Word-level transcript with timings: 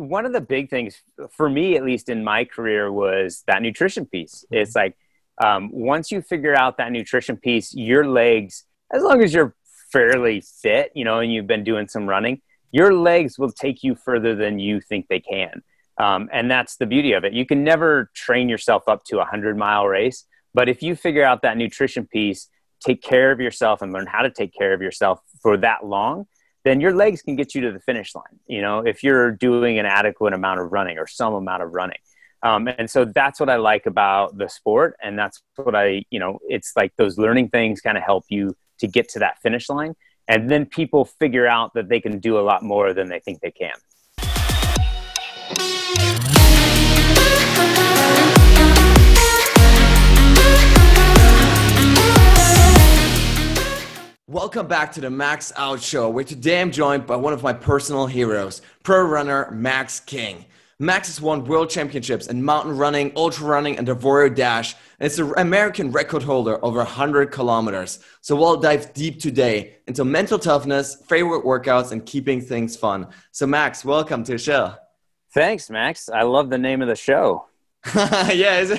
one 0.00 0.26
of 0.26 0.32
the 0.32 0.40
big 0.40 0.70
things 0.70 1.00
for 1.36 1.48
me, 1.48 1.76
at 1.76 1.84
least 1.84 2.08
in 2.08 2.24
my 2.24 2.44
career, 2.44 2.90
was 2.90 3.42
that 3.46 3.62
nutrition 3.62 4.06
piece. 4.06 4.44
Mm-hmm. 4.46 4.62
It's 4.62 4.74
like 4.74 4.96
um, 5.42 5.70
once 5.72 6.10
you 6.10 6.22
figure 6.22 6.54
out 6.54 6.78
that 6.78 6.92
nutrition 6.92 7.36
piece, 7.36 7.74
your 7.74 8.06
legs, 8.06 8.64
as 8.92 9.02
long 9.02 9.22
as 9.22 9.32
you're 9.32 9.54
fairly 9.92 10.42
fit, 10.62 10.92
you 10.94 11.04
know, 11.04 11.20
and 11.20 11.32
you've 11.32 11.46
been 11.46 11.64
doing 11.64 11.88
some 11.88 12.08
running, 12.08 12.42
your 12.72 12.94
legs 12.94 13.38
will 13.38 13.50
take 13.50 13.82
you 13.82 13.94
further 13.94 14.34
than 14.34 14.58
you 14.58 14.80
think 14.80 15.08
they 15.08 15.20
can. 15.20 15.62
Um, 15.98 16.28
and 16.32 16.50
that's 16.50 16.76
the 16.76 16.86
beauty 16.86 17.12
of 17.12 17.24
it. 17.24 17.32
You 17.32 17.44
can 17.44 17.64
never 17.64 18.10
train 18.14 18.48
yourself 18.48 18.84
up 18.88 19.04
to 19.04 19.20
a 19.20 19.24
hundred 19.24 19.56
mile 19.56 19.86
race, 19.86 20.24
but 20.54 20.68
if 20.68 20.82
you 20.82 20.96
figure 20.96 21.24
out 21.24 21.42
that 21.42 21.56
nutrition 21.56 22.06
piece, 22.06 22.48
take 22.84 23.02
care 23.02 23.32
of 23.32 23.40
yourself 23.40 23.82
and 23.82 23.92
learn 23.92 24.06
how 24.06 24.22
to 24.22 24.30
take 24.30 24.54
care 24.54 24.72
of 24.72 24.80
yourself 24.80 25.20
for 25.42 25.56
that 25.58 25.84
long, 25.84 26.26
then 26.64 26.80
your 26.80 26.94
legs 26.94 27.22
can 27.22 27.36
get 27.36 27.54
you 27.54 27.62
to 27.62 27.72
the 27.72 27.80
finish 27.80 28.14
line. 28.14 28.38
You 28.46 28.62
know, 28.62 28.80
if 28.80 29.02
you're 29.02 29.30
doing 29.30 29.78
an 29.78 29.86
adequate 29.86 30.34
amount 30.34 30.60
of 30.60 30.72
running 30.72 30.98
or 30.98 31.06
some 31.06 31.34
amount 31.34 31.62
of 31.62 31.72
running. 31.72 31.98
Um, 32.42 32.68
and 32.68 32.88
so 32.88 33.04
that's 33.04 33.38
what 33.38 33.50
I 33.50 33.56
like 33.56 33.86
about 33.86 34.36
the 34.36 34.48
sport. 34.48 34.96
And 35.02 35.18
that's 35.18 35.42
what 35.56 35.74
I, 35.74 36.04
you 36.10 36.18
know, 36.18 36.38
it's 36.48 36.72
like 36.76 36.92
those 36.96 37.18
learning 37.18 37.50
things 37.50 37.80
kind 37.80 37.98
of 37.98 38.04
help 38.04 38.24
you 38.28 38.56
to 38.78 38.86
get 38.86 39.08
to 39.10 39.18
that 39.20 39.40
finish 39.42 39.68
line. 39.68 39.94
And 40.26 40.50
then 40.50 40.64
people 40.64 41.04
figure 41.04 41.46
out 41.46 41.74
that 41.74 41.88
they 41.88 42.00
can 42.00 42.18
do 42.18 42.38
a 42.38 42.40
lot 42.40 42.62
more 42.62 42.94
than 42.94 43.08
they 43.08 43.20
think 43.20 43.40
they 43.40 43.50
can. 43.50 43.74
Welcome 54.30 54.68
back 54.68 54.92
to 54.92 55.00
the 55.00 55.10
Max 55.10 55.52
Out 55.56 55.82
Show, 55.82 56.08
where 56.08 56.22
today 56.22 56.60
I'm 56.60 56.70
joined 56.70 57.04
by 57.04 57.16
one 57.16 57.32
of 57.32 57.42
my 57.42 57.52
personal 57.52 58.06
heroes, 58.06 58.62
pro 58.84 59.02
runner 59.02 59.50
Max 59.50 59.98
King. 59.98 60.44
Max 60.78 61.08
has 61.08 61.20
won 61.20 61.44
world 61.44 61.68
championships 61.68 62.28
in 62.28 62.44
mountain 62.44 62.76
running, 62.76 63.10
ultra 63.16 63.44
running, 63.44 63.76
and 63.76 63.88
the 63.88 63.96
Warrior 63.96 64.28
Dash, 64.28 64.76
and 65.00 65.06
it's 65.06 65.18
an 65.18 65.32
American 65.36 65.90
record 65.90 66.22
holder 66.22 66.64
over 66.64 66.78
100 66.78 67.32
kilometers. 67.32 67.98
So 68.20 68.36
we'll 68.36 68.58
dive 68.58 68.94
deep 68.94 69.18
today 69.18 69.78
into 69.88 70.04
mental 70.04 70.38
toughness, 70.38 70.94
favorite 71.08 71.44
workouts, 71.44 71.90
and 71.90 72.06
keeping 72.06 72.40
things 72.40 72.76
fun. 72.76 73.08
So, 73.32 73.48
Max, 73.48 73.84
welcome 73.84 74.22
to 74.22 74.32
the 74.32 74.38
show. 74.38 74.76
Thanks, 75.34 75.70
Max. 75.70 76.08
I 76.08 76.22
love 76.22 76.50
the 76.50 76.58
name 76.58 76.82
of 76.82 76.88
the 76.88 76.94
show. 76.94 77.46
yeah, 77.94 78.76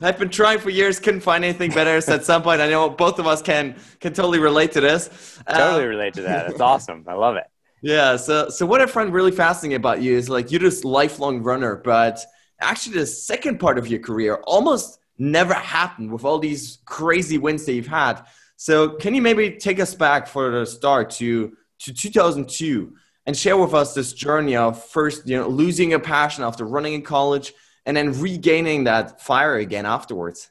I've 0.00 0.18
been 0.20 0.28
trying 0.28 0.60
for 0.60 0.70
years, 0.70 1.00
couldn't 1.00 1.20
find 1.20 1.44
anything 1.44 1.72
better. 1.72 2.00
So 2.00 2.14
at 2.14 2.24
some 2.24 2.42
point, 2.44 2.60
I 2.60 2.68
know 2.68 2.88
both 2.88 3.18
of 3.18 3.26
us 3.26 3.42
can 3.42 3.74
can 3.98 4.12
totally 4.12 4.38
relate 4.38 4.70
to 4.72 4.80
this. 4.80 5.40
Totally 5.48 5.82
um, 5.82 5.88
relate 5.88 6.14
to 6.14 6.22
that. 6.22 6.50
It's 6.50 6.60
awesome. 6.60 7.04
I 7.08 7.14
love 7.14 7.34
it. 7.34 7.44
Yeah. 7.82 8.14
So 8.14 8.48
so 8.48 8.64
what 8.64 8.80
I 8.80 8.86
find 8.86 9.12
really 9.12 9.32
fascinating 9.32 9.74
about 9.74 10.00
you 10.00 10.16
is 10.16 10.28
like 10.28 10.52
you're 10.52 10.60
this 10.60 10.84
lifelong 10.84 11.42
runner, 11.42 11.74
but 11.74 12.24
actually 12.60 12.98
the 12.98 13.06
second 13.06 13.58
part 13.58 13.78
of 13.78 13.88
your 13.88 13.98
career 13.98 14.36
almost 14.44 15.00
never 15.18 15.54
happened 15.54 16.12
with 16.12 16.24
all 16.24 16.38
these 16.38 16.78
crazy 16.84 17.38
wins 17.38 17.64
that 17.66 17.72
you've 17.72 17.88
had. 17.88 18.22
So 18.56 18.90
can 18.90 19.12
you 19.12 19.22
maybe 19.22 19.50
take 19.50 19.80
us 19.80 19.92
back 19.92 20.28
for 20.28 20.50
the 20.52 20.66
start 20.66 21.10
to 21.10 21.56
to 21.80 21.92
2002 21.92 22.94
and 23.26 23.36
share 23.36 23.56
with 23.56 23.74
us 23.74 23.92
this 23.92 24.12
journey 24.12 24.54
of 24.54 24.82
first 24.84 25.26
you 25.26 25.36
know 25.36 25.48
losing 25.48 25.90
your 25.90 25.98
passion 25.98 26.44
after 26.44 26.64
running 26.64 26.94
in 26.94 27.02
college 27.02 27.52
and 27.86 27.96
then 27.96 28.20
regaining 28.20 28.84
that 28.84 29.22
fire 29.22 29.54
again 29.54 29.86
afterwards. 29.86 30.50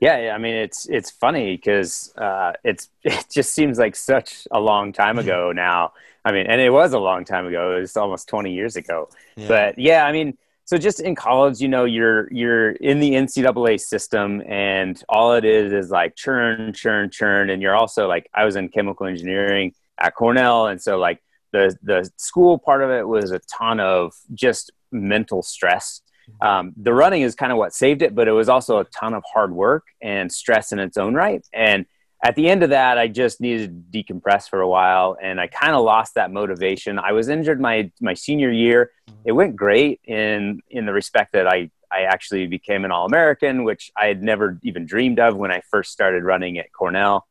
Yeah, 0.00 0.32
I 0.34 0.38
mean 0.38 0.54
it's 0.54 0.88
it's 0.88 1.12
funny 1.12 1.54
because 1.54 2.12
uh, 2.16 2.54
it's 2.64 2.88
it 3.04 3.26
just 3.30 3.54
seems 3.54 3.78
like 3.78 3.94
such 3.94 4.48
a 4.50 4.58
long 4.58 4.92
time 4.92 5.18
ago 5.18 5.52
now. 5.54 5.92
I 6.24 6.32
mean, 6.32 6.46
and 6.46 6.60
it 6.60 6.70
was 6.70 6.92
a 6.92 6.98
long 6.98 7.24
time 7.24 7.46
ago. 7.46 7.76
It 7.76 7.80
was 7.80 7.96
almost 7.96 8.28
twenty 8.28 8.52
years 8.52 8.74
ago. 8.74 9.10
Yeah. 9.36 9.48
But 9.48 9.78
yeah, 9.78 10.04
I 10.04 10.12
mean, 10.12 10.36
so 10.64 10.78
just 10.78 11.00
in 11.00 11.14
college, 11.14 11.60
you 11.60 11.68
know, 11.68 11.84
you're 11.84 12.32
you're 12.32 12.72
in 12.72 12.98
the 12.98 13.12
NCAA 13.12 13.78
system, 13.78 14.42
and 14.48 15.00
all 15.08 15.34
it 15.34 15.44
is 15.44 15.72
is 15.72 15.90
like 15.90 16.16
churn, 16.16 16.72
churn, 16.72 17.10
churn, 17.10 17.50
and 17.50 17.62
you're 17.62 17.76
also 17.76 18.08
like 18.08 18.28
I 18.34 18.44
was 18.44 18.56
in 18.56 18.70
chemical 18.70 19.06
engineering 19.06 19.74
at 19.98 20.14
Cornell, 20.14 20.66
and 20.66 20.80
so 20.80 20.98
like 20.98 21.22
the 21.52 21.76
the 21.82 22.10
school 22.16 22.58
part 22.58 22.82
of 22.82 22.90
it 22.90 23.06
was 23.06 23.30
a 23.30 23.40
ton 23.40 23.78
of 23.78 24.14
just 24.34 24.72
mental 24.90 25.42
stress 25.42 26.02
um, 26.40 26.72
the 26.76 26.92
running 26.92 27.22
is 27.22 27.34
kind 27.34 27.52
of 27.52 27.58
what 27.58 27.72
saved 27.72 28.02
it, 28.02 28.14
but 28.14 28.28
it 28.28 28.32
was 28.32 28.48
also 28.48 28.78
a 28.78 28.84
ton 28.84 29.14
of 29.14 29.22
hard 29.32 29.52
work 29.52 29.84
and 30.00 30.30
stress 30.30 30.72
in 30.72 30.78
its 30.78 30.96
own 30.96 31.14
right. 31.14 31.46
And 31.52 31.86
at 32.24 32.36
the 32.36 32.48
end 32.48 32.62
of 32.62 32.70
that, 32.70 32.98
I 32.98 33.08
just 33.08 33.40
needed 33.40 33.90
to 33.92 34.04
decompress 34.04 34.48
for 34.48 34.60
a 34.60 34.68
while, 34.68 35.16
and 35.20 35.40
I 35.40 35.48
kind 35.48 35.74
of 35.74 35.84
lost 35.84 36.14
that 36.14 36.30
motivation. 36.30 36.98
I 36.98 37.12
was 37.12 37.28
injured 37.28 37.60
my 37.60 37.90
my 38.00 38.14
senior 38.14 38.50
year. 38.50 38.92
Mm-hmm. 39.10 39.20
It 39.24 39.32
went 39.32 39.56
great 39.56 40.00
in 40.04 40.60
in 40.70 40.86
the 40.86 40.92
respect 40.92 41.32
that 41.32 41.48
I 41.48 41.70
I 41.90 42.02
actually 42.02 42.46
became 42.46 42.84
an 42.84 42.92
All 42.92 43.06
American, 43.06 43.64
which 43.64 43.90
I 43.96 44.06
had 44.06 44.22
never 44.22 44.58
even 44.62 44.86
dreamed 44.86 45.18
of 45.18 45.36
when 45.36 45.50
I 45.50 45.62
first 45.68 45.90
started 45.90 46.22
running 46.22 46.58
at 46.58 46.72
Cornell. 46.72 47.26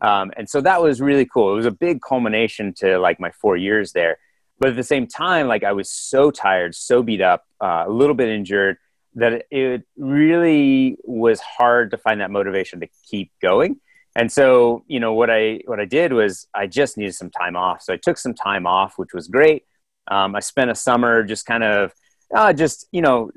Um, 0.00 0.30
and 0.36 0.48
so 0.48 0.60
that 0.60 0.80
was 0.80 1.00
really 1.00 1.26
cool. 1.26 1.52
It 1.52 1.56
was 1.56 1.66
a 1.66 1.70
big 1.70 2.00
culmination 2.00 2.72
to 2.74 2.98
like 2.98 3.18
my 3.18 3.32
four 3.32 3.56
years 3.56 3.92
there 3.92 4.18
but 4.58 4.70
at 4.70 4.76
the 4.76 4.82
same 4.82 5.06
time 5.06 5.46
like 5.46 5.64
i 5.64 5.72
was 5.72 5.90
so 5.90 6.30
tired 6.30 6.74
so 6.74 7.02
beat 7.02 7.20
up 7.20 7.44
uh, 7.60 7.84
a 7.86 7.90
little 7.90 8.14
bit 8.14 8.28
injured 8.28 8.76
that 9.16 9.46
it 9.50 9.82
really 9.96 10.98
was 11.02 11.40
hard 11.40 11.90
to 11.90 11.98
find 11.98 12.20
that 12.20 12.30
motivation 12.30 12.80
to 12.80 12.88
keep 13.10 13.32
going. 13.40 13.80
And 14.14 14.30
so 14.30 14.84
you 14.86 15.00
know 15.00 15.14
what 15.14 15.30
i 15.30 15.60
what 15.66 15.80
i 15.80 15.84
did 15.84 16.12
was 16.12 16.46
i 16.54 16.66
just 16.66 16.96
needed 16.96 17.14
some 17.14 17.30
time 17.30 17.56
off. 17.56 17.82
So 17.82 17.92
i 17.92 17.96
took 17.96 18.18
some 18.18 18.34
time 18.34 18.66
off 18.66 18.94
which 18.96 19.12
was 19.12 19.26
great. 19.26 19.64
Um, 20.08 20.36
i 20.36 20.40
spent 20.40 20.70
a 20.70 20.74
summer 20.74 21.24
just 21.24 21.44
kind 21.46 21.64
of 21.64 21.92
uh, 22.34 22.52
just 22.52 22.86
you 22.92 23.02
know 23.02 23.30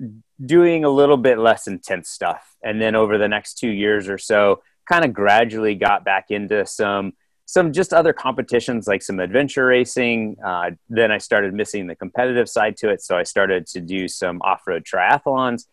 doing 0.46 0.84
a 0.84 0.90
little 0.90 1.18
bit 1.18 1.38
less 1.38 1.68
intense 1.68 2.10
stuff. 2.10 2.56
And 2.64 2.82
then 2.82 2.96
over 2.96 3.18
the 3.18 3.28
next 3.28 3.56
two 3.56 3.70
years 3.70 4.08
or 4.08 4.18
so 4.18 4.62
kind 4.88 5.06
of 5.06 5.14
gradually 5.14 5.76
got 5.76 6.04
back 6.04 6.26
into 6.30 6.66
some 6.66 7.14
some 7.50 7.74
just 7.74 7.96
other 7.96 8.14
competitions 8.14 8.86
like 8.86 9.02
some 9.02 9.20
adventure 9.20 9.66
racing. 9.66 10.38
Uh, 10.46 10.70
then 10.88 11.12
I 11.12 11.18
started 11.18 11.52
missing 11.52 11.88
the 11.88 11.96
competitive 11.96 12.48
side 12.48 12.78
to 12.78 12.90
it, 12.90 13.02
so 13.02 13.18
I 13.18 13.24
started 13.24 13.66
to 13.68 13.82
do 13.82 14.08
some 14.08 14.40
off-road 14.44 14.86
triathlons. 14.86 15.66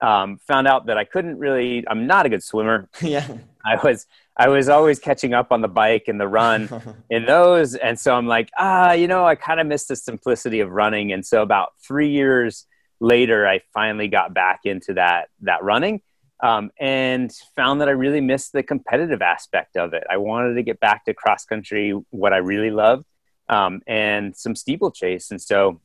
Um, 0.00 0.38
found 0.48 0.66
out 0.66 0.86
that 0.86 0.98
I 0.98 1.04
couldn't 1.04 1.38
really. 1.38 1.84
I'm 1.86 2.08
not 2.08 2.26
a 2.26 2.28
good 2.28 2.42
swimmer. 2.42 2.88
yeah, 3.00 3.28
I 3.64 3.76
was. 3.76 4.08
I 4.36 4.48
was 4.48 4.68
always 4.68 4.98
catching 4.98 5.32
up 5.32 5.52
on 5.52 5.60
the 5.60 5.68
bike 5.68 6.08
and 6.08 6.20
the 6.20 6.26
run 6.26 6.68
in 7.10 7.26
those, 7.26 7.76
and 7.76 7.96
so 7.96 8.12
I'm 8.12 8.26
like, 8.26 8.50
ah, 8.58 8.92
you 8.92 9.06
know, 9.06 9.24
I 9.24 9.36
kind 9.36 9.60
of 9.60 9.68
missed 9.68 9.86
the 9.86 9.94
simplicity 9.94 10.58
of 10.58 10.72
running. 10.72 11.12
And 11.12 11.24
so 11.24 11.42
about 11.42 11.74
three 11.80 12.10
years 12.10 12.66
later, 12.98 13.46
I 13.46 13.60
finally 13.72 14.08
got 14.08 14.34
back 14.34 14.62
into 14.64 14.94
that 14.94 15.28
that 15.42 15.62
running 15.62 16.02
um, 16.42 16.70
and 16.78 17.30
found 17.54 17.80
that 17.80 17.88
I 17.88 17.92
really 17.92 18.20
missed 18.20 18.52
the 18.52 18.62
competitive 18.62 19.22
aspect 19.22 19.76
of 19.76 19.92
it. 19.92 20.04
I 20.10 20.16
wanted 20.16 20.54
to 20.54 20.62
get 20.62 20.80
back 20.80 21.04
to 21.04 21.14
cross 21.14 21.44
country, 21.44 21.94
what 22.10 22.32
I 22.32 22.38
really 22.38 22.70
loved, 22.70 23.04
um, 23.48 23.82
and 23.86 24.36
some 24.36 24.54
steeplechase. 24.54 25.30
And 25.30 25.40
so 25.40 25.80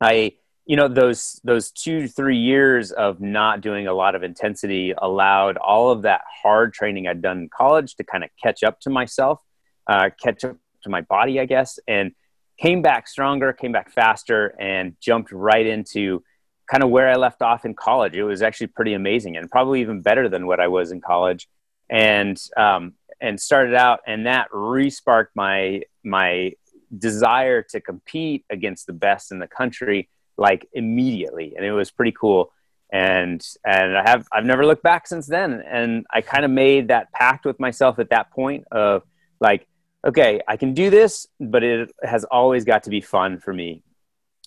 I, 0.00 0.32
you 0.66 0.76
know, 0.76 0.88
those 0.88 1.40
those 1.44 1.70
two 1.70 2.08
three 2.08 2.38
years 2.38 2.90
of 2.90 3.20
not 3.20 3.60
doing 3.60 3.86
a 3.86 3.92
lot 3.92 4.14
of 4.14 4.22
intensity 4.22 4.94
allowed 4.96 5.56
all 5.58 5.90
of 5.90 6.02
that 6.02 6.22
hard 6.42 6.72
training 6.72 7.06
I'd 7.06 7.22
done 7.22 7.38
in 7.38 7.48
college 7.48 7.94
to 7.96 8.04
kind 8.04 8.24
of 8.24 8.30
catch 8.42 8.62
up 8.62 8.80
to 8.80 8.90
myself, 8.90 9.40
uh, 9.86 10.10
catch 10.20 10.44
up 10.44 10.56
to 10.82 10.90
my 10.90 11.02
body, 11.02 11.38
I 11.38 11.46
guess, 11.46 11.78
and 11.86 12.12
came 12.58 12.82
back 12.82 13.08
stronger, 13.08 13.52
came 13.52 13.72
back 13.72 13.92
faster, 13.92 14.54
and 14.58 14.96
jumped 15.00 15.32
right 15.32 15.66
into 15.66 16.22
kind 16.66 16.82
of 16.82 16.90
where 16.90 17.08
I 17.08 17.16
left 17.16 17.42
off 17.42 17.64
in 17.64 17.74
college. 17.74 18.14
It 18.14 18.24
was 18.24 18.42
actually 18.42 18.68
pretty 18.68 18.94
amazing 18.94 19.36
and 19.36 19.50
probably 19.50 19.80
even 19.80 20.00
better 20.00 20.28
than 20.28 20.46
what 20.46 20.60
I 20.60 20.68
was 20.68 20.92
in 20.92 21.00
college. 21.00 21.48
And 21.90 22.40
um, 22.56 22.94
and 23.20 23.40
started 23.40 23.74
out, 23.74 24.00
and 24.06 24.26
that 24.26 24.50
resparked 24.50 25.28
my 25.34 25.82
my 26.02 26.52
desire 26.96 27.62
to 27.62 27.80
compete 27.80 28.44
against 28.48 28.86
the 28.86 28.92
best 28.92 29.32
in 29.32 29.38
the 29.38 29.46
country 29.46 30.08
like 30.36 30.66
immediately, 30.72 31.54
and 31.56 31.64
it 31.64 31.72
was 31.72 31.90
pretty 31.90 32.12
cool. 32.12 32.52
And 32.90 33.46
and 33.64 33.96
I 33.96 34.08
have 34.08 34.26
I've 34.32 34.46
never 34.46 34.64
looked 34.64 34.82
back 34.82 35.06
since 35.06 35.26
then. 35.26 35.62
And 35.66 36.06
I 36.10 36.22
kind 36.22 36.44
of 36.44 36.50
made 36.50 36.88
that 36.88 37.12
pact 37.12 37.44
with 37.44 37.60
myself 37.60 37.98
at 37.98 38.10
that 38.10 38.30
point 38.30 38.64
of 38.72 39.02
like, 39.40 39.66
okay, 40.06 40.40
I 40.48 40.56
can 40.56 40.72
do 40.72 40.88
this, 40.88 41.26
but 41.38 41.62
it 41.62 41.92
has 42.02 42.24
always 42.24 42.64
got 42.64 42.84
to 42.84 42.90
be 42.90 43.02
fun 43.02 43.40
for 43.40 43.52
me 43.52 43.82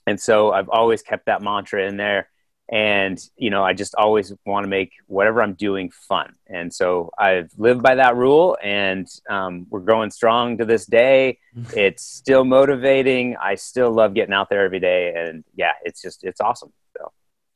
and 0.08 0.20
so 0.20 0.54
I've 0.54 0.70
always 0.70 1.02
kept 1.04 1.26
that 1.26 1.42
mantra 1.42 1.86
in 1.86 1.98
there. 1.98 2.30
And, 2.70 3.18
you 3.38 3.50
know, 3.50 3.64
I 3.64 3.74
just 3.74 3.94
always 3.96 4.34
want 4.46 4.64
to 4.64 4.70
make 4.70 4.92
whatever 5.06 5.42
I'm 5.42 5.54
doing 5.54 5.92
fun. 5.92 6.34
And 6.48 6.74
so 6.74 7.12
I've 7.18 7.50
lived 7.58 7.82
by 7.82 7.96
that 7.96 8.16
rule 8.16 8.58
and 8.62 9.08
um, 9.30 9.68
we're 9.70 9.82
growing 9.82 10.12
strong 10.12 10.58
to 10.58 10.66
this 10.66 10.86
day. 10.86 11.40
it's 11.76 12.04
still 12.04 12.46
motivating. 12.46 13.36
I 13.38 13.56
still 13.56 13.92
love 13.92 14.14
getting 14.14 14.34
out 14.34 14.50
there 14.50 14.64
every 14.66 14.80
day. 14.80 15.14
And 15.16 15.44
yeah, 15.56 15.74
it's 15.84 16.02
just, 16.02 16.24
it's 16.24 16.42
awesome. 16.42 16.72
So. 16.98 17.12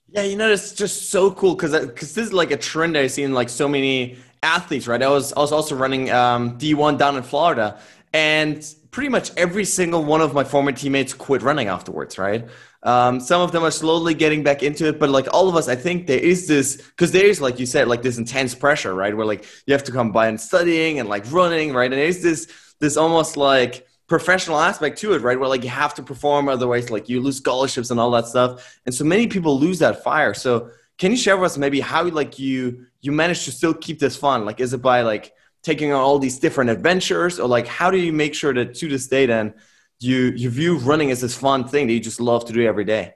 Yeah, 0.09 0.23
you 0.23 0.35
know, 0.35 0.51
it's 0.51 0.73
just 0.73 1.09
so 1.09 1.31
cool 1.31 1.55
because 1.55 1.71
because 1.71 2.13
this 2.13 2.27
is 2.27 2.33
like 2.33 2.51
a 2.51 2.57
trend 2.57 2.97
I 2.97 3.07
see 3.07 3.23
in 3.23 3.33
like 3.33 3.47
so 3.47 3.69
many 3.69 4.17
athletes, 4.43 4.85
right? 4.85 5.01
I 5.01 5.07
was 5.07 5.31
I 5.31 5.39
was 5.39 5.53
also 5.53 5.73
running 5.73 6.11
um, 6.11 6.57
D1 6.57 6.97
down 6.97 7.15
in 7.15 7.23
Florida, 7.23 7.79
and 8.11 8.61
pretty 8.91 9.09
much 9.09 9.31
every 9.37 9.65
single 9.65 10.03
one 10.03 10.21
of 10.21 10.33
my 10.33 10.43
former 10.43 10.71
teammates 10.71 11.13
quit 11.13 11.41
running 11.41 11.69
afterwards, 11.69 12.17
right? 12.17 12.47
Um, 12.83 13.19
some 13.19 13.41
of 13.41 13.51
them 13.51 13.63
are 13.63 13.71
slowly 13.71 14.13
getting 14.13 14.43
back 14.43 14.63
into 14.63 14.87
it, 14.87 14.99
but 14.99 15.09
like 15.09 15.27
all 15.33 15.47
of 15.47 15.55
us, 15.55 15.69
I 15.69 15.75
think 15.75 16.07
there 16.07 16.19
is 16.19 16.47
this 16.47 16.77
because 16.77 17.11
there 17.11 17.25
is, 17.25 17.39
like 17.39 17.59
you 17.59 17.65
said, 17.65 17.87
like 17.87 18.01
this 18.01 18.17
intense 18.17 18.53
pressure, 18.53 18.93
right? 18.93 19.15
Where 19.15 19.25
like 19.25 19.45
you 19.65 19.73
have 19.73 19.83
to 19.85 19.91
combine 19.91 20.37
studying 20.37 20.99
and 20.99 21.07
like 21.07 21.31
running, 21.31 21.73
right? 21.73 21.91
And 21.91 22.01
there's 22.01 22.21
this 22.21 22.47
this 22.79 22.97
almost 22.97 23.37
like 23.37 23.87
professional 24.07 24.59
aspect 24.59 24.97
to 24.99 25.13
it, 25.13 25.21
right? 25.21 25.39
Where 25.39 25.47
like 25.47 25.63
you 25.63 25.69
have 25.69 25.93
to 25.93 26.03
perform, 26.03 26.49
otherwise 26.49 26.89
like 26.89 27.07
you 27.07 27.21
lose 27.21 27.37
scholarships 27.37 27.91
and 27.91 27.99
all 27.99 28.11
that 28.11 28.27
stuff. 28.27 28.79
And 28.85 28.93
so 28.93 29.05
many 29.05 29.27
people 29.27 29.57
lose 29.57 29.79
that 29.79 30.03
fire. 30.03 30.33
So 30.33 30.71
can 30.97 31.11
you 31.11 31.17
share 31.17 31.37
with 31.37 31.51
us 31.51 31.57
maybe 31.57 31.79
how 31.79 32.03
like 32.09 32.39
you 32.39 32.87
you 32.99 33.11
manage 33.13 33.45
to 33.45 33.51
still 33.51 33.73
keep 33.73 33.99
this 33.99 34.17
fun? 34.17 34.43
Like 34.43 34.59
is 34.59 34.73
it 34.73 34.81
by 34.81 35.01
like 35.01 35.33
taking 35.63 35.91
on 35.91 35.99
all 35.99 36.19
these 36.19 36.39
different 36.39 36.69
adventures 36.69 37.39
or 37.39 37.47
like 37.47 37.67
how 37.67 37.91
do 37.91 37.97
you 37.97 38.11
make 38.11 38.33
sure 38.33 38.53
that 38.53 38.73
to 38.75 38.87
this 38.87 39.07
day 39.07 39.25
then 39.25 39.53
you 39.99 40.33
you 40.35 40.49
view 40.49 40.77
running 40.79 41.11
as 41.11 41.21
this 41.21 41.35
fun 41.37 41.67
thing 41.67 41.87
that 41.87 41.93
you 41.93 41.99
just 41.99 42.19
love 42.19 42.45
to 42.45 42.53
do 42.53 42.65
every 42.65 42.85
day? 42.85 43.13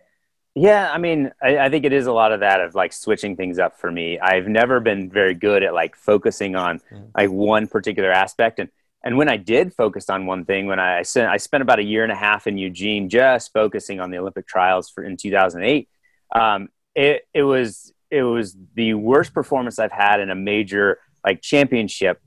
Yeah, 0.57 0.89
I 0.89 0.99
mean, 0.99 1.31
I, 1.43 1.57
I, 1.57 1.69
think 1.69 1.83
it 1.83 1.91
is 1.91 2.07
a 2.07 2.13
lot 2.13 2.31
of 2.31 2.39
that 2.39 2.61
of 2.61 2.75
like 2.75 2.93
switching 2.93 3.35
things 3.35 3.59
up 3.59 3.77
for 3.77 3.91
me. 3.91 4.19
I've 4.19 4.47
never 4.47 4.79
been 4.79 5.09
very 5.09 5.33
good 5.33 5.63
at 5.63 5.73
like 5.73 5.97
focusing 5.97 6.55
on 6.55 6.79
mm. 6.89 7.09
like 7.13 7.29
one 7.29 7.67
particular 7.67 8.09
aspect, 8.09 8.59
and 8.59 8.69
and 9.03 9.17
when 9.17 9.27
I 9.27 9.35
did 9.35 9.73
focus 9.73 10.09
on 10.09 10.25
one 10.25 10.45
thing, 10.45 10.65
when 10.65 10.79
I 10.79 11.01
sent, 11.01 11.29
I 11.29 11.37
spent 11.37 11.61
about 11.61 11.79
a 11.79 11.83
year 11.83 12.03
and 12.03 12.11
a 12.11 12.15
half 12.15 12.47
in 12.47 12.57
Eugene 12.57 13.09
just 13.09 13.51
focusing 13.51 13.99
on 13.99 14.11
the 14.11 14.17
Olympic 14.17 14.47
trials 14.47 14.89
for 14.89 15.03
in 15.03 15.17
2008. 15.17 15.89
Um, 16.33 16.69
it 16.95 17.27
it 17.33 17.43
was 17.43 17.93
it 18.09 18.23
was 18.23 18.55
the 18.75 18.93
worst 18.93 19.33
performance 19.33 19.77
I've 19.77 19.91
had 19.91 20.21
in 20.21 20.29
a 20.29 20.35
major 20.35 20.99
like 21.25 21.41
championship 21.41 22.21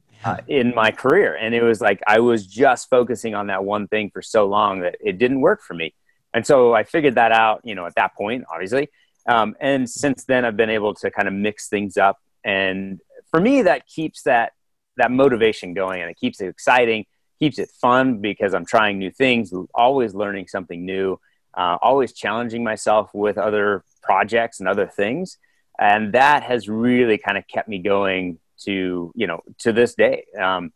in 0.46 0.74
my 0.74 0.90
career. 0.90 1.36
And 1.36 1.54
it 1.54 1.62
was 1.62 1.80
like 1.80 2.00
I 2.06 2.20
was 2.20 2.46
just 2.46 2.88
focusing 2.90 3.34
on 3.34 3.48
that 3.48 3.64
one 3.64 3.88
thing 3.88 4.10
for 4.10 4.22
so 4.22 4.46
long 4.46 4.80
that 4.80 4.96
it 5.00 5.18
didn't 5.18 5.40
work 5.40 5.62
for 5.62 5.74
me. 5.74 5.94
And 6.34 6.46
so 6.46 6.74
I 6.74 6.84
figured 6.84 7.14
that 7.14 7.32
out, 7.32 7.62
you 7.64 7.74
know, 7.74 7.86
at 7.86 7.94
that 7.94 8.14
point, 8.14 8.44
obviously. 8.52 8.88
Um, 9.26 9.56
and 9.60 9.88
since 9.88 10.24
then, 10.24 10.44
I've 10.44 10.56
been 10.56 10.70
able 10.70 10.94
to 10.94 11.10
kind 11.10 11.28
of 11.28 11.34
mix 11.34 11.68
things 11.68 11.96
up. 11.96 12.18
And 12.44 13.00
for 13.30 13.40
me, 13.40 13.62
that 13.62 13.86
keeps 13.86 14.22
that 14.22 14.52
that 14.96 15.10
motivation 15.12 15.74
going, 15.74 16.00
and 16.02 16.10
it 16.10 16.16
keeps 16.16 16.40
it 16.40 16.48
exciting, 16.48 17.06
keeps 17.38 17.58
it 17.58 17.70
fun 17.80 18.18
because 18.18 18.52
I'm 18.52 18.66
trying 18.66 18.98
new 18.98 19.10
things, 19.10 19.52
always 19.74 20.12
learning 20.12 20.48
something 20.48 20.84
new, 20.84 21.20
uh, 21.54 21.78
always 21.80 22.12
challenging 22.12 22.64
myself 22.64 23.10
with 23.14 23.38
other 23.38 23.84
projects 24.02 24.58
and 24.58 24.68
other 24.68 24.86
things. 24.86 25.38
And 25.78 26.14
that 26.14 26.42
has 26.42 26.68
really 26.68 27.18
kind 27.18 27.38
of 27.38 27.46
kept 27.46 27.68
me 27.68 27.78
going 27.78 28.38
to 28.64 29.12
you 29.14 29.26
know 29.26 29.40
to 29.58 29.72
this 29.72 29.94
day. 29.94 30.24
Um, 30.38 30.72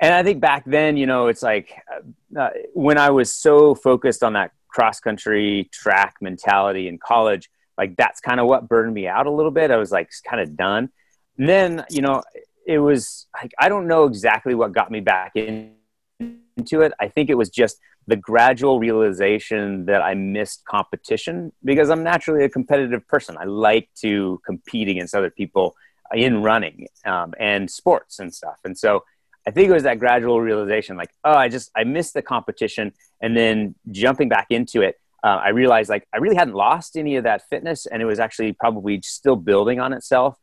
and 0.00 0.12
i 0.12 0.22
think 0.24 0.40
back 0.40 0.64
then 0.64 0.96
you 0.96 1.06
know 1.06 1.28
it's 1.28 1.42
like 1.42 1.74
uh, 1.94 2.40
uh, 2.40 2.50
when 2.72 2.98
i 2.98 3.10
was 3.10 3.32
so 3.32 3.72
focused 3.72 4.24
on 4.24 4.32
that 4.32 4.50
cross 4.66 4.98
country 4.98 5.68
track 5.70 6.16
mentality 6.20 6.88
in 6.88 6.98
college 6.98 7.48
like 7.78 7.96
that's 7.96 8.20
kind 8.20 8.40
of 8.40 8.46
what 8.46 8.68
burned 8.68 8.94
me 8.94 9.06
out 9.06 9.26
a 9.26 9.30
little 9.30 9.50
bit. 9.50 9.70
I 9.70 9.76
was 9.76 9.90
like 9.90 10.10
kind 10.28 10.40
of 10.40 10.56
done. 10.56 10.90
And 11.38 11.48
then 11.48 11.84
you 11.90 12.02
know 12.02 12.22
it 12.66 12.78
was 12.78 13.26
like 13.34 13.52
i 13.58 13.68
don't 13.68 13.88
know 13.88 14.04
exactly 14.04 14.54
what 14.54 14.72
got 14.72 14.90
me 14.90 15.00
back 15.00 15.32
in, 15.34 15.72
into 16.20 16.82
it. 16.82 16.92
I 17.00 17.08
think 17.08 17.30
it 17.30 17.34
was 17.34 17.50
just 17.50 17.78
the 18.06 18.16
gradual 18.16 18.78
realization 18.78 19.86
that 19.86 20.02
i 20.02 20.12
missed 20.14 20.64
competition 20.64 21.52
because 21.64 21.88
i'm 21.88 22.02
naturally 22.02 22.44
a 22.44 22.48
competitive 22.48 23.06
person. 23.08 23.36
I 23.38 23.44
like 23.44 23.88
to 24.02 24.40
compete 24.44 24.88
against 24.88 25.14
other 25.14 25.30
people 25.30 25.74
in 26.14 26.42
running 26.42 26.88
um, 27.04 27.34
and 27.38 27.70
sports 27.70 28.18
and 28.18 28.34
stuff. 28.34 28.58
And 28.64 28.76
so 28.76 29.04
I 29.46 29.50
think 29.50 29.68
it 29.68 29.72
was 29.72 29.82
that 29.82 29.98
gradual 29.98 30.40
realization, 30.40 30.96
like, 30.96 31.10
oh, 31.24 31.34
I 31.34 31.48
just 31.48 31.70
I 31.76 31.84
missed 31.84 32.14
the 32.14 32.22
competition, 32.22 32.92
and 33.20 33.36
then 33.36 33.74
jumping 33.90 34.28
back 34.28 34.46
into 34.50 34.82
it, 34.82 34.96
uh, 35.24 35.40
I 35.44 35.48
realized 35.50 35.90
like 35.90 36.06
I 36.12 36.18
really 36.18 36.36
hadn't 36.36 36.54
lost 36.54 36.96
any 36.96 37.16
of 37.16 37.24
that 37.24 37.48
fitness, 37.48 37.86
and 37.86 38.00
it 38.00 38.04
was 38.04 38.20
actually 38.20 38.52
probably 38.52 39.00
still 39.02 39.36
building 39.36 39.80
on 39.80 39.92
itself. 39.92 40.38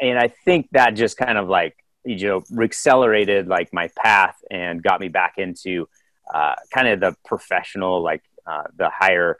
And 0.00 0.18
I 0.18 0.28
think 0.28 0.68
that 0.72 0.90
just 0.90 1.16
kind 1.16 1.38
of 1.38 1.48
like 1.48 1.76
you 2.04 2.26
know 2.26 2.62
accelerated 2.62 3.46
like 3.46 3.72
my 3.72 3.90
path 3.96 4.36
and 4.50 4.82
got 4.82 5.00
me 5.00 5.08
back 5.08 5.34
into 5.38 5.88
uh, 6.34 6.54
kind 6.72 6.88
of 6.88 7.00
the 7.00 7.14
professional, 7.24 8.02
like 8.02 8.22
uh, 8.46 8.64
the 8.76 8.90
higher 8.90 9.38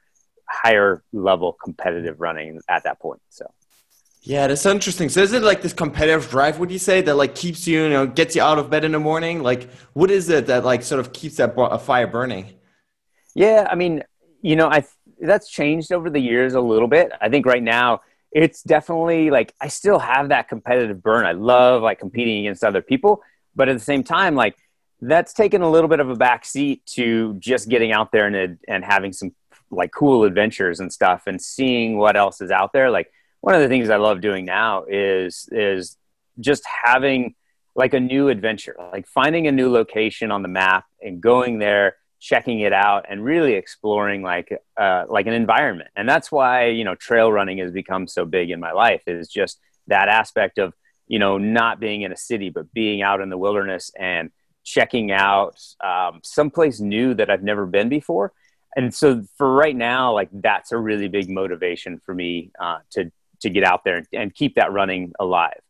higher 0.49 1.03
level 1.13 1.57
competitive 1.65 2.21
running 2.21 2.61
at 2.69 2.85
that 2.85 3.01
point. 3.01 3.21
So. 3.31 3.53
Yeah, 4.25 4.47
that's 4.47 4.65
interesting. 4.65 5.09
So 5.09 5.21
is 5.21 5.33
it 5.33 5.43
like 5.43 5.63
this 5.63 5.73
competitive 5.73 6.31
drive, 6.31 6.61
would 6.61 6.71
you 6.71 6.79
say, 6.79 7.01
that 7.03 7.17
like 7.17 7.35
keeps 7.35 7.67
you, 7.67 7.83
you 7.83 7.91
know, 7.91 8.07
gets 8.07 8.37
you 8.37 8.43
out 8.43 8.57
of 8.59 8.71
bed 8.71 8.85
in 8.85 8.93
the 8.93 9.01
morning? 9.01 9.43
Like 9.43 9.69
what 9.95 10.13
is 10.13 10.29
it 10.29 10.47
that 10.47 10.65
like 10.65 10.85
sort 10.85 11.01
of 11.01 11.13
keeps 11.13 11.37
that 11.37 11.55
fire 11.83 12.07
burning? 12.07 12.55
Yeah, 13.35 13.67
I 13.69 13.75
mean, 13.75 14.05
you 14.41 14.55
know, 14.55 14.69
I 14.69 14.85
that's 15.21 15.49
changed 15.49 15.93
over 15.93 16.09
the 16.09 16.21
years 16.21 16.55
a 16.55 16.61
little 16.61 16.89
bit. 16.89 17.11
I 17.21 17.29
think 17.29 17.47
right 17.47 17.63
now 17.63 18.03
it's 18.31 18.63
definitely 18.63 19.31
like 19.31 19.55
I 19.61 19.67
still 19.67 19.99
have 19.99 20.29
that 20.29 20.49
competitive 20.49 21.03
burn. 21.03 21.27
I 21.27 21.33
love 21.33 21.83
like 21.83 21.99
competing 21.99 22.47
against 22.47 22.63
other 22.63 22.83
people, 22.83 23.23
but 23.57 23.69
at 23.69 23.73
the 23.73 23.85
same 23.85 24.05
time 24.05 24.37
like 24.37 24.57
that's 25.01 25.33
taken 25.33 25.63
a 25.63 25.71
little 25.71 25.89
bit 25.89 25.99
of 25.99 26.09
a 26.09 26.17
backseat 26.17 26.85
to 26.95 27.35
just 27.41 27.69
getting 27.69 27.91
out 27.91 28.13
there 28.13 28.29
and 28.29 28.59
and 28.69 28.85
having 28.85 29.13
some 29.13 29.35
like 29.73 29.91
cool 29.91 30.23
adventures 30.23 30.79
and 30.79 30.93
stuff 30.93 31.23
and 31.27 31.43
seeing 31.43 31.99
what 31.99 32.17
else 32.17 32.41
is 32.41 32.53
out 32.53 32.73
there 32.73 32.89
like 32.91 33.11
one 33.43 33.57
of 33.57 33.61
the 33.61 33.69
things 33.69 33.91
I 33.91 33.97
love 33.97 34.23
doing 34.23 34.47
now 34.47 34.85
is 34.89 35.49
is 35.53 35.99
just 36.41 36.63
having 36.65 37.35
like 37.75 37.93
a 37.93 38.01
new 38.01 38.29
adventure, 38.29 38.77
like 38.93 39.07
finding 39.07 39.47
a 39.47 39.53
new 39.53 39.71
location 39.71 40.31
on 40.31 40.43
the 40.43 40.49
map 40.49 40.85
and 41.01 41.21
going 41.21 41.59
there, 41.59 41.97
checking 42.21 42.61
it 42.61 42.73
out, 42.73 43.07
and 43.09 43.25
really 43.25 43.55
exploring 43.55 44.23
like 44.23 44.57
uh, 44.81 45.05
like 45.09 45.27
an 45.27 45.33
environment. 45.33 45.91
And 45.97 46.09
that's 46.09 46.31
why 46.31 46.69
you 46.69 46.85
know 46.85 46.95
trail 46.95 47.31
running 47.33 47.59
has 47.59 47.73
become 47.73 48.07
so 48.07 48.25
big 48.25 48.51
in 48.51 48.61
my 48.61 48.73
life. 48.73 49.03
Is 49.07 49.29
just 49.29 49.59
that 49.89 50.09
aspect 50.09 50.59
of 50.59 50.73
you 51.09 51.19
know 51.19 51.37
not 51.37 51.81
being 51.81 52.03
in 52.03 52.13
a 52.13 52.17
city 52.17 52.49
but 52.49 52.73
being 52.73 53.03
out 53.03 53.21
in 53.21 53.29
the 53.29 53.39
wilderness 53.39 53.91
and 53.99 54.31
checking 54.63 55.11
out 55.11 55.59
um, 55.83 56.21
someplace 56.23 56.79
new 56.79 57.13
that 57.15 57.29
I've 57.29 57.43
never 57.43 57.67
been 57.67 57.89
before. 57.89 58.33
And 58.77 58.95
so 58.95 59.25
for 59.37 59.53
right 59.53 59.75
now, 59.75 60.15
like 60.15 60.29
that's 60.33 60.71
a 60.71 60.79
really 60.79 61.09
big 61.09 61.29
motivation 61.29 62.01
for 62.07 62.15
me 62.15 62.53
uh, 62.61 62.79
to 62.93 63.11
to 63.43 63.51
get 63.51 63.65
out 63.65 63.85
there 63.85 64.05
and, 64.13 64.35
keep 64.35 64.55
that 64.57 64.73
running 64.73 65.13
alive. 65.21 65.61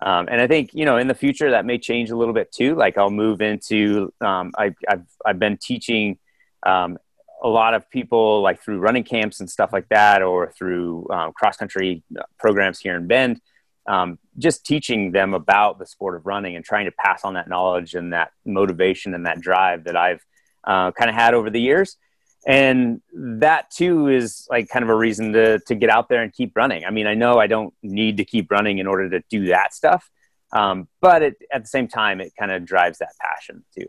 Um, 0.00 0.28
and 0.30 0.40
I 0.40 0.46
think 0.46 0.70
you 0.72 0.84
know 0.84 0.96
in 0.96 1.08
the 1.08 1.14
future 1.14 1.50
that 1.50 1.64
may 1.64 1.78
change 1.78 2.10
a 2.10 2.16
little 2.16 2.34
bit 2.34 2.52
too. 2.52 2.74
Like 2.74 2.98
I'll 2.98 3.10
move 3.10 3.40
into 3.40 4.12
um, 4.20 4.52
I, 4.56 4.74
have 4.88 5.04
I've 5.24 5.38
been 5.38 5.56
teaching 5.56 6.18
um, 6.64 6.98
a 7.42 7.48
lot 7.48 7.74
of 7.74 7.88
people 7.90 8.42
like 8.42 8.62
through 8.62 8.78
running 8.78 9.04
camps 9.04 9.40
and 9.40 9.48
stuff 9.48 9.72
like 9.72 9.88
that, 9.88 10.22
or 10.22 10.52
through 10.56 11.08
um, 11.10 11.32
cross 11.32 11.56
country 11.56 12.02
programs 12.38 12.80
here 12.80 12.96
in 12.96 13.06
Bend. 13.06 13.40
Um, 13.86 14.18
just 14.38 14.64
teaching 14.64 15.12
them 15.12 15.34
about 15.34 15.78
the 15.78 15.84
sport 15.84 16.16
of 16.16 16.24
running 16.24 16.56
and 16.56 16.64
trying 16.64 16.86
to 16.86 16.92
pass 16.92 17.22
on 17.22 17.34
that 17.34 17.48
knowledge 17.48 17.94
and 17.94 18.14
that 18.14 18.30
motivation 18.46 19.12
and 19.14 19.26
that 19.26 19.42
drive 19.42 19.84
that 19.84 19.94
I've 19.94 20.24
uh, 20.66 20.90
kind 20.92 21.10
of 21.10 21.14
had 21.14 21.34
over 21.34 21.50
the 21.50 21.60
years 21.60 21.98
and 22.46 23.00
that 23.12 23.70
too 23.70 24.08
is 24.08 24.46
like 24.50 24.68
kind 24.68 24.82
of 24.82 24.88
a 24.88 24.94
reason 24.94 25.32
to 25.32 25.58
to 25.60 25.74
get 25.74 25.90
out 25.90 26.08
there 26.08 26.22
and 26.22 26.32
keep 26.32 26.56
running. 26.56 26.84
I 26.84 26.90
mean, 26.90 27.06
I 27.06 27.14
know 27.14 27.38
I 27.38 27.46
don't 27.46 27.74
need 27.82 28.18
to 28.18 28.24
keep 28.24 28.50
running 28.50 28.78
in 28.78 28.86
order 28.86 29.08
to 29.10 29.22
do 29.30 29.46
that 29.46 29.74
stuff, 29.74 30.10
um, 30.52 30.88
but 31.00 31.22
it, 31.22 31.36
at 31.52 31.62
the 31.62 31.68
same 31.68 31.88
time, 31.88 32.20
it 32.20 32.32
kind 32.38 32.50
of 32.50 32.64
drives 32.64 32.98
that 32.98 33.12
passion 33.20 33.64
too. 33.76 33.86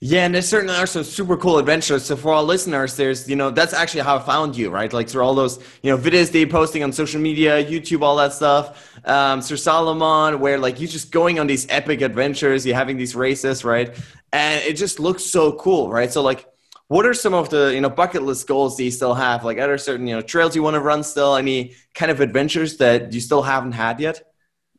Yeah, 0.00 0.24
and 0.24 0.32
there's 0.32 0.48
certainly 0.48 0.76
are 0.76 0.86
some 0.86 1.02
super 1.02 1.36
cool 1.36 1.58
adventures. 1.58 2.04
So 2.04 2.14
for 2.14 2.32
our 2.32 2.42
listeners, 2.42 2.94
there's 2.94 3.28
you 3.28 3.34
know 3.34 3.50
that's 3.50 3.72
actually 3.72 4.02
how 4.02 4.16
I 4.16 4.20
found 4.20 4.56
you, 4.56 4.70
right? 4.70 4.92
Like 4.92 5.08
through 5.08 5.22
all 5.22 5.34
those 5.34 5.58
you 5.82 5.90
know 5.90 5.98
videos 5.98 6.32
you're 6.32 6.46
posting 6.46 6.84
on 6.84 6.92
social 6.92 7.20
media, 7.20 7.64
YouTube, 7.64 8.02
all 8.02 8.14
that 8.16 8.32
stuff. 8.32 8.96
Um, 9.04 9.42
Sir 9.42 9.56
Salomon, 9.56 10.38
where 10.38 10.56
like 10.56 10.80
you're 10.80 10.88
just 10.88 11.10
going 11.10 11.40
on 11.40 11.48
these 11.48 11.66
epic 11.68 12.00
adventures, 12.00 12.64
you're 12.64 12.76
having 12.76 12.96
these 12.96 13.16
races, 13.16 13.64
right? 13.64 13.92
And 14.32 14.62
it 14.62 14.74
just 14.74 15.00
looks 15.00 15.24
so 15.24 15.52
cool, 15.54 15.90
right? 15.90 16.12
So 16.12 16.22
like 16.22 16.46
what 16.88 17.04
are 17.04 17.14
some 17.14 17.34
of 17.34 17.50
the 17.50 17.72
you 17.74 17.80
know 17.80 17.90
bucket 17.90 18.22
list 18.22 18.46
goals 18.46 18.76
that 18.76 18.84
you 18.84 18.90
still 18.90 19.14
have? 19.14 19.44
Like, 19.44 19.58
are 19.58 19.66
there 19.66 19.78
certain 19.78 20.06
you 20.06 20.16
know 20.16 20.22
trails 20.22 20.56
you 20.56 20.62
want 20.62 20.74
to 20.74 20.80
run 20.80 21.04
still? 21.04 21.36
Any 21.36 21.74
kind 21.94 22.10
of 22.10 22.20
adventures 22.20 22.78
that 22.78 23.12
you 23.12 23.20
still 23.20 23.42
haven't 23.42 23.72
had 23.72 24.00
yet? 24.00 24.22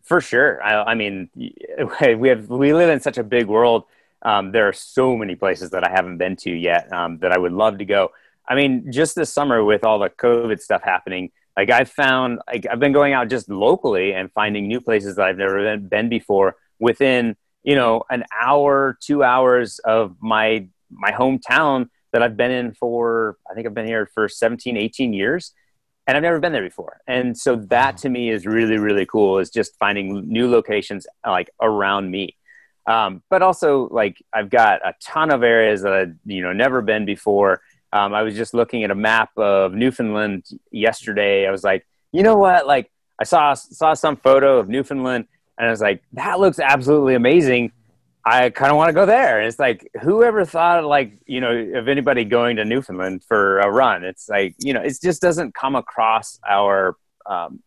For 0.04 0.20
sure. 0.20 0.62
I, 0.64 0.92
I 0.92 0.96
mean, 0.96 1.30
we 1.36 2.30
have 2.30 2.50
we 2.50 2.74
live 2.74 2.90
in 2.90 3.00
such 3.00 3.18
a 3.18 3.24
big 3.24 3.46
world. 3.46 3.84
Um, 4.22 4.52
there 4.52 4.68
are 4.68 4.74
so 4.74 5.16
many 5.16 5.36
places 5.36 5.70
that 5.70 5.88
I 5.88 5.92
haven't 5.92 6.18
been 6.18 6.36
to 6.38 6.52
yet 6.52 6.92
um, 6.92 7.20
that 7.20 7.32
I 7.32 7.38
would 7.38 7.54
love 7.54 7.78
to 7.78 7.86
go. 7.86 8.10
I 8.48 8.56
mean, 8.56 8.92
just 8.92 9.16
this 9.16 9.32
summer 9.32 9.64
with 9.64 9.84
all 9.84 10.00
the 10.00 10.10
COVID 10.10 10.60
stuff 10.60 10.82
happening, 10.84 11.32
like 11.56 11.70
I've 11.70 11.90
found, 11.90 12.40
like 12.48 12.66
I've 12.70 12.80
been 12.80 12.92
going 12.92 13.14
out 13.14 13.30
just 13.30 13.48
locally 13.50 14.14
and 14.14 14.32
finding 14.32 14.68
new 14.68 14.82
places 14.82 15.16
that 15.16 15.26
I've 15.26 15.38
never 15.38 15.78
been, 15.78 16.10
before 16.10 16.56
within, 16.80 17.38
you 17.64 17.76
know, 17.76 18.04
an 18.10 18.26
hour, 18.42 18.98
two 19.00 19.24
hours 19.24 19.80
of 19.80 20.16
my 20.20 20.68
my 20.92 21.12
hometown 21.12 21.90
that 22.12 22.24
I've 22.24 22.38
been 22.38 22.52
in 22.52 22.74
for, 22.74 23.38
I 23.50 23.54
think 23.54 23.68
I've 23.68 23.74
been 23.74 23.88
here 23.88 24.10
for 24.14 24.28
17, 24.28 24.78
18 24.78 25.14
years, 25.14 25.54
and 26.08 26.18
I've 26.18 26.24
never 26.24 26.40
been 26.40 26.54
there 26.54 26.64
before. 26.64 27.02
And 27.08 27.38
so 27.38 27.56
that 27.68 27.98
to 27.98 28.10
me 28.10 28.30
is 28.30 28.46
really, 28.46 28.78
really 28.78 29.06
cool 29.06 29.40
is 29.40 29.50
just 29.50 29.78
finding 29.78 30.28
new 30.28 30.50
locations 30.50 31.06
like 31.26 31.50
around 31.62 32.10
me. 32.10 32.36
Um, 32.88 33.22
but 33.30 33.44
also 33.44 33.88
like 33.90 34.18
I've 34.34 34.50
got 34.50 34.86
a 34.86 34.96
ton 35.04 35.32
of 35.32 35.44
areas 35.44 35.84
that 35.84 35.94
I've, 35.94 36.16
you 36.26 36.42
know, 36.42 36.54
never 36.54 36.82
been 36.82 37.06
before. 37.06 37.62
Um, 37.94 38.14
I 38.14 38.24
was 38.24 38.36
just 38.36 38.54
looking 38.54 38.84
at 38.84 38.92
a 38.92 38.96
map 38.96 39.30
of 39.38 39.74
Newfoundland 39.74 40.46
yesterday. 40.72 41.48
I 41.48 41.52
was 41.52 41.64
like, 41.64 41.86
you 42.12 42.24
know 42.24 42.38
what? 42.38 42.66
Like, 42.66 42.92
I 43.20 43.26
saw 43.26 43.54
saw 43.54 43.94
some 43.94 44.16
photo 44.16 44.60
of 44.60 44.70
Newfoundland, 44.70 45.28
and 45.58 45.68
I 45.68 45.72
was 45.72 45.82
like, 45.82 46.02
that 46.14 46.40
looks 46.40 46.60
absolutely 46.60 47.16
amazing. 47.16 47.72
I 48.32 48.50
kind 48.52 48.70
of 48.70 48.78
want 48.78 48.90
to 48.90 48.94
go 48.94 49.08
there. 49.08 49.40
And 49.40 49.48
it's 49.48 49.58
like, 49.58 49.90
whoever 50.02 50.46
thought 50.46 50.86
like, 50.86 51.14
you 51.26 51.42
know, 51.42 51.52
of 51.52 51.88
anybody 51.88 52.26
going 52.26 52.58
to 52.58 52.66
Newfoundland 52.66 53.24
for 53.24 53.60
a 53.60 53.72
run? 53.72 54.04
It's 54.04 54.30
like, 54.30 54.56
you 54.60 54.72
know, 54.74 54.82
it 54.82 54.98
just 55.02 55.20
doesn't 55.20 55.56
come 55.56 55.76
across 55.76 56.40
our 56.48 56.96
um, 57.26 57.62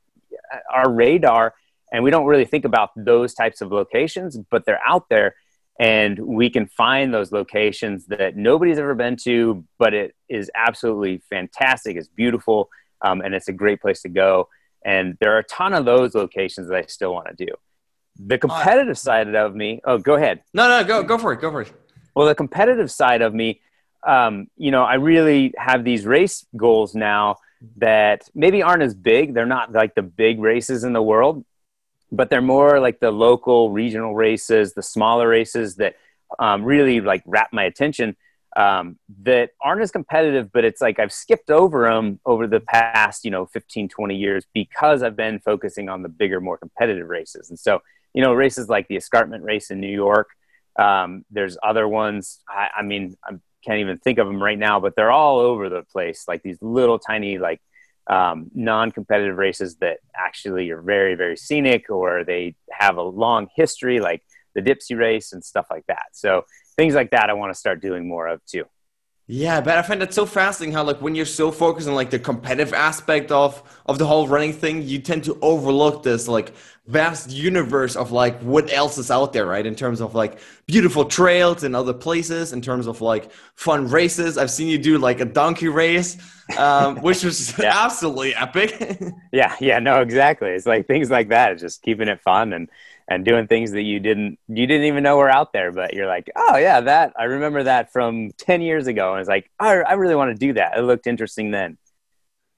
our 0.73 0.91
radar, 0.91 1.55
and 1.93 2.05
we 2.05 2.11
don't 2.11 2.27
really 2.27 2.45
think 2.45 2.65
about 2.65 2.91
those 2.97 3.35
types 3.35 3.61
of 3.61 3.73
locations, 3.73 4.39
but 4.51 4.65
they're 4.65 4.87
out 4.87 5.09
there. 5.09 5.35
And 5.81 6.19
we 6.19 6.49
can 6.51 6.67
find 6.67 7.13
those 7.13 7.33
locations 7.33 8.07
that 8.07 8.37
nobody's 8.37 8.79
ever 8.79 8.95
been 8.95 9.17
to 9.25 9.65
but 9.79 9.95
it 9.95 10.15
is 10.29 10.51
absolutely 10.55 11.23
fantastic. 11.29 11.97
It's 11.97 12.09
beautiful 12.09 12.69
um, 13.01 13.21
and 13.21 13.35
it's 13.35 13.49
a 13.49 13.53
great 13.53 13.81
place 13.81 14.03
to 14.03 14.09
go. 14.09 14.49
And 14.85 15.17
there 15.21 15.35
are 15.35 15.39
a 15.39 15.45
ton 15.45 15.73
of 15.73 15.85
those 15.85 16.15
locations 16.15 16.69
that 16.69 16.77
i 16.77 16.87
still 16.87 17.13
want 17.15 17.29
to 17.29 17.47
do 17.47 17.53
the 18.19 18.39
competitive 18.39 18.99
side 18.99 19.35
of 19.35 19.55
me 19.55 19.81
oh 19.85 19.99
go 19.99 20.15
ahead. 20.15 20.43
No 20.55 20.69
no 20.69 20.85
go 20.85 21.03
go 21.03 21.19
for 21.19 21.33
it 21.33 21.41
go 21.41 21.51
for 21.51 21.63
it. 21.63 21.73
Well 22.15 22.27
the 22.27 22.35
competitive 22.35 22.91
side 22.91 23.23
of 23.23 23.35
me 23.35 23.61
um, 24.07 24.49
you 24.57 24.71
know 24.73 24.83
i 24.83 24.95
really 24.95 25.55
have 25.57 25.85
these 25.85 26.05
race 26.05 26.45
goals 26.57 26.95
now 26.95 27.37
that 27.77 28.29
maybe 28.35 28.63
aren't 28.63 28.83
as 28.83 28.95
big. 28.95 29.35
They're 29.35 29.47
not 29.47 29.73
like 29.73 29.95
the 29.95 30.03
big 30.03 30.41
races 30.41 30.83
in 30.83 30.93
the 30.93 31.03
world 31.03 31.45
but 32.13 32.29
they're 32.29 32.43
more 32.43 32.79
like 32.79 33.01
the 33.01 33.11
local 33.11 33.71
regional 33.71 34.15
races, 34.15 34.75
the 34.75 34.83
smaller 34.83 35.27
races 35.27 35.77
that 35.77 35.97
um, 36.39 36.63
really 36.63 37.01
like 37.01 37.23
wrap 37.27 37.53
my 37.53 37.65
attention 37.65 38.15
um, 38.55 38.99
that 39.23 39.51
aren't 39.63 39.81
as 39.81 39.91
competitive, 39.91 40.53
but 40.53 40.63
it's 40.63 40.83
like 40.83 40.99
I've 40.99 41.13
skipped 41.13 41.51
over 41.51 41.91
them 41.91 42.21
over 42.27 42.47
the 42.47 42.61
past, 42.61 43.25
you 43.25 43.31
know, 43.31 43.47
15, 43.47 43.89
20 43.89 44.15
years 44.15 44.45
because 44.53 45.03
I've 45.03 45.17
been 45.17 45.41
focusing 45.41 45.89
on 45.89 46.03
the 46.03 46.11
bigger, 46.11 46.39
more 46.39 46.59
competitive 46.59 47.09
races. 47.09 47.49
And 47.49 47.59
so, 47.59 47.81
you 48.15 48.23
know, 48.23 48.33
races 48.33 48.69
like 48.69 48.89
the 48.89 48.97
escarpment 48.97 49.45
race 49.45 49.71
in 49.71 49.81
New 49.81 49.93
York, 49.93 50.29
um, 50.79 51.25
there's 51.31 51.57
other 51.63 51.87
ones. 51.87 52.41
I, 52.49 52.69
I 52.79 52.83
mean, 52.83 53.17
I 53.25 53.33
can't 53.65 53.81
even 53.81 53.99
think 53.99 54.19
of 54.19 54.27
them 54.27 54.43
right 54.43 54.59
now, 54.59 54.81
but 54.81 54.97
they're 54.97 55.11
all 55.11 55.39
over 55.39 55.69
the 55.69 55.83
place. 55.83 56.25
Like 56.27 56.43
these 56.43 56.59
little 56.61 56.99
tiny, 56.99 57.39
like 57.39 57.61
um, 58.09 58.51
non-competitive 58.55 59.37
races 59.37 59.77
that 59.77 59.99
actually 60.17 60.71
are 60.71 60.83
very 60.83 61.15
very 61.15 61.37
scenic 61.37 61.89
or 61.89 62.25
they 62.25 62.57
have 62.71 62.97
a 62.97 63.03
long 63.03 63.49
history 63.55 64.01
like 64.01 64.23
the 64.55 64.61
Dipsea 64.61 64.99
race 64.99 65.33
and 65.33 65.45
stuff 65.45 65.67
like 65.71 65.87
that 65.87 66.07
so 66.13 66.45
things 66.77 66.95
like 66.95 67.11
that 67.13 67.31
i 67.31 67.33
want 67.33 67.53
to 67.53 67.59
start 67.59 67.81
doing 67.81 68.09
more 68.09 68.27
of 68.27 68.45
too 68.45 68.65
yeah, 69.29 69.61
but 69.61 69.79
I 69.79 69.83
find 69.83 70.03
that 70.03 70.13
so 70.13 70.27
fascinating 70.27 70.75
how 70.75 70.83
like 70.83 71.01
when 71.01 71.15
you're 71.15 71.25
so 71.25 71.53
focused 71.53 71.89
on 71.89 71.95
like 71.95 72.11
the 72.11 72.19
competitive 72.19 72.75
aspect 72.75 73.31
of 73.31 73.63
of 73.87 73.99
the 73.99 74.07
whole 74.07 74.27
running 74.27 74.53
thing, 74.53 74.83
you 74.83 74.99
tend 74.99 75.25
to 75.25 75.39
overlook 75.41 76.03
this 76.03 76.27
like 76.27 76.53
vast 76.89 77.31
universe 77.31 77.95
of 77.95 78.11
like 78.11 78.41
what 78.41 78.73
else 78.73 78.99
is 78.99 79.11
out 79.11 79.33
there, 79.33 79.47
right? 79.47 79.65
In 79.65 79.77
terms 79.77 80.01
of 80.01 80.17
like 80.17 80.41
beautiful 80.67 81.05
trails 81.05 81.63
and 81.63 81.77
other 81.77 81.95
places, 81.95 82.53
in 82.53 82.61
terms 82.61 82.89
of 82.89 83.01
like 83.01 83.31
fun 83.55 83.87
races. 83.87 84.37
I've 84.37 84.51
seen 84.51 84.67
you 84.67 84.79
do 84.79 84.99
like 84.99 85.21
a 85.21 85.25
donkey 85.25 85.69
race, 85.69 86.17
um, 86.59 86.97
which 87.03 87.23
was 87.23 87.57
yeah. 87.57 87.85
absolutely 87.85 88.35
epic. 88.35 89.01
yeah, 89.33 89.55
yeah, 89.61 89.79
no, 89.79 90.01
exactly. 90.01 90.51
It's 90.51 90.67
like 90.67 90.89
things 90.89 91.11
like 91.11 91.29
that, 91.29 91.59
just 91.59 91.83
keeping 91.83 92.09
it 92.09 92.21
fun 92.21 92.53
and 92.53 92.69
and 93.09 93.25
doing 93.25 93.47
things 93.47 93.73
that 93.73 93.83
you 93.83 94.01
didn't 94.01 94.39
you 94.49 94.67
didn't 94.67 94.87
even 94.87 95.03
know 95.03 95.17
were 95.17 95.31
out 95.31 95.53
there 95.53 95.73
but 95.73 95.95
you're 95.95 96.07
like 96.07 96.31
oh 96.37 96.57
yeah 96.57 96.81
that 96.81 97.13
i 97.19 97.25
remember 97.25 97.63
that 97.63 97.93
from 97.93 98.31
10 98.39 98.63
years 98.63 98.87
ago. 98.87 99.13
And 99.13 99.21
it's 99.21 99.29
like 99.29 99.51
oh, 99.61 99.67
i 99.67 99.95
really 99.95 100.15
want 100.15 100.35
to 100.35 100.39
do 100.39 100.55
that. 100.55 100.79
It 100.79 100.83
looked 100.83 101.07
interesting 101.07 101.51
then. 101.51 101.79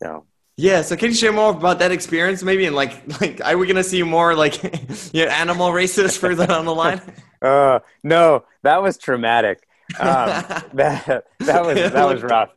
So. 0.02 0.26
Yeah 0.56 0.82
so 0.82 0.96
can 0.96 1.08
you 1.08 1.14
share 1.14 1.32
more 1.32 1.50
about 1.50 1.80
that 1.80 1.92
experience 1.92 2.42
maybe? 2.42 2.66
And 2.66 2.76
like 2.76 3.20
like 3.20 3.40
are 3.44 3.56
we 3.56 3.66
gonna 3.66 3.84
see 3.84 4.02
more 4.02 4.34
like 4.34 4.62
you 5.12 5.24
know, 5.24 5.30
animal 5.30 5.72
races 5.72 6.16
further 6.16 6.46
down 6.46 6.64
the 6.64 6.74
line? 6.74 7.00
Uh 7.42 7.80
no 8.02 8.44
that 8.62 8.82
was 8.82 8.96
traumatic. 8.96 9.68
Um, 9.98 10.28
that 10.72 11.26
that 11.40 11.66
was 11.66 11.74
that 11.76 12.06
was 12.06 12.22
rough. 12.22 12.50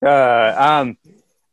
Uh, 0.00 0.54
um 0.56 0.96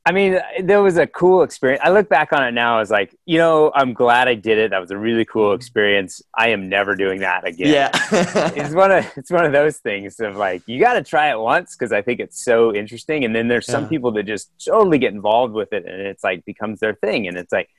I 0.08 0.12
mean, 0.12 0.40
there 0.62 0.84
was 0.84 0.98
a 0.98 1.08
cool 1.08 1.42
experience. 1.42 1.82
I 1.84 1.90
look 1.90 2.08
back 2.08 2.32
on 2.32 2.44
it 2.44 2.52
now 2.52 2.78
as 2.78 2.92
like, 2.92 3.16
you 3.26 3.40
know, 3.40 3.72
I'm 3.74 3.92
glad 3.94 4.28
I 4.28 4.36
did 4.36 4.60
it. 4.60 4.70
That 4.70 4.80
was 4.80 4.92
a 4.92 4.98
really 4.98 5.26
cool 5.26 5.48
mm-hmm. 5.48 5.56
experience. 5.56 6.22
I 6.36 6.50
am 6.50 6.70
never 6.70 6.96
doing 6.96 7.22
that 7.22 7.48
again. 7.48 7.74
Yeah. 7.74 7.90
it's 8.56 8.76
one 8.76 8.92
of 8.92 9.12
it's 9.18 9.32
one 9.32 9.46
of 9.46 9.52
those 9.52 9.78
things 9.78 10.20
of 10.20 10.36
like 10.36 10.62
you 10.68 10.80
got 10.80 10.94
to 10.94 11.04
try 11.04 11.32
it 11.32 11.40
once 11.40 11.76
because 11.76 11.92
I 11.92 12.04
think 12.04 12.20
it's 12.20 12.44
so 12.44 12.72
interesting. 12.74 13.26
And 13.26 13.36
then 13.36 13.48
there's 13.48 13.66
some 13.66 13.84
yeah. 13.84 13.90
people 13.90 14.12
that 14.12 14.24
just 14.24 14.52
totally 14.64 15.00
get 15.00 15.12
involved 15.12 15.56
with 15.56 15.74
it, 15.74 15.86
and 15.88 16.02
it's 16.02 16.24
like 16.24 16.46
becomes 16.46 16.82
their 16.82 16.94
thing. 16.94 17.28
And 17.28 17.36
it's 17.36 17.52
like 17.52 17.70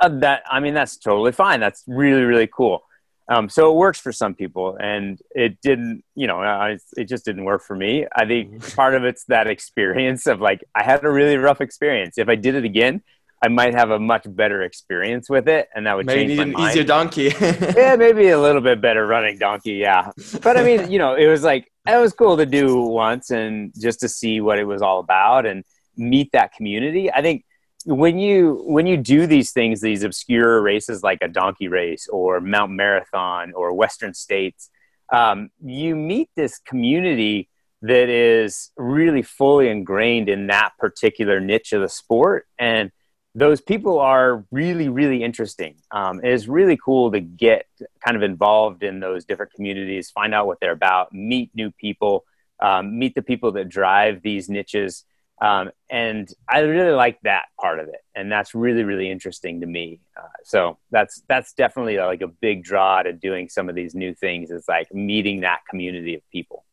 uh, 0.00 0.08
that. 0.08 0.42
I 0.50 0.58
mean, 0.58 0.74
that's 0.74 0.96
totally 0.96 1.32
fine. 1.32 1.60
That's 1.60 1.84
really 1.86 2.22
really 2.22 2.48
cool. 2.48 2.82
Um, 3.30 3.48
so 3.48 3.70
it 3.70 3.76
works 3.76 4.00
for 4.00 4.10
some 4.10 4.34
people, 4.34 4.76
and 4.80 5.18
it 5.30 5.60
didn't. 5.62 6.02
You 6.16 6.26
know, 6.26 6.40
I, 6.40 6.78
it 6.96 7.04
just 7.04 7.24
didn't 7.24 7.44
work 7.44 7.62
for 7.62 7.76
me. 7.76 8.06
I 8.14 8.26
think 8.26 8.50
mm-hmm. 8.50 8.76
part 8.76 8.94
of 8.96 9.04
it's 9.04 9.24
that 9.26 9.46
experience 9.46 10.26
of 10.26 10.40
like 10.40 10.64
I 10.74 10.82
had 10.82 11.04
a 11.04 11.10
really 11.10 11.36
rough 11.36 11.60
experience. 11.60 12.18
If 12.18 12.28
I 12.28 12.34
did 12.34 12.56
it 12.56 12.64
again, 12.64 13.02
I 13.40 13.48
might 13.48 13.74
have 13.74 13.90
a 13.90 14.00
much 14.00 14.26
better 14.26 14.62
experience 14.62 15.30
with 15.30 15.48
it, 15.48 15.68
and 15.74 15.86
that 15.86 15.96
would 15.96 16.06
maybe 16.06 16.36
change 16.36 16.54
my 16.54 16.64
an 16.64 16.70
easier 16.70 16.82
donkey. 16.82 17.32
yeah, 17.40 17.94
maybe 17.96 18.28
a 18.30 18.40
little 18.40 18.60
bit 18.60 18.80
better 18.80 19.06
running 19.06 19.38
donkey. 19.38 19.74
Yeah, 19.74 20.10
but 20.42 20.56
I 20.56 20.64
mean, 20.64 20.90
you 20.90 20.98
know, 20.98 21.14
it 21.14 21.28
was 21.28 21.44
like 21.44 21.70
it 21.86 22.00
was 22.00 22.12
cool 22.12 22.36
to 22.36 22.46
do 22.46 22.82
once 22.82 23.30
and 23.30 23.72
just 23.80 24.00
to 24.00 24.08
see 24.08 24.40
what 24.40 24.58
it 24.58 24.64
was 24.64 24.82
all 24.82 24.98
about 24.98 25.46
and 25.46 25.64
meet 25.96 26.32
that 26.32 26.52
community. 26.52 27.12
I 27.12 27.22
think 27.22 27.44
when 27.86 28.18
you 28.18 28.62
when 28.66 28.86
you 28.86 28.96
do 28.96 29.26
these 29.26 29.52
things 29.52 29.80
these 29.80 30.02
obscure 30.02 30.60
races 30.60 31.02
like 31.02 31.18
a 31.22 31.28
donkey 31.28 31.66
race 31.66 32.06
or 32.08 32.40
mount 32.40 32.70
marathon 32.72 33.52
or 33.54 33.72
western 33.72 34.12
states 34.12 34.70
um, 35.12 35.50
you 35.64 35.96
meet 35.96 36.30
this 36.36 36.58
community 36.58 37.48
that 37.82 38.08
is 38.08 38.70
really 38.76 39.22
fully 39.22 39.68
ingrained 39.68 40.28
in 40.28 40.48
that 40.48 40.72
particular 40.78 41.40
niche 41.40 41.72
of 41.72 41.80
the 41.80 41.88
sport. 41.88 42.46
And 42.58 42.92
those 43.34 43.60
people 43.60 43.98
are 44.00 44.44
really 44.50 44.88
really 44.88 45.22
interesting. 45.22 45.76
Um, 45.90 46.20
it 46.22 46.32
is 46.32 46.48
really 46.48 46.76
cool 46.76 47.12
to 47.12 47.20
get 47.20 47.66
kind 48.04 48.16
of 48.16 48.22
involved 48.22 48.82
in 48.82 49.00
those 49.00 49.24
different 49.24 49.52
communities 49.52 50.10
find 50.10 50.34
out 50.34 50.46
what 50.46 50.58
they're 50.60 50.72
about 50.72 51.12
meet 51.12 51.50
new 51.54 51.70
people 51.70 52.24
um, 52.60 52.98
meet 52.98 53.14
the 53.14 53.22
people 53.22 53.52
that 53.52 53.68
drive 53.68 54.20
these 54.22 54.48
niches 54.48 55.04
um, 55.40 55.70
and 55.88 56.28
I 56.48 56.60
really 56.60 56.92
like 56.92 57.18
that 57.22 57.46
part 57.58 57.78
of 57.78 57.88
it, 57.88 58.00
and 58.14 58.30
that's 58.30 58.54
really 58.54 58.84
really 58.84 59.10
interesting 59.10 59.60
to 59.60 59.66
me. 59.66 60.00
Uh, 60.16 60.26
so 60.44 60.78
that's 60.90 61.22
that's 61.28 61.54
definitely 61.54 61.96
like 61.98 62.20
a 62.20 62.28
big 62.28 62.62
draw 62.62 63.02
to 63.02 63.12
doing 63.12 63.48
some 63.48 63.68
of 63.68 63.74
these 63.74 63.94
new 63.94 64.14
things. 64.14 64.50
Is 64.50 64.66
like 64.68 64.92
meeting 64.92 65.40
that 65.40 65.60
community 65.68 66.14
of 66.14 66.22
people. 66.30 66.64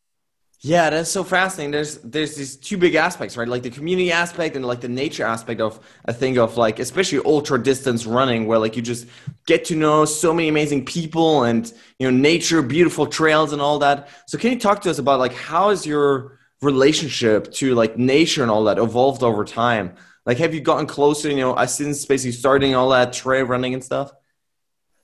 Yeah, 0.61 0.89
that's 0.89 1.11
so 1.11 1.23
fascinating. 1.23 1.71
There's 1.71 1.99
there's 1.99 2.35
these 2.35 2.57
two 2.57 2.77
big 2.77 2.95
aspects, 2.95 3.37
right? 3.37 3.47
Like 3.47 3.61
the 3.61 3.69
community 3.69 4.11
aspect 4.11 4.55
and 4.55 4.65
like 4.65 4.81
the 4.81 4.89
nature 4.89 5.23
aspect 5.23 5.61
of 5.61 5.79
a 6.05 6.13
thing 6.13 6.39
of 6.39 6.57
like 6.57 6.79
especially 6.79 7.19
ultra 7.23 7.61
distance 7.61 8.07
running 8.07 8.47
where 8.47 8.57
like 8.57 8.75
you 8.75 8.81
just 8.81 9.07
get 9.45 9.65
to 9.65 9.75
know 9.75 10.03
so 10.03 10.33
many 10.33 10.47
amazing 10.47 10.83
people 10.83 11.43
and 11.43 11.71
you 11.99 12.09
know 12.09 12.17
nature, 12.17 12.63
beautiful 12.63 13.05
trails 13.05 13.53
and 13.53 13.61
all 13.61 13.77
that. 13.79 14.09
So 14.25 14.39
can 14.39 14.51
you 14.51 14.59
talk 14.59 14.81
to 14.81 14.89
us 14.89 14.97
about 14.97 15.19
like 15.19 15.33
how 15.33 15.69
is 15.69 15.85
your 15.85 16.36
relationship 16.61 17.51
to 17.53 17.75
like 17.75 17.97
nature 17.97 18.41
and 18.41 18.51
all 18.51 18.63
that 18.65 18.77
evolved 18.77 19.23
over 19.23 19.45
time? 19.45 19.95
Like, 20.25 20.39
have 20.39 20.53
you 20.53 20.61
gotten 20.61 20.87
closer, 20.87 21.29
you 21.29 21.37
know, 21.37 21.65
since 21.65 22.05
basically 22.05 22.33
starting 22.33 22.75
all 22.75 22.89
that 22.89 23.13
trail 23.13 23.45
running 23.45 23.73
and 23.73 23.83
stuff? 23.83 24.11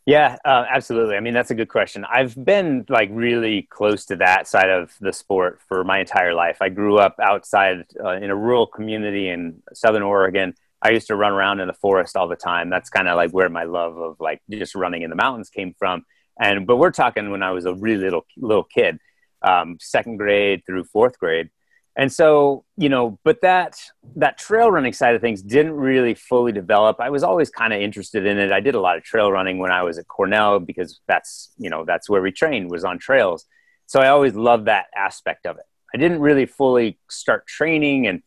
Yeah, 0.05 0.36
uh, 0.43 0.65
absolutely. 0.69 1.15
I 1.15 1.22
mean, 1.22 1.33
that's 1.33 1.51
a 1.51 1.55
good 1.55 1.69
question. 1.69 2.03
I've 2.03 2.36
been 2.43 2.86
like 2.89 3.10
really 3.13 3.67
close 3.69 4.05
to 4.07 4.17
that 4.17 4.50
side 4.50 4.69
of 4.69 4.93
the 5.00 5.13
sport 5.13 5.62
for 5.69 5.86
my 5.86 6.00
entire 6.00 6.33
life. 6.33 6.57
I 6.60 6.67
grew 6.67 6.98
up 6.98 7.15
outside 7.22 7.86
uh, 8.03 8.12
in 8.12 8.29
a 8.29 8.36
rural 8.36 8.67
community 8.67 9.29
in 9.29 9.63
Southern 9.74 10.01
Oregon. 10.01 10.55
I 10.81 10.89
used 10.89 11.07
to 11.07 11.15
run 11.15 11.31
around 11.31 11.62
in 11.62 11.67
the 11.67 11.74
forest 11.74 12.17
all 12.17 12.27
the 12.27 12.36
time. 12.36 12.69
That's 12.69 12.89
kind 12.89 13.07
of 13.07 13.15
like 13.15 13.31
where 13.31 13.48
my 13.48 13.63
love 13.63 13.98
of 13.98 14.17
like 14.19 14.41
just 14.50 14.75
running 14.75 15.03
in 15.03 15.10
the 15.10 15.15
mountains 15.15 15.50
came 15.50 15.74
from. 15.79 16.03
And 16.38 16.67
but 16.67 16.75
we're 16.75 16.91
talking 16.91 17.31
when 17.31 17.41
I 17.41 17.51
was 17.51 17.65
a 17.65 17.74
really 17.74 18.03
little 18.03 18.25
little 18.36 18.65
kid 18.65 19.00
um, 19.44 19.78
second 19.80 20.18
grade 20.18 20.64
through 20.66 20.84
fourth 20.86 21.20
grade. 21.20 21.50
And 21.96 22.12
so, 22.12 22.66
you 22.76 22.90
know, 22.90 23.20
but 23.24 23.42
that 23.42 23.80
that 24.16 24.40
trail 24.40 24.72
running 24.72 24.94
side 24.94 25.14
of 25.14 25.22
things 25.22 25.44
didn't 25.44 25.74
really 25.74 26.16
fully 26.16 26.52
develop. 26.52 27.00
I 27.00 27.12
was 27.12 27.22
always 27.22 27.52
kind 27.52 27.72
of 27.72 27.82
interested 27.82 28.26
in 28.26 28.40
it. 28.40 28.52
I 28.52 28.62
did 28.62 28.74
a 28.74 28.82
lot 28.82 28.98
of 28.98 29.04
trail 29.04 29.32
running 29.32 29.60
when 29.60 29.72
I 29.72 29.84
was 29.84 30.00
at 30.00 30.08
Cornell 30.08 30.60
because 30.60 31.00
that's, 31.08 31.52
you 31.58 31.70
know, 31.70 31.86
that's 31.86 32.10
where 32.10 32.22
we 32.22 32.32
trained 32.32 32.72
was 32.72 32.84
on 32.84 32.98
trails. 32.98 33.46
So 33.86 34.00
I 34.00 34.08
always 34.08 34.34
loved 34.34 34.66
that 34.66 34.88
aspect 34.96 35.46
of 35.46 35.58
it. 35.58 35.66
I 35.94 36.00
didn't 36.00 36.20
really 36.20 36.48
fully 36.48 36.98
start 37.10 37.46
training 37.46 38.08
and 38.08 38.24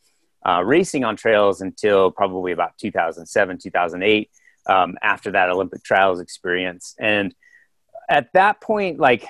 uh, 0.46 0.62
racing 0.62 1.02
on 1.02 1.16
trails 1.16 1.60
until 1.60 2.12
probably 2.12 2.52
about 2.52 2.78
2007, 2.78 3.58
2008, 3.58 4.30
um, 4.68 4.96
after 5.02 5.32
that 5.32 5.50
Olympic 5.50 5.82
trials 5.82 6.20
experience. 6.20 6.94
And 7.00 7.34
at 8.08 8.32
that 8.34 8.60
point, 8.60 9.00
like 9.00 9.26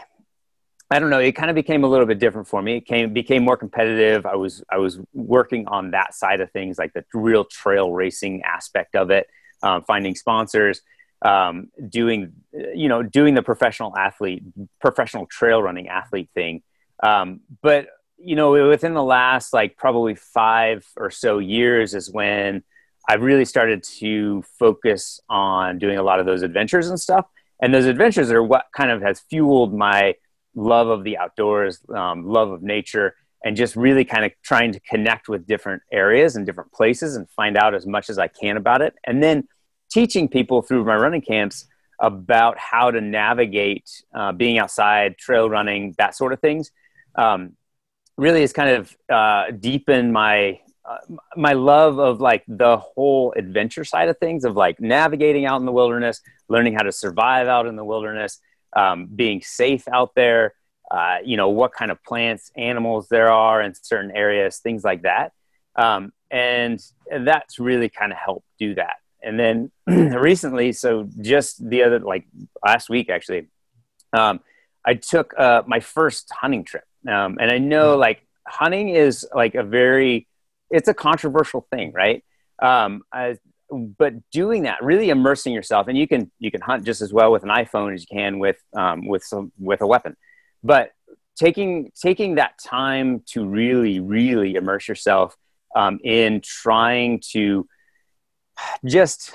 I 0.90 0.99
don't 1.00 1.11
know. 1.11 1.19
It 1.19 1.33
kind 1.33 1.50
of 1.50 1.57
became 1.57 1.83
a 1.83 1.88
little 1.88 2.07
bit 2.07 2.19
different 2.21 2.47
for 2.47 2.62
me. 2.62 2.76
It 2.76 2.87
came 2.87 3.12
became 3.12 3.45
more 3.45 3.57
competitive. 3.57 4.25
I 4.25 4.37
was 4.37 4.62
I 4.71 4.78
was 4.78 5.00
working 5.12 5.66
on 5.66 5.90
that 5.90 6.14
side 6.14 6.40
of 6.40 6.50
things, 6.52 6.78
like 6.78 6.93
the 6.93 7.05
real 7.12 7.45
trail 7.45 7.90
racing 7.90 8.43
aspect 8.43 8.95
of 8.95 9.11
it, 9.11 9.26
um, 9.62 9.83
finding 9.83 10.14
sponsors, 10.14 10.83
um, 11.23 11.69
doing 11.88 12.33
you 12.52 12.88
know 12.88 13.02
doing 13.02 13.35
the 13.35 13.43
professional 13.43 13.97
athlete, 13.97 14.45
professional 14.81 15.26
trail 15.26 15.61
running 15.61 15.88
athlete 15.88 16.31
thing. 16.35 16.62
Um, 17.02 17.40
but 17.62 17.88
you 18.19 18.37
know, 18.37 18.69
within 18.69 18.95
the 18.95 19.02
last 19.02 19.52
like 19.52 19.76
probably 19.76 20.14
five 20.14 20.87
or 20.97 21.11
so 21.11 21.38
years 21.38 21.95
is 21.95 22.11
when 22.11 22.62
I 23.09 23.14
really 23.14 23.45
started 23.45 23.83
to 23.99 24.43
focus 24.59 25.21
on 25.28 25.78
doing 25.78 25.99
a 25.99 26.02
lot 26.02 26.21
of 26.21 26.26
those 26.26 26.43
adventures 26.43 26.88
and 26.88 26.99
stuff. 26.99 27.26
And 27.61 27.73
those 27.73 27.87
adventures 27.87 28.31
are 28.31 28.43
what 28.43 28.66
kind 28.76 28.90
of 28.90 29.00
has 29.02 29.21
fueled 29.21 29.73
my 29.73 30.14
love 30.56 30.88
of 30.88 31.04
the 31.04 31.16
outdoors, 31.16 31.80
um, 31.94 32.26
love 32.26 32.50
of 32.50 32.62
nature, 32.62 33.14
and 33.44 33.56
just 33.56 33.76
really 33.76 34.04
kind 34.04 34.25
of 34.25 34.32
trying 34.42 34.72
to 34.72 34.80
connect 34.80 35.28
with 35.28 35.46
different 35.46 35.82
areas 35.92 36.34
and 36.34 36.44
different 36.44 36.72
places 36.72 37.14
and 37.14 37.30
find 37.30 37.56
out 37.56 37.75
as 37.75 37.86
much 37.86 38.10
as 38.10 38.18
I 38.18 38.26
can 38.26 38.56
about 38.56 38.82
it. 38.82 38.94
And 39.06 39.22
then 39.22 39.46
teaching 39.90 40.26
people 40.28 40.62
through 40.62 40.84
my 40.84 40.96
running 40.96 41.20
camps 41.20 41.66
about 42.00 42.58
how 42.58 42.90
to 42.90 43.00
navigate 43.00 43.88
uh, 44.14 44.32
being 44.32 44.58
outside, 44.58 45.16
trail 45.16 45.48
running, 45.48 45.94
that 45.98 46.16
sort 46.16 46.32
of 46.32 46.40
things. 46.40 46.72
Um, 47.14 47.56
really 48.16 48.40
has 48.40 48.52
kind 48.52 48.70
of 48.70 48.96
uh, 49.10 49.50
deepened 49.52 50.12
my 50.12 50.60
uh, 50.88 50.98
my 51.36 51.52
love 51.52 51.98
of 51.98 52.20
like 52.20 52.44
the 52.46 52.76
whole 52.76 53.34
adventure 53.36 53.84
side 53.84 54.08
of 54.08 54.16
things 54.18 54.44
of 54.44 54.54
like 54.54 54.80
navigating 54.80 55.44
out 55.44 55.58
in 55.58 55.66
the 55.66 55.72
wilderness 55.72 56.20
learning 56.48 56.75
how 56.75 56.82
to 56.82 56.92
survive 56.92 57.48
out 57.48 57.66
in 57.66 57.75
the 57.75 57.84
wilderness 57.84 58.40
um, 58.76 59.06
being 59.06 59.40
safe 59.40 59.88
out 59.88 60.14
there, 60.14 60.54
uh, 60.90 61.16
you 61.25 61.37
know, 61.37 61.49
what 61.49 61.73
kind 61.73 61.90
of 61.90 62.02
plants, 62.04 62.52
animals 62.56 63.09
there 63.09 63.33
are 63.33 63.61
in 63.61 63.75
certain 63.75 64.12
areas, 64.12 64.59
things 64.59 64.85
like 64.85 65.02
that. 65.02 65.33
Um, 65.75 66.12
and, 66.30 66.80
that's 67.21 67.61
really 67.61 67.88
kind 67.88 68.11
of 68.11 68.18
helped 68.18 68.49
do 68.59 68.75
that. 68.75 68.97
And 69.23 69.38
then 69.38 69.71
recently, 69.87 70.73
so 70.73 71.09
just 71.21 71.64
the 71.71 71.85
other, 71.85 72.00
like 72.00 72.26
last 72.64 72.90
week 72.90 73.09
actually, 73.09 73.47
um, 74.12 74.40
I 74.85 74.95
took 74.95 75.33
uh, 75.38 75.62
my 75.68 75.78
first 75.78 76.28
hunting 76.33 76.64
trip. 76.64 76.83
Um, 77.09 77.38
and 77.40 77.49
I 77.49 77.59
know 77.59 77.92
mm-hmm. 77.92 78.00
like 78.00 78.26
hunting 78.45 78.88
is 78.88 79.25
like 79.33 79.54
a 79.54 79.62
very, 79.62 80.26
it's 80.68 80.88
a 80.88 80.95
controversial 80.95 81.64
thing, 81.71 81.92
right? 81.92 82.25
Um, 82.61 83.02
I, 83.12 83.38
but 83.70 84.14
doing 84.30 84.62
that 84.62 84.82
really 84.82 85.11
immersing 85.11 85.52
yourself 85.52 85.88
and 85.88 85.99
you 85.99 86.06
can 86.06 86.30
you 86.38 86.50
can 86.50 86.61
hunt 86.61 86.85
just 86.85 87.00
as 87.00 87.12
well 87.12 87.32
with 87.32 87.42
an 87.42 87.49
iphone 87.49 87.94
as 87.94 88.02
you 88.02 88.16
can 88.16 88.38
with 88.38 88.56
um, 88.75 89.06
with 89.06 89.23
some 89.25 89.52
with 89.58 89.80
a 89.80 89.87
weapon. 89.87 90.16
But 90.62 90.92
taking 91.37 91.92
taking 92.00 92.37
that 92.37 92.58
time 92.58 93.23
to 93.26 93.46
really 93.46 94.00
really 94.00 94.54
immerse 94.54 94.88
yourself 94.88 95.37
um, 95.75 95.99
in 96.02 96.40
trying 96.42 97.20
to 97.32 97.68
just 98.85 99.35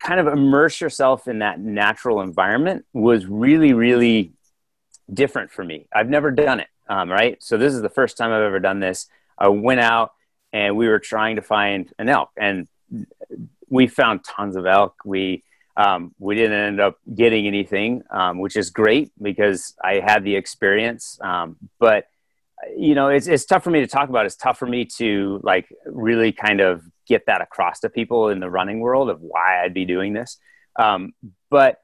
kind 0.00 0.20
of 0.20 0.26
immerse 0.26 0.80
yourself 0.80 1.26
in 1.26 1.38
that 1.38 1.58
natural 1.58 2.20
environment 2.20 2.84
was 2.92 3.26
really 3.26 3.72
really 3.72 4.32
different 5.12 5.50
for 5.50 5.64
me. 5.64 5.86
I've 5.94 6.08
never 6.08 6.30
done 6.30 6.60
it 6.60 6.68
um, 6.88 7.10
right? 7.10 7.42
So 7.42 7.56
this 7.56 7.74
is 7.74 7.82
the 7.82 7.88
first 7.88 8.16
time 8.16 8.30
i've 8.32 8.42
ever 8.42 8.60
done 8.60 8.80
this. 8.80 9.08
I 9.38 9.48
went 9.48 9.80
out 9.80 10.12
and 10.52 10.76
we 10.76 10.88
were 10.88 10.98
trying 10.98 11.36
to 11.36 11.42
find 11.42 11.92
an 11.98 12.08
elk 12.08 12.30
and 12.36 12.68
we 13.68 13.86
found 13.86 14.24
tons 14.24 14.56
of 14.56 14.66
elk. 14.66 14.94
We 15.04 15.42
um, 15.76 16.14
we 16.18 16.34
didn't 16.34 16.58
end 16.58 16.80
up 16.80 16.98
getting 17.14 17.46
anything, 17.46 18.02
um, 18.10 18.38
which 18.38 18.56
is 18.56 18.70
great 18.70 19.12
because 19.20 19.74
I 19.82 20.00
had 20.00 20.24
the 20.24 20.36
experience. 20.36 21.18
Um, 21.20 21.56
but 21.78 22.06
you 22.76 22.94
know, 22.94 23.08
it's 23.08 23.26
it's 23.26 23.44
tough 23.44 23.64
for 23.64 23.70
me 23.70 23.80
to 23.80 23.86
talk 23.86 24.08
about. 24.08 24.26
It's 24.26 24.36
tough 24.36 24.58
for 24.58 24.66
me 24.66 24.86
to 24.96 25.40
like 25.42 25.68
really 25.84 26.32
kind 26.32 26.60
of 26.60 26.82
get 27.06 27.26
that 27.26 27.40
across 27.40 27.80
to 27.80 27.90
people 27.90 28.30
in 28.30 28.40
the 28.40 28.50
running 28.50 28.80
world 28.80 29.10
of 29.10 29.20
why 29.20 29.62
I'd 29.62 29.74
be 29.74 29.84
doing 29.84 30.12
this. 30.12 30.38
Um, 30.78 31.12
but 31.50 31.78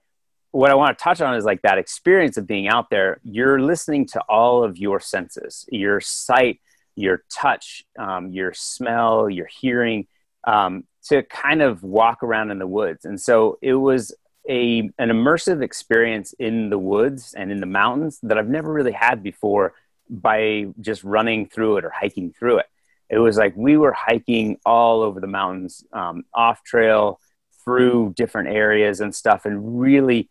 what 0.51 0.71
I 0.71 0.75
want 0.75 0.97
to 0.99 1.03
touch 1.03 1.21
on 1.21 1.35
is 1.35 1.45
like 1.45 1.63
that 1.63 1.79
experience 1.79 2.37
of 2.37 2.47
being 2.47 2.69
out 2.69 2.91
there. 2.91 3.21
You're 3.23 3.61
listening 3.61 4.07
to 4.09 4.21
all 4.29 4.65
of 4.65 4.77
your 4.77 5.01
senses, 5.01 5.67
your 5.71 6.01
sight, 6.01 6.61
your 6.95 7.25
touch, 7.33 7.85
um, 7.99 8.31
your 8.31 8.53
smell, 8.53 9.31
your 9.31 9.47
hearing 9.47 10.07
um, 10.45 10.85
to 11.05 11.23
kind 11.23 11.63
of 11.63 11.83
walk 11.83 12.23
around 12.23 12.51
in 12.51 12.59
the 12.59 12.67
woods. 12.67 13.05
And 13.05 13.21
so 13.21 13.59
it 13.63 13.75
was 13.75 14.15
a 14.49 14.81
an 14.99 15.09
immersive 15.09 15.63
experience 15.63 16.33
in 16.39 16.69
the 16.71 16.79
woods 16.79 17.35
and 17.35 17.53
in 17.53 17.61
the 17.61 17.67
mountains 17.67 18.19
that 18.23 18.39
I've 18.39 18.49
never 18.49 18.73
really 18.73 18.93
had 18.93 19.23
before 19.23 19.75
by 20.09 20.67
just 20.81 21.05
running 21.05 21.47
through 21.47 21.79
it 21.79 21.85
or 21.85 21.91
hiking 21.91 22.33
through 22.33 22.59
it. 22.59 22.67
It 23.09 23.19
was 23.19 23.37
like 23.37 23.55
we 23.57 23.77
were 23.77 23.93
hiking 23.93 24.59
all 24.65 25.03
over 25.03 25.21
the 25.21 25.27
mountains, 25.27 25.85
um, 25.93 26.25
off 26.35 26.65
trail, 26.65 27.21
through 27.65 28.15
different 28.17 28.49
areas 28.49 29.01
and 29.01 29.15
stuff, 29.15 29.45
and 29.45 29.81
really 29.81 30.29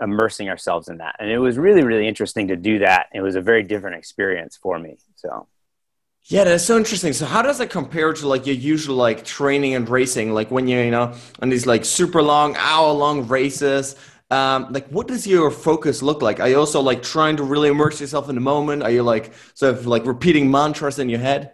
immersing 0.00 0.48
ourselves 0.48 0.88
in 0.88 0.98
that. 0.98 1.16
And 1.18 1.30
it 1.30 1.38
was 1.38 1.56
really, 1.56 1.84
really 1.84 2.08
interesting 2.08 2.48
to 2.48 2.56
do 2.56 2.80
that. 2.80 3.06
It 3.14 3.20
was 3.20 3.36
a 3.36 3.40
very 3.40 3.62
different 3.62 3.96
experience 3.96 4.56
for 4.56 4.78
me. 4.78 4.98
So 5.14 5.46
yeah, 6.26 6.44
that's 6.44 6.64
so 6.64 6.78
interesting. 6.78 7.12
So 7.12 7.26
how 7.26 7.42
does 7.42 7.58
that 7.58 7.68
compare 7.68 8.12
to 8.14 8.28
like 8.28 8.46
your 8.46 8.54
usual 8.54 8.96
like 8.96 9.24
training 9.24 9.74
and 9.74 9.86
racing? 9.86 10.32
Like 10.32 10.50
when 10.50 10.66
you're, 10.66 10.82
you 10.82 10.90
know, 10.90 11.14
on 11.40 11.50
these 11.50 11.66
like 11.66 11.84
super 11.84 12.22
long, 12.22 12.56
hour 12.56 12.92
long 12.92 13.28
races, 13.28 13.96
um, 14.30 14.68
like 14.72 14.88
what 14.88 15.06
does 15.06 15.26
your 15.26 15.50
focus 15.50 16.02
look 16.02 16.22
like? 16.22 16.40
Are 16.40 16.48
you 16.48 16.58
also 16.58 16.80
like 16.80 17.02
trying 17.02 17.36
to 17.36 17.42
really 17.42 17.68
immerse 17.68 18.00
yourself 18.00 18.30
in 18.30 18.36
the 18.36 18.40
moment? 18.40 18.82
Are 18.82 18.90
you 18.90 19.02
like 19.02 19.32
sort 19.52 19.74
of 19.74 19.86
like 19.86 20.06
repeating 20.06 20.50
mantras 20.50 20.98
in 20.98 21.10
your 21.10 21.20
head? 21.20 21.52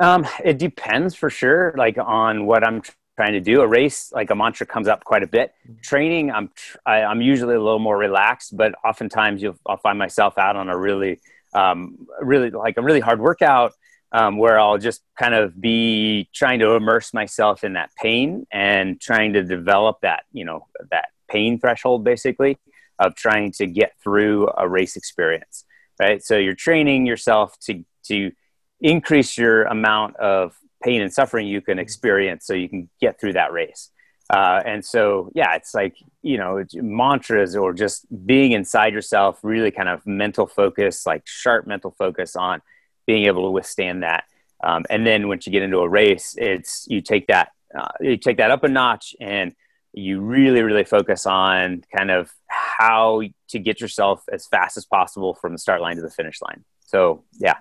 Um, 0.00 0.26
it 0.44 0.58
depends 0.58 1.14
for 1.14 1.30
sure, 1.30 1.72
like 1.76 1.96
on 1.96 2.46
what 2.46 2.66
I'm 2.66 2.82
trying 3.16 3.34
to 3.34 3.40
do. 3.40 3.60
A 3.60 3.66
race, 3.68 4.10
like 4.12 4.30
a 4.30 4.34
mantra 4.34 4.66
comes 4.66 4.88
up 4.88 5.04
quite 5.04 5.22
a 5.22 5.28
bit. 5.28 5.52
Training, 5.82 6.32
I'm, 6.32 6.50
tr- 6.52 6.78
I, 6.84 7.00
am 7.00 7.20
usually 7.20 7.54
a 7.54 7.60
little 7.60 7.78
more 7.78 7.96
relaxed, 7.96 8.56
but 8.56 8.74
oftentimes 8.84 9.40
you'll, 9.40 9.58
I'll 9.66 9.76
find 9.76 9.98
myself 9.98 10.36
out 10.36 10.56
on 10.56 10.68
a 10.68 10.76
really, 10.76 11.20
um, 11.54 12.08
really 12.20 12.50
like 12.50 12.76
a 12.76 12.82
really 12.82 13.00
hard 13.00 13.20
workout 13.20 13.74
um, 14.12 14.38
where 14.38 14.58
I'll 14.58 14.78
just 14.78 15.02
kind 15.18 15.34
of 15.34 15.60
be 15.60 16.28
trying 16.34 16.58
to 16.60 16.72
immerse 16.72 17.14
myself 17.14 17.62
in 17.64 17.74
that 17.74 17.90
pain 18.00 18.46
and 18.50 19.00
trying 19.00 19.34
to 19.34 19.42
develop 19.42 20.00
that, 20.02 20.24
you 20.32 20.44
know, 20.44 20.66
that 20.90 21.08
pain 21.28 21.60
threshold 21.60 22.04
basically 22.04 22.58
of 22.98 23.14
trying 23.14 23.52
to 23.52 23.66
get 23.66 23.92
through 24.02 24.50
a 24.56 24.68
race 24.68 24.96
experience, 24.96 25.64
right? 26.00 26.22
So 26.22 26.36
you're 26.36 26.54
training 26.54 27.06
yourself 27.06 27.58
to, 27.60 27.84
to 28.04 28.32
increase 28.80 29.38
your 29.38 29.64
amount 29.64 30.16
of 30.16 30.56
pain 30.82 31.02
and 31.02 31.12
suffering 31.12 31.46
you 31.46 31.60
can 31.60 31.78
experience 31.78 32.46
so 32.46 32.54
you 32.54 32.68
can 32.68 32.88
get 33.00 33.20
through 33.20 33.34
that 33.34 33.52
race. 33.52 33.90
Uh, 34.28 34.62
and 34.64 34.84
so, 34.84 35.30
yeah, 35.34 35.54
it's 35.54 35.74
like, 35.74 35.96
you 36.22 36.38
know, 36.38 36.64
mantras 36.74 37.56
or 37.56 37.72
just 37.72 38.06
being 38.26 38.52
inside 38.52 38.92
yourself, 38.92 39.40
really 39.42 39.72
kind 39.72 39.88
of 39.88 40.06
mental 40.06 40.46
focus, 40.46 41.04
like 41.04 41.22
sharp 41.26 41.66
mental 41.66 41.90
focus 41.98 42.36
on 42.36 42.62
being 43.10 43.24
able 43.24 43.42
to 43.42 43.50
withstand 43.50 44.04
that. 44.04 44.22
Um, 44.62 44.84
and 44.88 45.04
then 45.04 45.26
once 45.26 45.44
you 45.44 45.50
get 45.50 45.64
into 45.64 45.78
a 45.78 45.88
race, 45.88 46.36
it's 46.38 46.86
you 46.88 47.00
take 47.00 47.26
that 47.26 47.48
uh, 47.76 47.88
you 48.00 48.16
take 48.16 48.36
that 48.36 48.52
up 48.52 48.62
a 48.62 48.68
notch 48.68 49.16
and 49.20 49.52
you 49.92 50.20
really 50.20 50.62
really 50.62 50.84
focus 50.84 51.26
on 51.26 51.82
kind 51.96 52.12
of 52.12 52.30
how 52.46 53.22
to 53.48 53.58
get 53.58 53.80
yourself 53.80 54.22
as 54.32 54.46
fast 54.46 54.76
as 54.76 54.84
possible 54.84 55.34
from 55.34 55.50
the 55.52 55.58
start 55.58 55.80
line 55.80 55.96
to 55.96 56.02
the 56.02 56.10
finish 56.10 56.40
line. 56.40 56.64
So 56.86 57.24
yeah. 57.38 57.56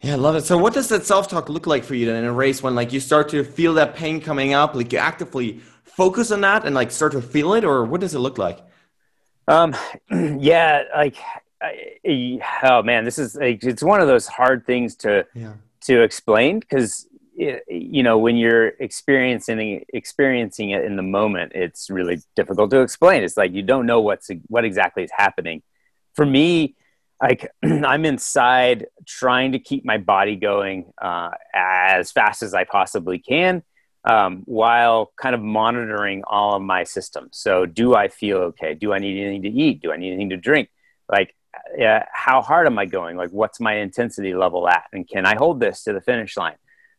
Yeah, 0.00 0.12
I 0.12 0.16
love 0.16 0.36
it. 0.36 0.44
So 0.44 0.56
what 0.56 0.72
does 0.72 0.88
that 0.88 1.04
self-talk 1.04 1.50
look 1.50 1.66
like 1.66 1.84
for 1.84 1.94
you 1.94 2.06
then 2.06 2.16
in 2.16 2.24
a 2.24 2.32
race 2.32 2.62
when 2.62 2.74
like 2.74 2.92
you 2.94 3.00
start 3.00 3.28
to 3.30 3.44
feel 3.44 3.74
that 3.74 3.96
pain 3.96 4.18
coming 4.20 4.54
up, 4.54 4.74
like 4.74 4.92
you 4.92 4.98
actively 4.98 5.60
focus 5.84 6.30
on 6.30 6.40
that 6.40 6.64
and 6.64 6.74
like 6.74 6.90
start 6.90 7.12
to 7.12 7.20
feel 7.20 7.52
it 7.52 7.64
or 7.64 7.84
what 7.84 8.00
does 8.00 8.14
it 8.14 8.20
look 8.20 8.38
like? 8.38 8.60
Um 9.46 9.74
yeah, 10.38 10.84
like 10.96 11.16
oh 11.62 12.82
man, 12.82 13.04
this 13.04 13.18
is 13.18 13.36
it's 13.40 13.82
one 13.82 14.00
of 14.00 14.06
those 14.06 14.26
hard 14.26 14.66
things 14.66 14.96
to 14.96 15.26
yeah. 15.34 15.54
to 15.82 16.02
explain 16.02 16.60
because 16.60 17.08
you 17.36 18.02
know 18.02 18.16
when 18.18 18.36
you're 18.36 18.68
experiencing 18.68 19.84
experiencing 19.92 20.70
it 20.70 20.84
in 20.84 20.96
the 20.96 21.02
moment, 21.02 21.52
it's 21.54 21.90
really 21.90 22.20
difficult 22.34 22.70
to 22.70 22.80
explain. 22.80 23.22
It's 23.22 23.36
like 23.36 23.52
you 23.52 23.62
don't 23.62 23.86
know 23.86 24.00
what's 24.00 24.30
what 24.48 24.64
exactly 24.64 25.04
is 25.04 25.10
happening. 25.16 25.62
For 26.14 26.24
me, 26.24 26.76
like 27.22 27.50
I'm 27.62 28.04
inside 28.04 28.86
trying 29.06 29.52
to 29.52 29.58
keep 29.58 29.84
my 29.84 29.98
body 29.98 30.36
going 30.36 30.92
uh, 31.00 31.30
as 31.54 32.12
fast 32.12 32.42
as 32.42 32.54
I 32.54 32.64
possibly 32.64 33.18
can. 33.18 33.62
Um, 34.08 34.42
while 34.44 35.10
kind 35.20 35.34
of 35.34 35.42
monitoring 35.42 36.22
all 36.28 36.54
of 36.54 36.62
my 36.62 36.84
systems. 36.84 37.30
So, 37.32 37.66
do 37.66 37.96
I 37.96 38.06
feel 38.06 38.36
okay? 38.36 38.72
Do 38.72 38.92
I 38.92 39.00
need 39.00 39.20
anything 39.20 39.42
to 39.42 39.48
eat? 39.48 39.82
Do 39.82 39.90
I 39.90 39.96
need 39.96 40.12
anything 40.12 40.30
to 40.30 40.36
drink? 40.36 40.68
Like, 41.10 41.34
uh, 41.82 42.00
how 42.12 42.42
hard 42.42 42.66
am 42.66 42.78
I 42.78 42.86
going? 42.86 43.16
Like, 43.16 43.30
what's 43.30 43.60
my 43.60 43.74
intensity 43.76 44.34
level 44.34 44.68
at? 44.68 44.84
And 44.92 45.08
can 45.08 45.26
I 45.26 45.36
hold 45.36 45.60
this 45.60 45.84
to 45.84 45.92
the 45.92 46.00
finish 46.00 46.36
line? 46.36 46.56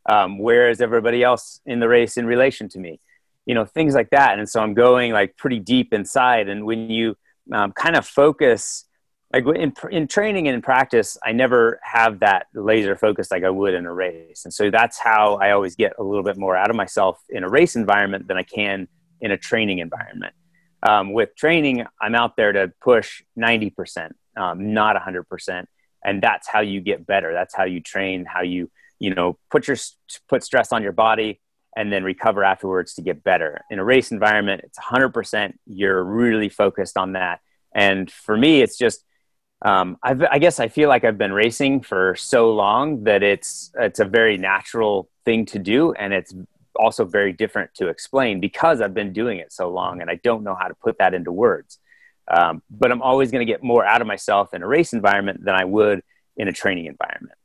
Um, 0.10 0.40
where 0.40 0.70
is 0.70 0.82
everybody 0.82 1.24
else 1.24 1.60
in 1.66 1.80
the 1.80 1.88
race 1.88 2.18
in 2.18 2.26
relation 2.26 2.70
to 2.70 2.80
me? 2.80 3.00
You 3.46 3.56
know, 3.56 3.66
things 3.66 3.94
like 3.94 4.10
that. 4.12 4.40
And 4.40 4.48
so 4.48 4.62
I'm 4.62 4.74
going 4.74 5.12
like 5.12 5.38
pretty 5.38 5.60
deep 5.60 5.94
inside. 5.94 6.50
And 6.50 6.66
when 6.66 6.90
you 6.90 7.16
um, 7.52 7.72
kind 7.72 7.96
of 7.96 8.06
focus, 8.06 8.86
like 9.34 9.46
in, 9.56 9.74
in 9.92 10.08
training 10.08 10.48
and 10.48 10.56
in 10.56 10.62
practice, 10.62 11.18
I 11.24 11.32
never 11.34 11.80
have 11.84 12.20
that 12.20 12.48
laser 12.54 12.96
focus 12.96 13.32
like 13.32 13.44
I 13.44 13.50
would 13.50 13.74
in 13.74 13.86
a 13.86 13.94
race. 13.94 14.46
And 14.46 14.54
so 14.54 14.70
that's 14.70 14.98
how 14.98 15.36
I 15.42 15.52
always 15.52 15.76
get 15.76 15.94
a 15.98 16.04
little 16.04 16.24
bit 16.24 16.38
more 16.38 16.56
out 16.56 16.70
of 16.70 16.76
myself 16.76 17.20
in 17.30 17.44
a 17.44 17.50
race 17.50 17.76
environment 17.76 18.28
than 18.28 18.38
I 18.38 18.44
can 18.44 18.88
in 19.20 19.32
a 19.32 19.38
training 19.38 19.80
environment. 19.80 20.34
Um, 20.84 21.14
with 21.14 21.36
training, 21.36 21.86
I'm 22.02 22.16
out 22.16 22.36
there 22.36 22.52
to 22.52 22.72
push 22.82 23.24
90%, 23.38 24.12
um, 24.36 24.74
not 24.74 24.96
100%. 24.96 25.66
And 26.04 26.22
that's 26.22 26.48
how 26.48 26.62
you 26.62 26.82
get 26.82 27.06
better. 27.06 27.34
That's 27.34 27.56
how 27.56 27.66
you 27.66 27.82
train, 27.82 28.26
how 28.26 28.42
you, 28.42 28.70
you 29.00 29.14
know, 29.14 29.38
put 29.50 29.68
your, 29.68 29.78
put 30.30 30.44
stress 30.44 30.72
on 30.72 30.84
your 30.84 30.92
body 30.92 31.42
and 31.76 31.92
then 31.92 32.04
recover 32.04 32.44
afterwards 32.44 32.94
to 32.96 33.02
get 33.02 33.24
better. 33.24 33.62
In 33.70 33.80
a 33.80 33.84
race 33.84 34.12
environment, 34.12 34.62
it's 34.64 34.80
100%. 34.80 35.54
You're 35.66 36.04
really 36.04 36.50
focused 36.50 36.98
on 36.98 37.14
that. 37.14 37.40
And 37.74 38.10
for 38.10 38.38
me, 38.38 38.62
it's 38.62 38.78
just, 38.78 39.04
um, 39.64 39.98
i 40.04 40.38
guess 40.38 40.60
I 40.60 40.68
feel 40.68 40.88
like 40.88 41.04
I've 41.04 41.18
been 41.18 41.34
racing 41.34 41.82
for 41.82 42.16
so 42.16 42.54
long 42.54 43.06
that 43.06 43.24
it's 43.24 43.72
it's 43.80 44.00
a 44.00 44.06
very 44.06 44.38
natural 44.38 45.10
thing 45.26 45.48
to 45.48 45.60
do, 45.60 45.94
and 45.94 46.14
it's 46.14 46.34
also 46.78 47.06
very 47.06 47.34
different 47.34 47.74
to 47.76 47.88
explain 47.88 48.40
because 48.40 48.82
I've 48.82 48.94
been 48.94 49.14
doing 49.14 49.40
it 49.40 49.52
so 49.52 49.70
long, 49.70 50.02
and 50.02 50.10
I 50.10 50.16
don't 50.24 50.44
know 50.44 50.56
how 50.56 50.68
to 50.68 50.76
put 50.76 50.98
that 51.00 51.14
into 51.14 51.32
words. 51.32 51.80
Um, 52.30 52.62
but 52.70 52.92
I'm 52.92 53.02
always 53.02 53.32
going 53.32 53.46
to 53.46 53.52
get 53.52 53.64
more 53.64 53.86
out 53.86 54.02
of 54.02 54.08
myself 54.08 54.54
in 54.54 54.62
a 54.62 54.68
race 54.68 54.94
environment 54.94 55.44
than 55.44 55.56
I 55.56 55.66
would 55.66 56.02
in 56.36 56.48
a 56.48 56.52
training 56.52 56.86
environment. 56.86 57.38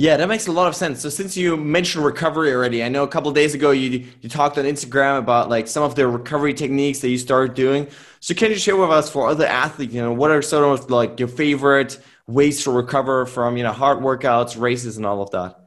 Yeah, 0.00 0.16
that 0.16 0.28
makes 0.28 0.46
a 0.46 0.52
lot 0.52 0.68
of 0.68 0.76
sense. 0.76 1.00
So 1.00 1.08
since 1.08 1.36
you 1.36 1.56
mentioned 1.56 2.04
recovery 2.04 2.54
already, 2.54 2.84
I 2.84 2.88
know 2.88 3.02
a 3.02 3.08
couple 3.08 3.32
days 3.32 3.54
ago 3.54 3.72
you 3.72 4.06
you 4.20 4.28
talked 4.28 4.56
on 4.56 4.64
Instagram 4.64 5.18
about 5.18 5.48
like 5.48 5.66
some 5.66 5.82
of 5.82 5.96
the 5.96 6.06
recovery 6.06 6.54
techniques 6.54 7.00
that 7.00 7.08
you 7.08 7.18
started 7.18 7.54
doing. 7.54 7.88
So 8.20 8.32
can 8.32 8.50
you 8.50 8.58
share 8.58 8.76
with 8.76 8.90
us 8.90 9.10
for 9.10 9.28
other 9.28 9.44
athletes, 9.44 9.92
you 9.92 10.00
know, 10.00 10.12
what 10.12 10.30
are 10.30 10.40
sort 10.40 10.64
of 10.64 10.88
like 10.88 11.18
your 11.18 11.28
favorite 11.28 11.98
ways 12.28 12.62
to 12.62 12.70
recover 12.70 13.26
from, 13.26 13.56
you 13.56 13.64
know, 13.64 13.72
hard 13.72 13.98
workouts, 13.98 14.60
races 14.60 14.98
and 14.98 15.04
all 15.04 15.20
of 15.20 15.32
that? 15.32 15.58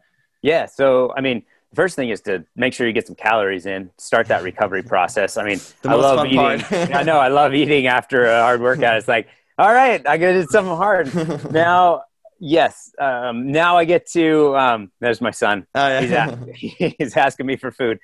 Yeah, 0.41 0.65
so 0.65 1.13
I 1.13 1.19
mean, 1.19 1.43
first 1.73 1.95
thing 1.95 2.10
is 2.10 2.21
to 2.21 2.45
make 2.55 2.73
sure 2.73 2.88
you 2.88 2.93
get 2.93 3.07
some 3.07 3.15
calories 3.15 3.65
in, 3.65 3.89
start 3.97 4.27
that 4.27 4.43
recovery 4.43 4.84
process. 4.84 5.38
I 5.38 5.43
mean, 5.43 5.60
I 5.86 5.95
love 5.95 6.25
eating. 6.25 6.39
I 6.93 7.03
know 7.03 7.17
I 7.17 7.29
love 7.29 7.53
eating 7.53 7.88
after 7.88 8.25
a 8.25 8.41
hard 8.41 8.62
workout. 8.62 8.97
It's 8.97 9.07
like, 9.07 9.27
all 9.57 9.73
right, 9.73 10.05
I 10.07 10.17
got 10.17 10.31
to 10.31 10.41
do 10.41 10.47
something 10.47 10.75
hard. 10.75 11.13
now 11.51 12.03
Yes. 12.43 12.91
Um, 12.99 13.51
now 13.51 13.77
I 13.77 13.86
get 13.86 14.07
to. 14.13 14.57
Um, 14.57 14.91
there's 14.99 15.21
my 15.21 15.29
son. 15.29 15.67
Oh, 15.75 15.88
yeah. 15.88 16.36
he's, 16.55 16.93
he's, 16.97 17.15
asking 17.15 17.45
me 17.45 17.55
for 17.55 17.71
food. 17.71 17.99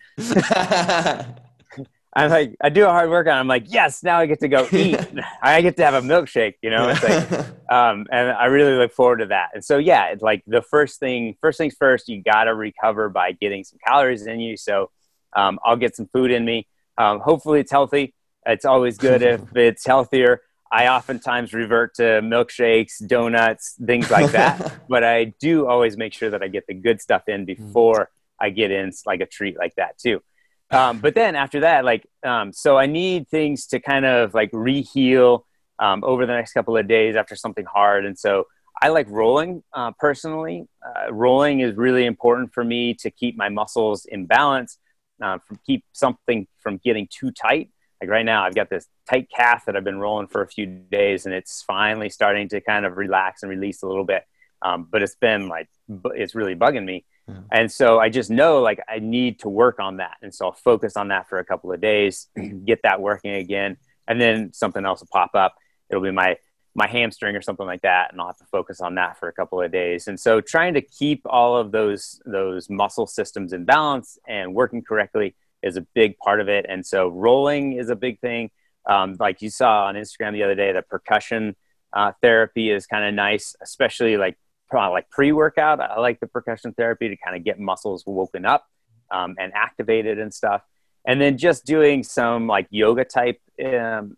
I'm 2.17 2.31
like, 2.31 2.55
I 2.59 2.69
do 2.69 2.83
a 2.83 2.89
hard 2.89 3.11
workout. 3.11 3.37
I'm 3.37 3.47
like, 3.47 3.65
yes. 3.67 4.01
Now 4.01 4.17
I 4.17 4.25
get 4.25 4.39
to 4.39 4.47
go 4.47 4.67
eat. 4.71 4.99
I 5.41 5.61
get 5.61 5.77
to 5.77 5.85
have 5.85 5.93
a 5.93 6.01
milkshake. 6.01 6.55
You 6.63 6.71
know, 6.71 6.89
it's 6.89 7.03
like, 7.03 7.31
um, 7.71 8.07
and 8.11 8.31
I 8.31 8.45
really 8.45 8.73
look 8.73 8.91
forward 8.91 9.17
to 9.17 9.27
that. 9.27 9.49
And 9.53 9.63
so, 9.63 9.77
yeah, 9.77 10.07
it's 10.07 10.23
like 10.23 10.43
the 10.47 10.63
first 10.63 10.99
thing. 10.99 11.35
First 11.41 11.59
things 11.59 11.75
first. 11.77 12.09
You 12.09 12.23
got 12.23 12.45
to 12.45 12.55
recover 12.55 13.09
by 13.09 13.33
getting 13.33 13.63
some 13.63 13.77
calories 13.85 14.25
in 14.25 14.39
you. 14.39 14.57
So, 14.57 14.89
um, 15.35 15.59
I'll 15.63 15.75
get 15.75 15.95
some 15.95 16.07
food 16.07 16.31
in 16.31 16.43
me. 16.43 16.67
Um, 16.97 17.19
hopefully, 17.19 17.59
it's 17.59 17.71
healthy. 17.71 18.15
It's 18.47 18.65
always 18.65 18.97
good 18.97 19.21
if 19.21 19.41
it's 19.55 19.85
healthier. 19.85 20.41
I 20.71 20.87
oftentimes 20.87 21.53
revert 21.53 21.95
to 21.95 22.21
milkshakes, 22.21 23.05
donuts, 23.05 23.75
things 23.85 24.09
like 24.09 24.31
that. 24.31 24.87
but 24.89 25.03
I 25.03 25.25
do 25.39 25.67
always 25.67 25.97
make 25.97 26.13
sure 26.13 26.31
that 26.31 26.41
I 26.41 26.47
get 26.47 26.65
the 26.67 26.73
good 26.73 26.99
stuff 26.99 27.29
in 27.29 27.45
mm. 27.45 27.57
before 27.57 28.09
I 28.39 28.49
get 28.49 28.71
in 28.71 28.91
like 29.05 29.21
a 29.21 29.27
treat 29.27 29.57
like 29.57 29.75
that 29.75 29.97
too. 29.97 30.21
Um, 30.69 30.99
but 30.99 31.15
then 31.15 31.35
after 31.35 31.61
that, 31.61 31.85
like, 31.85 32.05
um, 32.23 32.51
so 32.51 32.77
I 32.77 32.87
need 32.87 33.27
things 33.29 33.67
to 33.67 33.79
kind 33.79 34.05
of 34.05 34.33
like 34.33 34.51
reheal 34.51 35.43
um, 35.79 36.03
over 36.03 36.25
the 36.25 36.33
next 36.33 36.53
couple 36.53 36.75
of 36.75 36.87
days 36.87 37.15
after 37.15 37.35
something 37.35 37.65
hard. 37.65 38.05
And 38.05 38.17
so 38.17 38.45
I 38.81 38.89
like 38.89 39.07
rolling 39.09 39.63
uh, 39.73 39.91
personally. 39.97 40.67
Uh, 40.85 41.13
rolling 41.13 41.61
is 41.61 41.75
really 41.75 42.05
important 42.05 42.53
for 42.53 42.63
me 42.63 42.93
to 42.95 43.09
keep 43.09 43.37
my 43.37 43.49
muscles 43.49 44.05
in 44.05 44.25
balance, 44.25 44.77
uh, 45.21 45.39
from 45.39 45.59
keep 45.65 45.83
something 45.93 46.47
from 46.59 46.77
getting 46.83 47.07
too 47.09 47.31
tight 47.31 47.71
like 48.01 48.09
right 48.09 48.25
now 48.25 48.43
i've 48.43 48.55
got 48.55 48.69
this 48.69 48.87
tight 49.09 49.27
calf 49.35 49.65
that 49.65 49.75
i've 49.75 49.83
been 49.83 49.99
rolling 49.99 50.27
for 50.27 50.41
a 50.41 50.47
few 50.47 50.65
days 50.65 51.25
and 51.25 51.33
it's 51.33 51.61
finally 51.63 52.09
starting 52.09 52.47
to 52.47 52.61
kind 52.61 52.85
of 52.85 52.97
relax 52.97 53.43
and 53.43 53.49
release 53.49 53.83
a 53.83 53.87
little 53.87 54.03
bit 54.03 54.23
um, 54.61 54.87
but 54.89 55.03
it's 55.03 55.15
been 55.15 55.47
like 55.47 55.67
it's 56.15 56.35
really 56.35 56.55
bugging 56.55 56.85
me 56.85 57.05
and 57.51 57.71
so 57.71 57.99
i 57.99 58.09
just 58.09 58.29
know 58.29 58.61
like 58.61 58.79
i 58.87 58.99
need 58.99 59.39
to 59.39 59.49
work 59.49 59.79
on 59.79 59.97
that 59.97 60.17
and 60.21 60.33
so 60.33 60.45
i'll 60.45 60.51
focus 60.51 60.97
on 60.97 61.09
that 61.09 61.27
for 61.29 61.39
a 61.39 61.45
couple 61.45 61.71
of 61.71 61.81
days 61.81 62.27
get 62.65 62.79
that 62.83 63.01
working 63.01 63.31
again 63.31 63.77
and 64.07 64.19
then 64.19 64.51
something 64.53 64.85
else 64.85 65.01
will 65.01 65.09
pop 65.11 65.31
up 65.33 65.55
it'll 65.89 66.03
be 66.03 66.11
my 66.11 66.37
my 66.75 66.87
hamstring 66.87 67.35
or 67.35 67.41
something 67.41 67.65
like 67.65 67.81
that 67.81 68.11
and 68.11 68.21
i'll 68.21 68.27
have 68.27 68.37
to 68.37 68.45
focus 68.51 68.81
on 68.81 68.95
that 68.95 69.17
for 69.19 69.27
a 69.27 69.33
couple 69.33 69.61
of 69.61 69.71
days 69.71 70.07
and 70.07 70.19
so 70.19 70.39
trying 70.39 70.73
to 70.73 70.81
keep 70.81 71.21
all 71.25 71.57
of 71.57 71.71
those 71.71 72.21
those 72.25 72.69
muscle 72.69 73.07
systems 73.07 73.51
in 73.51 73.65
balance 73.65 74.17
and 74.27 74.53
working 74.53 74.83
correctly 74.83 75.35
is 75.63 75.77
a 75.77 75.81
big 75.81 76.17
part 76.17 76.39
of 76.39 76.49
it. 76.49 76.65
And 76.67 76.85
so 76.85 77.07
rolling 77.07 77.73
is 77.73 77.89
a 77.89 77.95
big 77.95 78.19
thing. 78.19 78.49
Um, 78.85 79.17
like 79.19 79.41
you 79.41 79.49
saw 79.49 79.85
on 79.85 79.95
Instagram 79.95 80.33
the 80.33 80.43
other 80.43 80.55
day, 80.55 80.71
the 80.71 80.81
percussion 80.81 81.55
uh, 81.93 82.13
therapy 82.21 82.69
is 82.69 82.85
kind 82.85 83.05
of 83.05 83.13
nice, 83.13 83.55
especially 83.61 84.17
like 84.17 84.37
like 84.73 85.09
pre-workout. 85.09 85.79
I 85.79 85.99
like 85.99 86.19
the 86.19 86.27
percussion 86.27 86.73
therapy 86.73 87.09
to 87.09 87.17
kind 87.17 87.35
of 87.35 87.43
get 87.43 87.59
muscles 87.59 88.03
woken 88.05 88.45
up 88.45 88.65
um, 89.11 89.35
and 89.39 89.53
activated 89.53 90.19
and 90.19 90.33
stuff. 90.33 90.61
And 91.05 91.21
then 91.21 91.37
just 91.37 91.65
doing 91.65 92.03
some 92.03 92.47
like 92.47 92.67
yoga 92.69 93.05
type 93.05 93.39
um, 93.63 94.17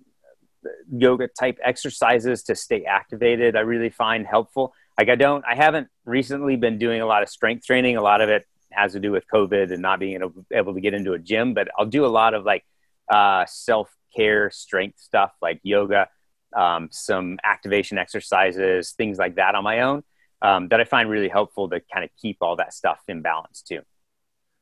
yoga 0.91 1.27
type 1.27 1.57
exercises 1.63 2.43
to 2.43 2.55
stay 2.55 2.83
activated. 2.83 3.55
I 3.55 3.61
really 3.61 3.89
find 3.89 4.25
helpful. 4.25 4.73
Like 4.97 5.09
I 5.09 5.15
don't, 5.15 5.43
I 5.45 5.55
haven't 5.55 5.87
recently 6.05 6.55
been 6.55 6.77
doing 6.77 7.01
a 7.01 7.05
lot 7.05 7.23
of 7.23 7.29
strength 7.29 7.65
training. 7.65 7.95
A 7.95 8.01
lot 8.01 8.21
of 8.21 8.29
it 8.29 8.45
has 8.71 8.93
to 8.93 8.99
do 8.99 9.11
with 9.11 9.23
COVID 9.33 9.71
and 9.71 9.81
not 9.81 9.99
being 9.99 10.15
able, 10.15 10.45
able 10.51 10.73
to 10.73 10.81
get 10.81 10.93
into 10.93 11.13
a 11.13 11.19
gym, 11.19 11.53
but 11.53 11.69
I'll 11.77 11.85
do 11.85 12.05
a 12.05 12.07
lot 12.07 12.33
of 12.33 12.43
like 12.43 12.65
uh, 13.09 13.45
self 13.47 13.95
care, 14.15 14.49
strength 14.49 14.99
stuff 14.99 15.31
like 15.41 15.59
yoga, 15.63 16.09
um, 16.55 16.89
some 16.91 17.39
activation 17.43 17.97
exercises, 17.97 18.91
things 18.91 19.17
like 19.17 19.35
that 19.35 19.55
on 19.55 19.63
my 19.63 19.81
own 19.81 20.03
um, 20.41 20.67
that 20.69 20.79
I 20.79 20.83
find 20.83 21.09
really 21.09 21.29
helpful 21.29 21.69
to 21.69 21.81
kind 21.91 22.03
of 22.03 22.11
keep 22.21 22.37
all 22.41 22.55
that 22.57 22.73
stuff 22.73 22.99
in 23.07 23.21
balance 23.21 23.61
too. 23.61 23.81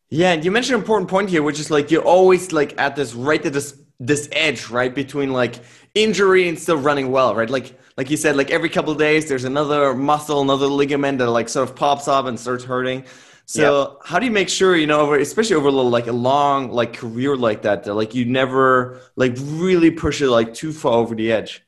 Yeah, 0.10 0.32
and 0.32 0.44
you 0.44 0.52
mentioned 0.52 0.76
an 0.76 0.82
important 0.82 1.10
point 1.10 1.30
here, 1.30 1.44
which 1.44 1.60
is 1.60 1.70
like 1.70 1.92
you're 1.92 2.04
always 2.04 2.52
like 2.52 2.80
at 2.80 2.96
this 2.96 3.13
right 3.13 3.46
at 3.46 3.54
this 3.54 3.80
this 4.00 4.30
edge, 4.32 4.70
right, 4.70 4.94
between 4.94 5.34
like 5.34 5.56
injury 5.96 6.48
and 6.48 6.58
still 6.58 6.78
running 6.78 7.12
well, 7.12 7.36
right? 7.36 7.50
Like 7.50 7.78
like 7.98 8.10
you 8.10 8.18
said, 8.18 8.36
like 8.36 8.52
every 8.52 8.70
couple 8.70 8.92
of 8.92 9.00
days 9.00 9.28
there's 9.28 9.44
another 9.44 9.94
muscle, 9.94 10.42
another 10.42 10.68
ligament 10.68 11.18
that 11.18 11.30
like 11.30 11.50
sort 11.50 11.70
of 11.70 11.76
pops 11.76 12.08
up 12.08 12.26
and 12.26 12.40
starts 12.40 12.63
hurting. 12.63 13.04
So 13.46 13.80
yep. 13.80 13.98
how 14.04 14.20
do 14.20 14.26
you 14.26 14.32
make 14.32 14.50
sure 14.50 14.76
you 14.76 14.88
know, 14.88 15.13
especially 15.13 15.56
over 15.56 15.70
a 15.70 15.72
little, 15.72 15.90
like 15.90 16.08
a 16.08 16.12
long 16.12 16.70
like 16.70 16.94
career 16.94 17.36
like 17.36 17.62
that, 17.62 17.86
that 17.86 17.94
like 17.94 18.13
you 18.13 18.26
never 18.26 19.02
like 19.16 19.36
really 19.38 19.90
push 19.90 20.22
it 20.22 20.30
like 20.30 20.54
too 20.54 20.74
far 20.74 20.94
over 20.94 21.16
the 21.16 21.32
edge? 21.32 21.63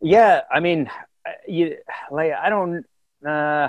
Yeah, 0.00 0.42
I 0.50 0.60
mean, 0.60 0.90
you 1.46 1.76
like 2.10 2.32
I 2.32 2.48
don't. 2.48 2.84
Uh, 3.26 3.68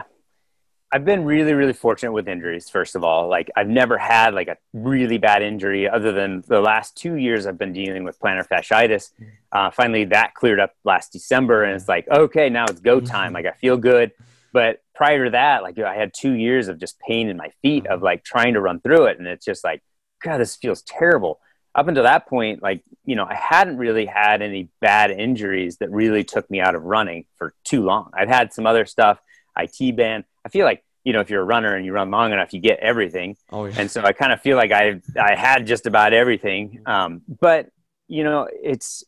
I've 0.92 1.06
been 1.06 1.24
really, 1.24 1.54
really 1.54 1.74
fortunate 1.74 2.12
with 2.14 2.28
injuries. 2.28 2.70
First 2.70 2.96
of 2.96 3.04
all, 3.04 3.28
like 3.30 3.52
I've 3.56 3.68
never 3.68 3.98
had 3.98 4.34
like 4.34 4.48
a 4.48 4.58
really 4.74 5.20
bad 5.20 5.44
injury, 5.44 5.88
other 5.88 6.12
than 6.12 6.44
the 6.48 6.62
last 6.62 6.98
two 6.98 7.16
years 7.16 7.46
I've 7.46 7.60
been 7.60 7.74
dealing 7.74 8.04
with 8.04 8.20
plantar 8.20 8.48
fasciitis. 8.48 9.12
Mm-hmm. 9.14 9.26
Uh, 9.52 9.72
finally, 9.72 10.06
that 10.06 10.34
cleared 10.34 10.60
up 10.60 10.74
last 10.84 11.12
December, 11.12 11.64
and 11.64 11.76
it's 11.76 11.88
like, 11.88 12.08
okay, 12.10 12.50
now 12.50 12.66
it's 12.66 12.80
go 12.80 12.98
mm-hmm. 12.98 13.06
time. 13.06 13.34
Like 13.34 13.46
I 13.46 13.52
feel 13.52 13.78
good. 13.78 14.12
But 14.52 14.82
prior 14.96 15.26
to 15.26 15.32
that, 15.32 15.62
like 15.62 15.78
I 15.80 15.96
had 15.96 16.12
two 16.14 16.34
years 16.34 16.68
of 16.68 16.80
just 16.80 17.00
pain 17.00 17.30
in 17.30 17.38
my 17.38 17.52
feet 17.62 17.86
of 17.88 18.02
like 18.02 18.24
trying 18.24 18.56
to 18.56 18.62
run 18.62 18.82
through 18.82 19.06
it. 19.06 19.20
And 19.20 19.28
it's 19.28 19.46
just 19.46 19.64
like, 19.64 19.84
God, 20.24 20.40
this 20.40 20.56
feels 20.56 20.82
terrible. 20.82 21.40
Up 21.76 21.88
until 21.88 22.04
that 22.04 22.28
point, 22.28 22.64
like, 22.64 22.84
you 23.06 23.16
know, 23.16 23.26
I 23.26 23.36
hadn't 23.36 23.78
really 23.78 24.08
had 24.08 24.42
any 24.42 24.70
bad 24.82 25.12
injuries 25.12 25.78
that 25.78 25.92
really 25.92 26.24
took 26.24 26.50
me 26.50 26.60
out 26.60 26.74
of 26.74 26.84
running 26.84 27.26
for 27.38 27.54
too 27.64 27.84
long. 27.84 28.10
I've 28.14 28.28
had 28.28 28.52
some 28.54 28.66
other 28.66 28.88
stuff, 28.88 29.20
IT 29.58 29.96
band. 29.96 30.24
I 30.46 30.50
feel 30.50 30.66
like, 30.66 30.84
you 31.04 31.14
know, 31.14 31.22
if 31.22 31.30
you're 31.30 31.42
a 31.42 31.46
runner 31.46 31.76
and 31.76 31.86
you 31.86 31.94
run 31.94 32.12
long 32.12 32.34
enough, 32.34 32.54
you 32.54 32.60
get 32.60 32.80
everything. 32.80 33.38
Oh, 33.52 33.66
yeah. 33.66 33.76
And 33.78 33.90
so 33.90 34.04
I 34.04 34.12
kind 34.12 34.32
of 34.32 34.42
feel 34.42 34.58
like 34.58 34.72
I, 34.72 35.02
I 35.20 35.36
had 35.36 35.66
just 35.66 35.86
about 35.86 36.14
everything. 36.14 36.82
Um, 36.86 37.22
but, 37.40 37.70
you 38.08 38.24
know, 38.24 38.48
it's, 38.52 39.04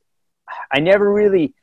I 0.72 0.80
never 0.80 1.12
really, 1.12 1.54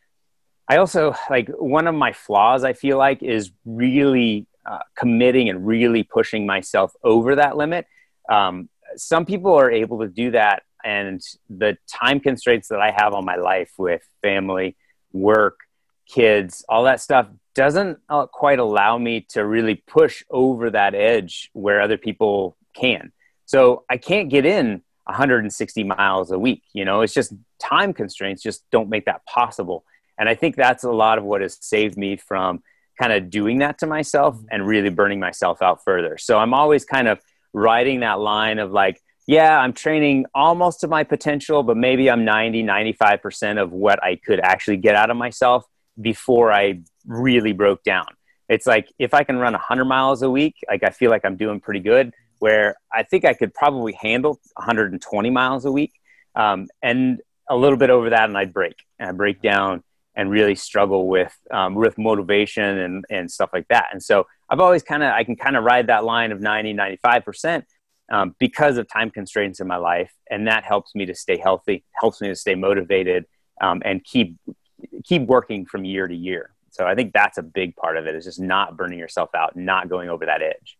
I 0.68 0.76
also 0.76 1.14
like 1.30 1.48
one 1.48 1.86
of 1.86 1.94
my 1.94 2.12
flaws, 2.12 2.62
I 2.64 2.74
feel 2.74 2.98
like, 2.98 3.22
is 3.22 3.50
really 3.64 4.46
uh, 4.66 4.80
committing 4.94 5.48
and 5.48 5.66
really 5.66 6.02
pushing 6.02 6.44
myself 6.44 6.92
over 7.02 7.36
that 7.36 7.56
limit. 7.56 7.86
Um, 8.28 8.68
some 8.96 9.24
people 9.24 9.54
are 9.54 9.70
able 9.70 10.00
to 10.00 10.08
do 10.08 10.32
that, 10.32 10.62
and 10.84 11.22
the 11.48 11.78
time 11.86 12.20
constraints 12.20 12.68
that 12.68 12.80
I 12.80 12.90
have 12.90 13.14
on 13.14 13.24
my 13.24 13.36
life 13.36 13.72
with 13.78 14.02
family, 14.22 14.76
work, 15.12 15.60
kids, 16.08 16.64
all 16.68 16.84
that 16.84 17.00
stuff 17.00 17.28
doesn't 17.54 17.98
uh, 18.08 18.26
quite 18.26 18.58
allow 18.58 18.98
me 18.98 19.26
to 19.30 19.44
really 19.44 19.74
push 19.74 20.24
over 20.30 20.70
that 20.70 20.94
edge 20.94 21.50
where 21.52 21.80
other 21.80 21.98
people 21.98 22.56
can. 22.74 23.12
So 23.46 23.84
I 23.90 23.96
can't 23.96 24.28
get 24.28 24.44
in 24.44 24.82
160 25.04 25.84
miles 25.84 26.30
a 26.30 26.38
week. 26.38 26.62
You 26.72 26.84
know, 26.84 27.00
it's 27.00 27.14
just 27.14 27.32
time 27.58 27.92
constraints 27.92 28.42
just 28.42 28.62
don't 28.70 28.88
make 28.88 29.06
that 29.06 29.24
possible 29.26 29.84
And 30.18 30.28
I 30.28 30.34
think 30.34 30.56
that's 30.56 30.84
a 30.84 30.90
lot 30.90 31.18
of 31.18 31.24
what 31.24 31.40
has 31.40 31.58
saved 31.60 31.96
me 31.96 32.16
from 32.16 32.62
kind 33.00 33.12
of 33.12 33.30
doing 33.30 33.58
that 33.58 33.78
to 33.78 33.86
myself 33.86 34.36
and 34.50 34.66
really 34.66 34.90
burning 34.90 35.20
myself 35.20 35.62
out 35.62 35.84
further. 35.84 36.18
So 36.18 36.38
I'm 36.38 36.52
always 36.52 36.84
kind 36.84 37.06
of 37.08 37.20
riding 37.52 38.00
that 38.00 38.18
line 38.18 38.58
of 38.58 38.72
like, 38.72 39.00
yeah, 39.26 39.58
I'm 39.58 39.72
training 39.72 40.26
almost 40.34 40.80
to 40.80 40.88
my 40.88 41.04
potential, 41.04 41.62
but 41.62 41.76
maybe 41.76 42.10
I'm 42.10 42.24
90, 42.24 42.64
95% 42.64 43.62
of 43.62 43.72
what 43.72 44.02
I 44.02 44.16
could 44.16 44.40
actually 44.40 44.78
get 44.78 44.96
out 44.96 45.10
of 45.10 45.16
myself 45.16 45.64
before 46.00 46.52
I 46.52 46.80
really 47.06 47.52
broke 47.52 47.82
down. 47.82 48.06
It's 48.48 48.66
like 48.66 48.92
if 48.98 49.14
I 49.14 49.24
can 49.24 49.38
run 49.38 49.52
100 49.52 49.84
miles 49.84 50.22
a 50.22 50.30
week, 50.30 50.54
like 50.68 50.82
I 50.82 50.90
feel 50.90 51.10
like 51.10 51.24
I'm 51.24 51.36
doing 51.36 51.60
pretty 51.60 51.80
good. 51.80 52.12
Where 52.38 52.76
I 52.92 53.02
think 53.02 53.24
I 53.24 53.34
could 53.34 53.52
probably 53.52 53.92
handle 53.94 54.40
120 54.54 55.30
miles 55.30 55.64
a 55.64 55.72
week, 55.72 55.92
um, 56.36 56.68
and 56.82 57.20
a 57.50 57.56
little 57.56 57.78
bit 57.78 57.90
over 57.90 58.10
that, 58.10 58.28
and 58.28 58.38
I'd 58.38 58.52
break 58.52 58.76
and 58.98 59.08
I 59.08 59.12
break 59.12 59.42
down 59.42 59.82
and 60.14 60.30
really 60.30 60.54
struggle 60.54 61.08
with 61.08 61.36
um, 61.50 61.74
with 61.74 61.98
motivation 61.98 62.78
and 62.78 63.04
and 63.10 63.30
stuff 63.30 63.50
like 63.52 63.66
that. 63.68 63.86
And 63.92 64.02
so 64.02 64.26
I've 64.48 64.60
always 64.60 64.82
kind 64.82 65.02
of 65.02 65.12
I 65.12 65.24
can 65.24 65.36
kind 65.36 65.56
of 65.56 65.64
ride 65.64 65.88
that 65.88 66.04
line 66.04 66.30
of 66.32 66.40
90, 66.40 66.74
95 66.74 67.24
percent 67.24 67.64
um, 68.10 68.34
because 68.38 68.76
of 68.78 68.88
time 68.88 69.10
constraints 69.10 69.60
in 69.60 69.66
my 69.66 69.76
life, 69.76 70.12
and 70.30 70.46
that 70.46 70.64
helps 70.64 70.94
me 70.94 71.06
to 71.06 71.14
stay 71.14 71.38
healthy, 71.38 71.84
helps 71.92 72.20
me 72.20 72.28
to 72.28 72.36
stay 72.36 72.54
motivated, 72.54 73.26
um, 73.60 73.82
and 73.84 74.04
keep 74.04 74.36
keep 75.04 75.22
working 75.22 75.66
from 75.66 75.84
year 75.84 76.06
to 76.06 76.14
year. 76.14 76.50
So 76.70 76.86
I 76.86 76.94
think 76.94 77.12
that's 77.12 77.38
a 77.38 77.42
big 77.42 77.76
part 77.76 77.96
of 77.96 78.06
it 78.06 78.14
is 78.14 78.24
just 78.24 78.40
not 78.40 78.76
burning 78.76 78.98
yourself 78.98 79.34
out, 79.34 79.56
not 79.56 79.88
going 79.88 80.08
over 80.08 80.26
that 80.26 80.42
edge. 80.42 80.78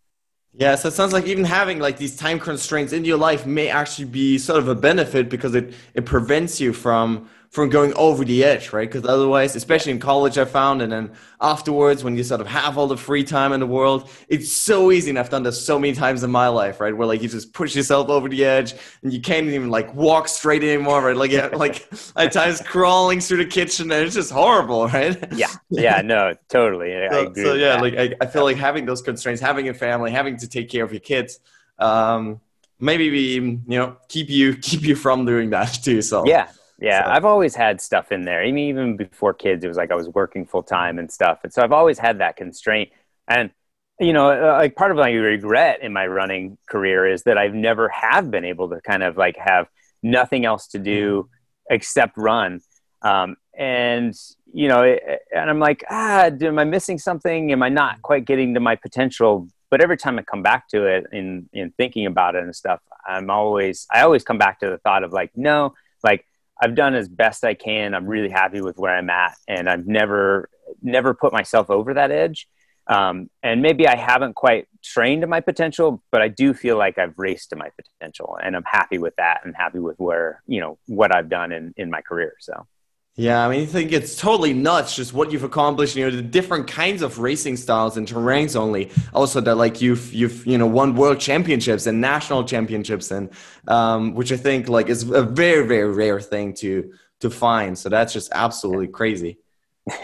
Yeah, 0.54 0.74
so 0.76 0.88
it 0.88 0.94
sounds 0.94 1.12
like 1.12 1.26
even 1.26 1.44
having 1.44 1.78
like 1.78 1.98
these 1.98 2.16
time 2.16 2.40
constraints 2.40 2.92
in 2.92 3.04
your 3.04 3.18
life 3.18 3.46
may 3.46 3.68
actually 3.68 4.06
be 4.06 4.38
sort 4.38 4.58
of 4.58 4.68
a 4.68 4.74
benefit 4.74 5.28
because 5.28 5.54
it 5.54 5.74
it 5.94 6.06
prevents 6.06 6.60
you 6.60 6.72
from 6.72 7.28
from 7.50 7.70
going 7.70 7.94
over 7.94 8.24
the 8.24 8.44
edge, 8.44 8.72
right? 8.72 8.90
Because 8.90 9.08
otherwise, 9.08 9.56
especially 9.56 9.92
in 9.92 9.98
college, 9.98 10.36
I 10.36 10.44
found, 10.44 10.82
and 10.82 10.92
then 10.92 11.12
afterwards, 11.40 12.04
when 12.04 12.14
you 12.14 12.22
sort 12.22 12.42
of 12.42 12.46
have 12.46 12.76
all 12.76 12.86
the 12.86 12.96
free 12.96 13.24
time 13.24 13.52
in 13.52 13.60
the 13.60 13.66
world, 13.66 14.10
it's 14.28 14.52
so 14.52 14.92
easy. 14.92 15.08
And 15.08 15.18
I've 15.18 15.30
done 15.30 15.44
this 15.44 15.64
so 15.64 15.78
many 15.78 15.94
times 15.94 16.22
in 16.22 16.30
my 16.30 16.48
life, 16.48 16.78
right? 16.78 16.94
Where 16.94 17.06
like 17.06 17.22
you 17.22 17.28
just 17.28 17.54
push 17.54 17.74
yourself 17.74 18.10
over 18.10 18.28
the 18.28 18.44
edge 18.44 18.74
and 19.02 19.12
you 19.12 19.20
can't 19.20 19.46
even 19.46 19.70
like 19.70 19.94
walk 19.94 20.28
straight 20.28 20.62
anymore, 20.62 21.00
right? 21.00 21.16
Like, 21.16 21.30
yeah, 21.30 21.46
like 21.46 21.88
at 22.16 22.32
times 22.32 22.60
crawling 22.60 23.20
through 23.20 23.38
the 23.38 23.46
kitchen 23.46 23.90
and 23.90 24.04
it's 24.04 24.14
just 24.14 24.30
horrible, 24.30 24.86
right? 24.88 25.16
Yeah. 25.32 25.48
Yeah. 25.70 26.02
No, 26.02 26.34
totally. 26.48 26.92
so, 27.10 27.32
so 27.34 27.54
yeah, 27.54 27.80
like 27.80 27.94
I, 27.94 28.14
I 28.20 28.26
feel 28.26 28.44
like 28.44 28.58
having 28.58 28.84
those 28.84 29.00
constraints, 29.00 29.40
having 29.40 29.70
a 29.70 29.74
family, 29.74 30.10
having 30.10 30.36
to 30.38 30.48
take 30.48 30.68
care 30.68 30.84
of 30.84 30.92
your 30.92 31.00
kids, 31.00 31.40
um, 31.78 32.40
maybe 32.78 33.10
we, 33.10 33.34
you 33.34 33.62
know, 33.66 33.96
keep 34.08 34.28
you, 34.28 34.54
keep 34.56 34.82
you 34.82 34.94
from 34.94 35.24
doing 35.24 35.50
that 35.50 35.66
too. 35.82 36.02
So 36.02 36.26
yeah, 36.26 36.48
yeah, 36.78 37.04
so. 37.04 37.10
I've 37.10 37.24
always 37.24 37.54
had 37.54 37.80
stuff 37.80 38.12
in 38.12 38.24
there. 38.24 38.42
I 38.42 38.52
mean, 38.52 38.68
even 38.68 38.96
before 38.96 39.34
kids, 39.34 39.64
it 39.64 39.68
was 39.68 39.76
like 39.76 39.90
I 39.90 39.96
was 39.96 40.08
working 40.08 40.46
full 40.46 40.62
time 40.62 40.98
and 40.98 41.10
stuff, 41.10 41.40
and 41.42 41.52
so 41.52 41.62
I've 41.62 41.72
always 41.72 41.98
had 41.98 42.18
that 42.18 42.36
constraint. 42.36 42.90
And 43.26 43.50
you 44.00 44.12
know, 44.12 44.30
uh, 44.30 44.58
like 44.58 44.76
part 44.76 44.90
of 44.90 44.96
my 44.96 45.10
regret 45.10 45.80
in 45.82 45.92
my 45.92 46.06
running 46.06 46.56
career 46.68 47.06
is 47.06 47.24
that 47.24 47.36
I've 47.36 47.54
never 47.54 47.88
have 47.88 48.30
been 48.30 48.44
able 48.44 48.68
to 48.70 48.80
kind 48.80 49.02
of 49.02 49.16
like 49.16 49.36
have 49.36 49.66
nothing 50.02 50.44
else 50.44 50.68
to 50.68 50.78
do 50.78 51.24
mm-hmm. 51.24 51.74
except 51.74 52.16
run. 52.16 52.60
Um, 53.02 53.36
and 53.56 54.14
you 54.52 54.68
know, 54.68 54.82
and 54.84 55.50
I'm 55.50 55.58
like, 55.58 55.84
ah, 55.90 56.30
am 56.40 56.58
I 56.58 56.64
missing 56.64 56.98
something? 56.98 57.50
Am 57.50 57.62
I 57.62 57.68
not 57.68 58.02
quite 58.02 58.24
getting 58.24 58.54
to 58.54 58.60
my 58.60 58.76
potential? 58.76 59.48
But 59.70 59.82
every 59.82 59.96
time 59.96 60.18
I 60.18 60.22
come 60.22 60.42
back 60.42 60.68
to 60.68 60.86
it 60.86 61.06
in 61.12 61.48
in 61.52 61.72
thinking 61.72 62.06
about 62.06 62.36
it 62.36 62.44
and 62.44 62.54
stuff, 62.54 62.80
I'm 63.06 63.30
always 63.30 63.86
I 63.92 64.02
always 64.02 64.22
come 64.22 64.38
back 64.38 64.60
to 64.60 64.70
the 64.70 64.78
thought 64.78 65.02
of 65.02 65.12
like, 65.12 65.32
no, 65.34 65.74
like 66.04 66.24
I've 66.60 66.74
done 66.74 66.94
as 66.94 67.08
best 67.08 67.44
I 67.44 67.54
can. 67.54 67.94
I'm 67.94 68.06
really 68.06 68.30
happy 68.30 68.60
with 68.60 68.78
where 68.78 68.96
I'm 68.96 69.10
at, 69.10 69.36
and 69.46 69.68
I've 69.68 69.86
never 69.86 70.48
never 70.82 71.14
put 71.14 71.32
myself 71.32 71.70
over 71.70 71.94
that 71.94 72.10
edge. 72.10 72.48
Um, 72.86 73.28
and 73.42 73.60
maybe 73.60 73.86
I 73.86 73.96
haven't 73.96 74.34
quite 74.34 74.66
trained 74.82 75.20
to 75.22 75.26
my 75.26 75.40
potential, 75.40 76.02
but 76.10 76.22
I 76.22 76.28
do 76.28 76.54
feel 76.54 76.78
like 76.78 76.98
I've 76.98 77.18
raced 77.18 77.50
to 77.50 77.56
my 77.56 77.68
potential, 77.76 78.38
and 78.42 78.56
I'm 78.56 78.64
happy 78.64 78.98
with 78.98 79.14
that, 79.16 79.40
and 79.44 79.54
happy 79.56 79.78
with 79.78 79.98
where 79.98 80.42
you 80.46 80.60
know 80.60 80.78
what 80.86 81.14
I've 81.14 81.28
done 81.28 81.52
in 81.52 81.74
in 81.76 81.90
my 81.90 82.00
career. 82.00 82.34
So. 82.40 82.66
Yeah, 83.18 83.44
I 83.44 83.50
mean, 83.50 83.62
I 83.62 83.66
think 83.66 83.90
it's 83.90 84.14
totally 84.14 84.52
nuts 84.54 84.94
just 84.94 85.12
what 85.12 85.32
you've 85.32 85.42
accomplished. 85.42 85.96
You 85.96 86.08
know, 86.08 86.14
the 86.14 86.22
different 86.22 86.68
kinds 86.68 87.02
of 87.02 87.18
racing 87.18 87.56
styles 87.56 87.96
and 87.96 88.06
terrains. 88.06 88.54
Only 88.54 88.92
also 89.12 89.40
that 89.40 89.56
like 89.56 89.80
you've 89.80 90.14
you've 90.14 90.46
you 90.46 90.56
know 90.56 90.68
won 90.68 90.94
world 90.94 91.18
championships 91.18 91.86
and 91.86 92.00
national 92.00 92.44
championships, 92.44 93.10
and 93.10 93.30
um, 93.66 94.14
which 94.14 94.30
I 94.30 94.36
think 94.36 94.68
like 94.68 94.88
is 94.88 95.10
a 95.10 95.24
very 95.24 95.66
very 95.66 95.92
rare 95.92 96.20
thing 96.20 96.54
to 96.62 96.92
to 97.18 97.28
find. 97.28 97.76
So 97.76 97.88
that's 97.88 98.12
just 98.12 98.30
absolutely 98.32 98.86
crazy. 98.86 99.38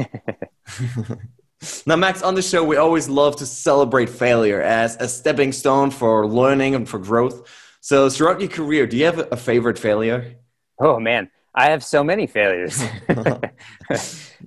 now, 1.87 1.95
Max, 1.95 2.21
on 2.23 2.35
the 2.35 2.43
show, 2.43 2.65
we 2.65 2.77
always 2.77 3.09
love 3.09 3.37
to 3.37 3.47
celebrate 3.47 4.11
failure 4.11 4.61
as 4.61 4.97
a 4.97 5.07
stepping 5.07 5.53
stone 5.53 5.93
for 5.93 6.27
learning 6.27 6.75
and 6.75 6.89
for 6.89 6.99
growth. 6.99 7.49
So, 7.81 8.11
throughout 8.11 8.41
your 8.41 8.51
career, 8.51 8.89
do 8.89 8.97
you 8.97 9.05
have 9.05 9.29
a 9.31 9.37
favorite 9.37 9.79
failure? 9.79 10.35
Oh 10.81 10.99
man, 10.99 11.31
I 11.55 11.71
have 11.71 11.85
so 11.85 12.03
many 12.03 12.27
failures. 12.27 12.83
no, 13.09 13.29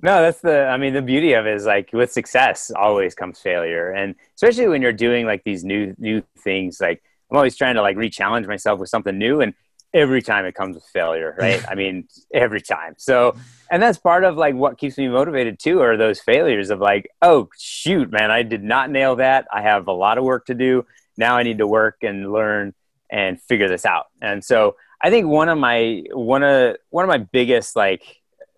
that's 0.02 0.40
the, 0.40 0.66
I 0.68 0.76
mean, 0.76 0.92
the 0.92 1.02
beauty 1.02 1.32
of 1.32 1.46
it 1.46 1.54
is 1.54 1.64
like 1.64 1.90
with 1.92 2.12
success 2.12 2.70
always 2.76 3.14
comes 3.14 3.40
failure. 3.40 3.90
And 3.90 4.14
especially 4.34 4.68
when 4.68 4.82
you're 4.82 4.92
doing 4.92 5.24
like 5.24 5.42
these 5.44 5.64
new, 5.64 5.94
new 5.98 6.22
things, 6.38 6.80
like 6.80 7.02
I'm 7.30 7.36
always 7.36 7.56
trying 7.56 7.76
to 7.76 7.82
like 7.82 7.96
re-challenge 7.96 8.46
myself 8.46 8.78
with 8.78 8.90
something 8.90 9.16
new. 9.16 9.40
And 9.40 9.54
every 9.94 10.20
time 10.20 10.44
it 10.44 10.54
comes 10.54 10.74
with 10.74 10.84
failure, 10.84 11.34
right? 11.40 11.64
I 11.66 11.74
mean, 11.74 12.08
every 12.32 12.60
time. 12.60 12.94
So, 12.98 13.34
and 13.70 13.82
that's 13.82 13.98
part 13.98 14.24
of 14.24 14.36
like 14.36 14.54
what 14.54 14.78
keeps 14.78 14.98
me 14.98 15.08
motivated 15.08 15.58
too, 15.58 15.80
are 15.80 15.96
those 15.96 16.20
failures 16.20 16.68
of 16.68 16.80
like, 16.80 17.08
oh, 17.22 17.48
shoot, 17.58 18.10
man, 18.10 18.30
I 18.30 18.42
did 18.42 18.62
not 18.62 18.90
nail 18.90 19.16
that. 19.16 19.46
I 19.52 19.62
have 19.62 19.88
a 19.88 19.92
lot 19.92 20.18
of 20.18 20.24
work 20.24 20.46
to 20.46 20.54
do. 20.54 20.84
Now 21.16 21.36
I 21.36 21.42
need 21.42 21.58
to 21.58 21.66
work 21.66 21.96
and 22.02 22.30
learn 22.32 22.74
and 23.10 23.40
figure 23.40 23.68
this 23.68 23.86
out. 23.86 24.06
And 24.20 24.44
so, 24.44 24.76
I 25.00 25.10
think 25.10 25.26
one 25.26 25.48
of 25.48 25.58
my 25.58 26.02
one 26.12 26.42
of 26.42 26.76
one 26.90 27.04
of 27.04 27.08
my 27.08 27.18
biggest 27.18 27.76
like 27.76 28.02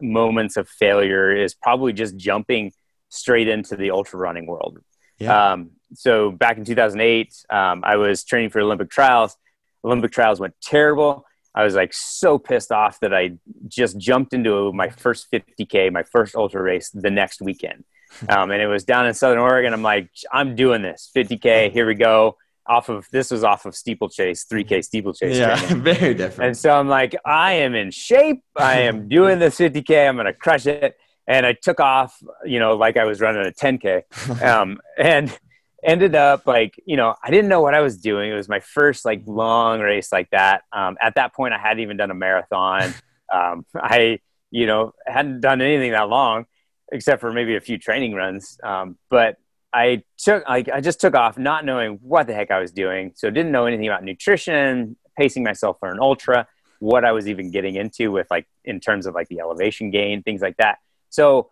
moments 0.00 0.56
of 0.56 0.68
failure 0.68 1.34
is 1.34 1.54
probably 1.54 1.92
just 1.92 2.16
jumping 2.16 2.72
straight 3.08 3.48
into 3.48 3.76
the 3.76 3.90
ultra 3.90 4.18
running 4.18 4.46
world. 4.46 4.78
Yeah. 5.18 5.52
Um, 5.52 5.72
so 5.94 6.30
back 6.30 6.56
in 6.56 6.64
2008, 6.64 7.44
um, 7.50 7.82
I 7.84 7.96
was 7.96 8.24
training 8.24 8.50
for 8.50 8.60
Olympic 8.60 8.90
trials. 8.90 9.36
Olympic 9.84 10.12
trials 10.12 10.40
went 10.40 10.54
terrible. 10.62 11.26
I 11.54 11.64
was 11.64 11.74
like 11.74 11.92
so 11.92 12.38
pissed 12.38 12.70
off 12.70 13.00
that 13.00 13.12
I 13.12 13.32
just 13.66 13.98
jumped 13.98 14.32
into 14.32 14.72
my 14.72 14.88
first 14.88 15.26
50k, 15.32 15.92
my 15.92 16.04
first 16.04 16.36
ultra 16.36 16.62
race 16.62 16.90
the 16.90 17.10
next 17.10 17.42
weekend, 17.42 17.84
um, 18.28 18.50
and 18.50 18.62
it 18.62 18.68
was 18.68 18.84
down 18.84 19.06
in 19.06 19.14
Southern 19.14 19.40
Oregon. 19.40 19.72
I'm 19.72 19.82
like, 19.82 20.10
I'm 20.32 20.54
doing 20.54 20.80
this 20.80 21.10
50k. 21.14 21.72
Here 21.72 21.86
we 21.86 21.94
go 21.94 22.36
off 22.66 22.88
of 22.88 23.06
this 23.10 23.30
was 23.30 23.42
off 23.42 23.66
of 23.66 23.74
steeplechase 23.74 24.44
3k 24.44 24.84
steeplechase 24.84 25.36
yeah 25.36 25.56
training. 25.56 25.82
very 25.82 26.14
different. 26.14 26.48
And 26.48 26.56
so 26.56 26.70
i'm 26.72 26.88
like 26.88 27.14
i 27.24 27.52
am 27.54 27.74
in 27.74 27.90
shape. 27.90 28.42
I 28.56 28.80
am 28.80 29.08
doing 29.16 29.38
this 29.38 29.58
50k 29.58 30.08
i'm 30.08 30.16
gonna 30.16 30.32
crush 30.32 30.66
it. 30.66 30.96
And 31.26 31.46
i 31.46 31.52
took 31.52 31.80
off 31.80 32.16
you 32.44 32.58
know 32.58 32.76
like 32.76 32.96
i 32.96 33.04
was 33.04 33.20
running 33.20 33.46
a 33.46 33.50
10k 33.50 34.42
um, 34.42 34.80
and 34.98 35.36
ended 35.82 36.14
up 36.14 36.46
like 36.46 36.80
you 36.84 36.96
know 36.96 37.14
i 37.24 37.30
didn't 37.30 37.48
know 37.48 37.60
what 37.60 37.74
i 37.74 37.80
was 37.80 37.96
doing. 37.96 38.30
It 38.30 38.34
was 38.34 38.48
my 38.48 38.60
first 38.60 39.04
like 39.04 39.22
long 39.26 39.80
race 39.80 40.12
like 40.12 40.30
that. 40.30 40.62
Um, 40.72 40.96
at 41.00 41.14
that 41.16 41.34
point 41.34 41.54
i 41.54 41.58
hadn't 41.58 41.80
even 41.80 41.96
done 41.96 42.10
a 42.10 42.14
marathon. 42.14 42.94
Um, 43.32 43.64
i 43.74 44.18
you 44.50 44.66
know 44.66 44.92
hadn't 45.06 45.40
done 45.40 45.60
anything 45.60 45.92
that 45.92 46.08
long 46.08 46.46
except 46.92 47.20
for 47.20 47.32
maybe 47.32 47.56
a 47.56 47.60
few 47.60 47.78
training 47.78 48.14
runs. 48.14 48.58
Um, 48.62 48.98
but 49.08 49.36
I 49.72 50.02
took 50.18 50.48
like 50.48 50.68
I 50.68 50.80
just 50.80 51.00
took 51.00 51.14
off 51.14 51.38
not 51.38 51.64
knowing 51.64 51.98
what 52.02 52.26
the 52.26 52.34
heck 52.34 52.50
I 52.50 52.60
was 52.60 52.72
doing. 52.72 53.12
So 53.14 53.30
didn't 53.30 53.52
know 53.52 53.66
anything 53.66 53.86
about 53.86 54.04
nutrition, 54.04 54.96
pacing 55.16 55.42
myself 55.42 55.78
for 55.78 55.90
an 55.90 55.98
ultra, 56.00 56.48
what 56.80 57.04
I 57.04 57.12
was 57.12 57.28
even 57.28 57.50
getting 57.50 57.76
into 57.76 58.10
with 58.10 58.26
like 58.30 58.46
in 58.64 58.80
terms 58.80 59.06
of 59.06 59.14
like 59.14 59.28
the 59.28 59.40
elevation 59.40 59.90
gain, 59.90 60.22
things 60.22 60.40
like 60.40 60.56
that. 60.56 60.78
So 61.10 61.50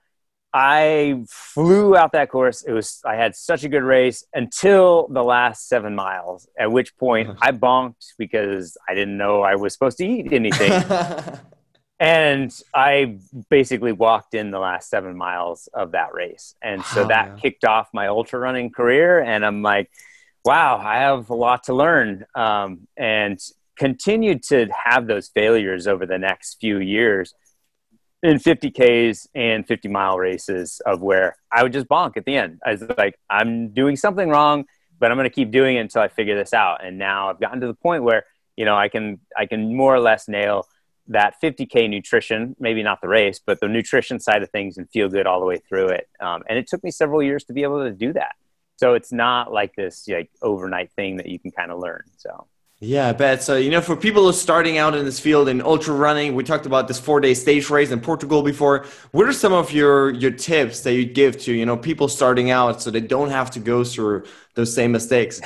I 0.52 1.24
flew 1.28 1.96
out 1.96 2.12
that 2.12 2.30
course. 2.30 2.62
It 2.62 2.72
was 2.72 3.00
I 3.04 3.16
had 3.16 3.36
such 3.36 3.64
a 3.64 3.68
good 3.68 3.82
race 3.82 4.24
until 4.32 5.08
the 5.08 5.22
last 5.22 5.68
7 5.68 5.94
miles, 5.94 6.48
at 6.58 6.72
which 6.72 6.96
point. 6.96 7.36
I 7.42 7.52
bonked 7.52 8.14
because 8.18 8.76
I 8.88 8.94
didn't 8.94 9.16
know 9.16 9.42
I 9.42 9.56
was 9.56 9.74
supposed 9.74 9.98
to 9.98 10.06
eat 10.06 10.32
anything. 10.32 10.72
and 12.00 12.54
I 12.72 13.18
basically 13.50 13.92
walked 13.92 14.34
in 14.34 14.50
the 14.50 14.60
last 14.60 14.88
seven 14.88 15.16
miles 15.16 15.68
of 15.74 15.92
that 15.92 16.14
race. 16.14 16.54
And 16.62 16.84
so 16.84 17.02
wow, 17.02 17.08
that 17.08 17.38
kicked 17.38 17.64
off 17.64 17.88
my 17.92 18.06
ultra 18.06 18.38
running 18.38 18.70
career. 18.70 19.20
And 19.20 19.44
I'm 19.44 19.62
like, 19.62 19.90
wow, 20.44 20.78
I 20.78 20.98
have 20.98 21.28
a 21.30 21.34
lot 21.34 21.64
to 21.64 21.74
learn. 21.74 22.24
Um, 22.36 22.86
and 22.96 23.40
continued 23.76 24.42
to 24.42 24.66
have 24.66 25.06
those 25.06 25.28
failures 25.28 25.86
over 25.86 26.04
the 26.04 26.18
next 26.18 26.58
few 26.60 26.78
years 26.78 27.34
in 28.22 28.38
50Ks 28.38 29.28
and 29.34 29.66
50 29.66 29.88
mile 29.88 30.18
races 30.18 30.80
of 30.84 31.00
where 31.00 31.36
I 31.50 31.62
would 31.62 31.72
just 31.72 31.88
bonk 31.88 32.16
at 32.16 32.24
the 32.24 32.36
end. 32.36 32.60
I 32.66 32.72
was 32.72 32.82
like, 32.96 33.18
I'm 33.30 33.68
doing 33.68 33.96
something 33.96 34.28
wrong, 34.28 34.64
but 34.98 35.10
I'm 35.10 35.16
going 35.16 35.28
to 35.28 35.34
keep 35.34 35.52
doing 35.52 35.76
it 35.76 35.80
until 35.80 36.02
I 36.02 36.08
figure 36.08 36.36
this 36.36 36.52
out. 36.52 36.84
And 36.84 36.98
now 36.98 37.30
I've 37.30 37.40
gotten 37.40 37.60
to 37.60 37.68
the 37.68 37.74
point 37.74 38.02
where, 38.02 38.24
you 38.56 38.64
know, 38.64 38.76
I 38.76 38.88
can, 38.88 39.20
I 39.36 39.46
can 39.46 39.76
more 39.76 39.94
or 39.94 40.00
less 40.00 40.26
nail 40.26 40.66
that 41.08 41.34
50k 41.42 41.88
nutrition, 41.88 42.54
maybe 42.58 42.82
not 42.82 43.00
the 43.00 43.08
race, 43.08 43.40
but 43.44 43.60
the 43.60 43.68
nutrition 43.68 44.20
side 44.20 44.42
of 44.42 44.50
things, 44.50 44.78
and 44.78 44.88
feel 44.90 45.08
good 45.08 45.26
all 45.26 45.40
the 45.40 45.46
way 45.46 45.58
through 45.58 45.88
it. 45.88 46.08
Um, 46.20 46.42
and 46.48 46.58
it 46.58 46.66
took 46.68 46.84
me 46.84 46.90
several 46.90 47.22
years 47.22 47.44
to 47.44 47.52
be 47.52 47.62
able 47.62 47.84
to 47.84 47.92
do 47.92 48.12
that. 48.12 48.36
So 48.76 48.94
it's 48.94 49.10
not 49.10 49.52
like 49.52 49.74
this 49.74 50.06
like 50.06 50.30
overnight 50.40 50.92
thing 50.92 51.16
that 51.16 51.26
you 51.26 51.38
can 51.38 51.50
kind 51.50 51.72
of 51.72 51.78
learn. 51.78 52.04
So. 52.16 52.46
Yeah, 52.80 53.08
I 53.08 53.12
bet. 53.12 53.42
So, 53.42 53.56
you 53.56 53.70
know, 53.72 53.80
for 53.80 53.96
people 53.96 54.22
who 54.22 54.28
are 54.28 54.32
starting 54.32 54.78
out 54.78 54.94
in 54.94 55.04
this 55.04 55.18
field 55.18 55.48
in 55.48 55.60
ultra 55.60 55.92
running, 55.92 56.36
we 56.36 56.44
talked 56.44 56.64
about 56.64 56.86
this 56.86 57.00
four 57.00 57.18
day 57.18 57.34
stage 57.34 57.68
race 57.70 57.90
in 57.90 58.00
Portugal 58.00 58.42
before. 58.42 58.86
What 59.10 59.26
are 59.26 59.32
some 59.32 59.52
of 59.52 59.72
your, 59.72 60.10
your 60.10 60.30
tips 60.30 60.82
that 60.82 60.92
you'd 60.94 61.12
give 61.12 61.38
to, 61.40 61.52
you 61.52 61.66
know, 61.66 61.76
people 61.76 62.06
starting 62.06 62.52
out 62.52 62.80
so 62.80 62.92
they 62.92 63.00
don't 63.00 63.30
have 63.30 63.50
to 63.52 63.60
go 63.60 63.82
through 63.82 64.26
those 64.54 64.72
same 64.72 64.92
mistakes? 64.92 65.40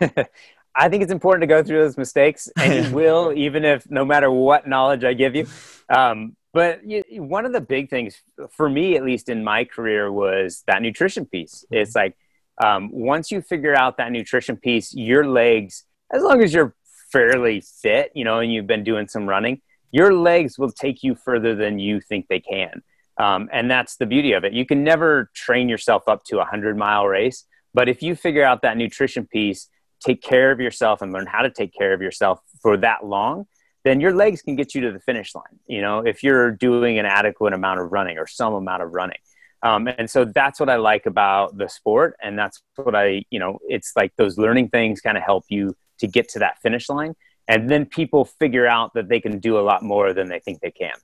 I 0.74 0.88
think 0.88 1.02
it's 1.02 1.12
important 1.12 1.42
to 1.42 1.46
go 1.46 1.62
through 1.62 1.82
those 1.82 1.98
mistakes, 1.98 2.48
and 2.56 2.86
you 2.86 2.94
will, 2.94 3.32
even 3.32 3.64
if 3.64 3.90
no 3.90 4.04
matter 4.04 4.30
what 4.30 4.68
knowledge 4.68 5.04
I 5.04 5.14
give 5.14 5.34
you. 5.34 5.46
Um, 5.88 6.36
but 6.52 6.84
you, 6.84 7.02
one 7.08 7.46
of 7.46 7.52
the 7.52 7.60
big 7.60 7.90
things 7.90 8.20
for 8.56 8.68
me, 8.68 8.96
at 8.96 9.04
least 9.04 9.28
in 9.28 9.44
my 9.44 9.64
career, 9.64 10.10
was 10.10 10.62
that 10.66 10.82
nutrition 10.82 11.24
piece. 11.26 11.64
It's 11.70 11.94
like 11.94 12.16
um, 12.62 12.90
once 12.92 13.30
you 13.30 13.40
figure 13.40 13.74
out 13.74 13.96
that 13.98 14.10
nutrition 14.12 14.56
piece, 14.56 14.94
your 14.94 15.26
legs, 15.26 15.84
as 16.12 16.22
long 16.22 16.42
as 16.42 16.52
you're 16.52 16.74
fairly 17.12 17.60
fit, 17.60 18.12
you 18.14 18.24
know, 18.24 18.40
and 18.40 18.52
you've 18.52 18.66
been 18.66 18.84
doing 18.84 19.08
some 19.08 19.28
running, 19.28 19.62
your 19.92 20.14
legs 20.14 20.58
will 20.58 20.70
take 20.70 21.02
you 21.02 21.14
further 21.14 21.54
than 21.54 21.78
you 21.78 22.00
think 22.00 22.26
they 22.28 22.40
can. 22.40 22.82
Um, 23.16 23.48
and 23.52 23.70
that's 23.70 23.96
the 23.96 24.06
beauty 24.06 24.32
of 24.32 24.44
it. 24.44 24.52
You 24.52 24.64
can 24.64 24.82
never 24.82 25.30
train 25.34 25.68
yourself 25.68 26.04
up 26.08 26.24
to 26.24 26.40
a 26.40 26.44
hundred 26.44 26.76
mile 26.76 27.06
race, 27.06 27.44
but 27.74 27.88
if 27.88 28.02
you 28.02 28.14
figure 28.14 28.44
out 28.44 28.62
that 28.62 28.76
nutrition 28.76 29.26
piece, 29.26 29.68
take 30.00 30.22
care 30.22 30.50
of 30.50 30.60
yourself 30.60 31.02
and 31.02 31.12
learn 31.12 31.26
how 31.26 31.42
to 31.42 31.50
take 31.50 31.72
care 31.72 31.92
of 31.92 32.02
yourself 32.02 32.40
for 32.60 32.76
that 32.78 33.04
long, 33.04 33.46
then 33.84 34.00
your 34.00 34.14
legs 34.14 34.42
can 34.42 34.56
get 34.56 34.74
you 34.74 34.80
to 34.82 34.92
the 34.92 35.00
finish 35.00 35.34
line. 35.34 35.58
You 35.66 35.80
know, 35.80 36.00
if 36.00 36.22
you're 36.22 36.50
doing 36.50 36.98
an 36.98 37.06
adequate 37.06 37.52
amount 37.52 37.80
of 37.80 37.92
running 37.92 38.18
or 38.18 38.26
some 38.26 38.54
amount 38.54 38.82
of 38.82 38.92
running. 38.92 39.18
Um, 39.62 39.88
and 39.88 40.08
so 40.08 40.24
that's 40.24 40.58
what 40.58 40.70
I 40.70 40.76
like 40.76 41.06
about 41.06 41.56
the 41.56 41.68
sport. 41.68 42.16
And 42.22 42.38
that's 42.38 42.62
what 42.76 42.94
I, 42.94 43.24
you 43.30 43.38
know, 43.38 43.58
it's 43.68 43.92
like 43.94 44.12
those 44.16 44.38
learning 44.38 44.70
things 44.70 45.00
kind 45.00 45.18
of 45.18 45.22
help 45.22 45.44
you 45.48 45.76
to 45.98 46.06
get 46.06 46.28
to 46.30 46.38
that 46.38 46.60
finish 46.62 46.88
line. 46.88 47.14
And 47.46 47.68
then 47.68 47.84
people 47.84 48.24
figure 48.24 48.66
out 48.66 48.94
that 48.94 49.08
they 49.08 49.20
can 49.20 49.38
do 49.38 49.58
a 49.58 49.60
lot 49.60 49.82
more 49.82 50.12
than 50.12 50.28
they 50.28 50.40
think 50.40 50.60
they 50.60 50.70
can. 50.70 50.94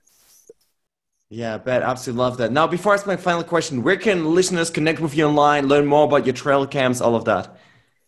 Yeah, 1.28 1.58
bet. 1.58 1.82
Absolutely 1.82 2.22
love 2.22 2.36
that. 2.38 2.52
Now, 2.52 2.68
before 2.68 2.92
I 2.92 2.94
ask 2.94 3.06
my 3.06 3.16
final 3.16 3.42
question, 3.42 3.82
where 3.82 3.96
can 3.96 4.24
listeners 4.32 4.70
connect 4.70 5.00
with 5.00 5.16
you 5.16 5.26
online, 5.26 5.66
learn 5.66 5.84
more 5.84 6.04
about 6.04 6.24
your 6.24 6.34
trail 6.34 6.66
camps, 6.66 7.00
all 7.00 7.16
of 7.16 7.24
that? 7.24 7.58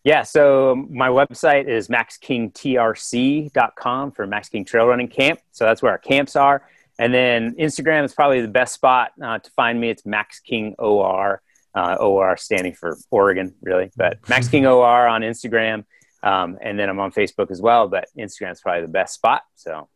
Yeah, 0.04 0.22
so 0.22 0.86
my 0.90 1.08
website 1.08 1.68
is 1.68 1.88
maxkingtrc.com 1.88 4.12
for 4.12 4.26
Max 4.26 4.48
King 4.48 4.64
Trail 4.64 4.86
Running 4.86 5.08
Camp. 5.08 5.40
So 5.52 5.64
that's 5.64 5.82
where 5.82 5.92
our 5.92 5.98
camps 5.98 6.36
are. 6.36 6.66
And 6.98 7.14
then 7.14 7.54
Instagram 7.56 8.04
is 8.04 8.14
probably 8.14 8.40
the 8.40 8.48
best 8.48 8.74
spot 8.74 9.12
uh, 9.22 9.38
to 9.38 9.50
find 9.52 9.80
me. 9.80 9.90
It's 9.90 10.06
Max 10.06 10.40
King 10.40 10.74
OR, 10.78 11.42
uh, 11.74 11.94
OR 11.94 12.36
standing 12.36 12.74
for 12.74 12.96
Oregon, 13.10 13.54
really, 13.62 13.90
but 13.96 14.18
Max 14.28 14.48
King 14.48 14.66
OR 14.66 15.06
on 15.06 15.22
Instagram. 15.22 15.84
Um, 16.22 16.58
and 16.60 16.78
then 16.78 16.88
I'm 16.88 16.98
on 16.98 17.12
Facebook 17.12 17.50
as 17.50 17.60
well, 17.60 17.88
but 17.88 18.08
Instagram 18.18 18.52
is 18.52 18.60
probably 18.60 18.82
the 18.82 18.88
best 18.88 19.14
spot. 19.14 19.42
So 19.54 19.88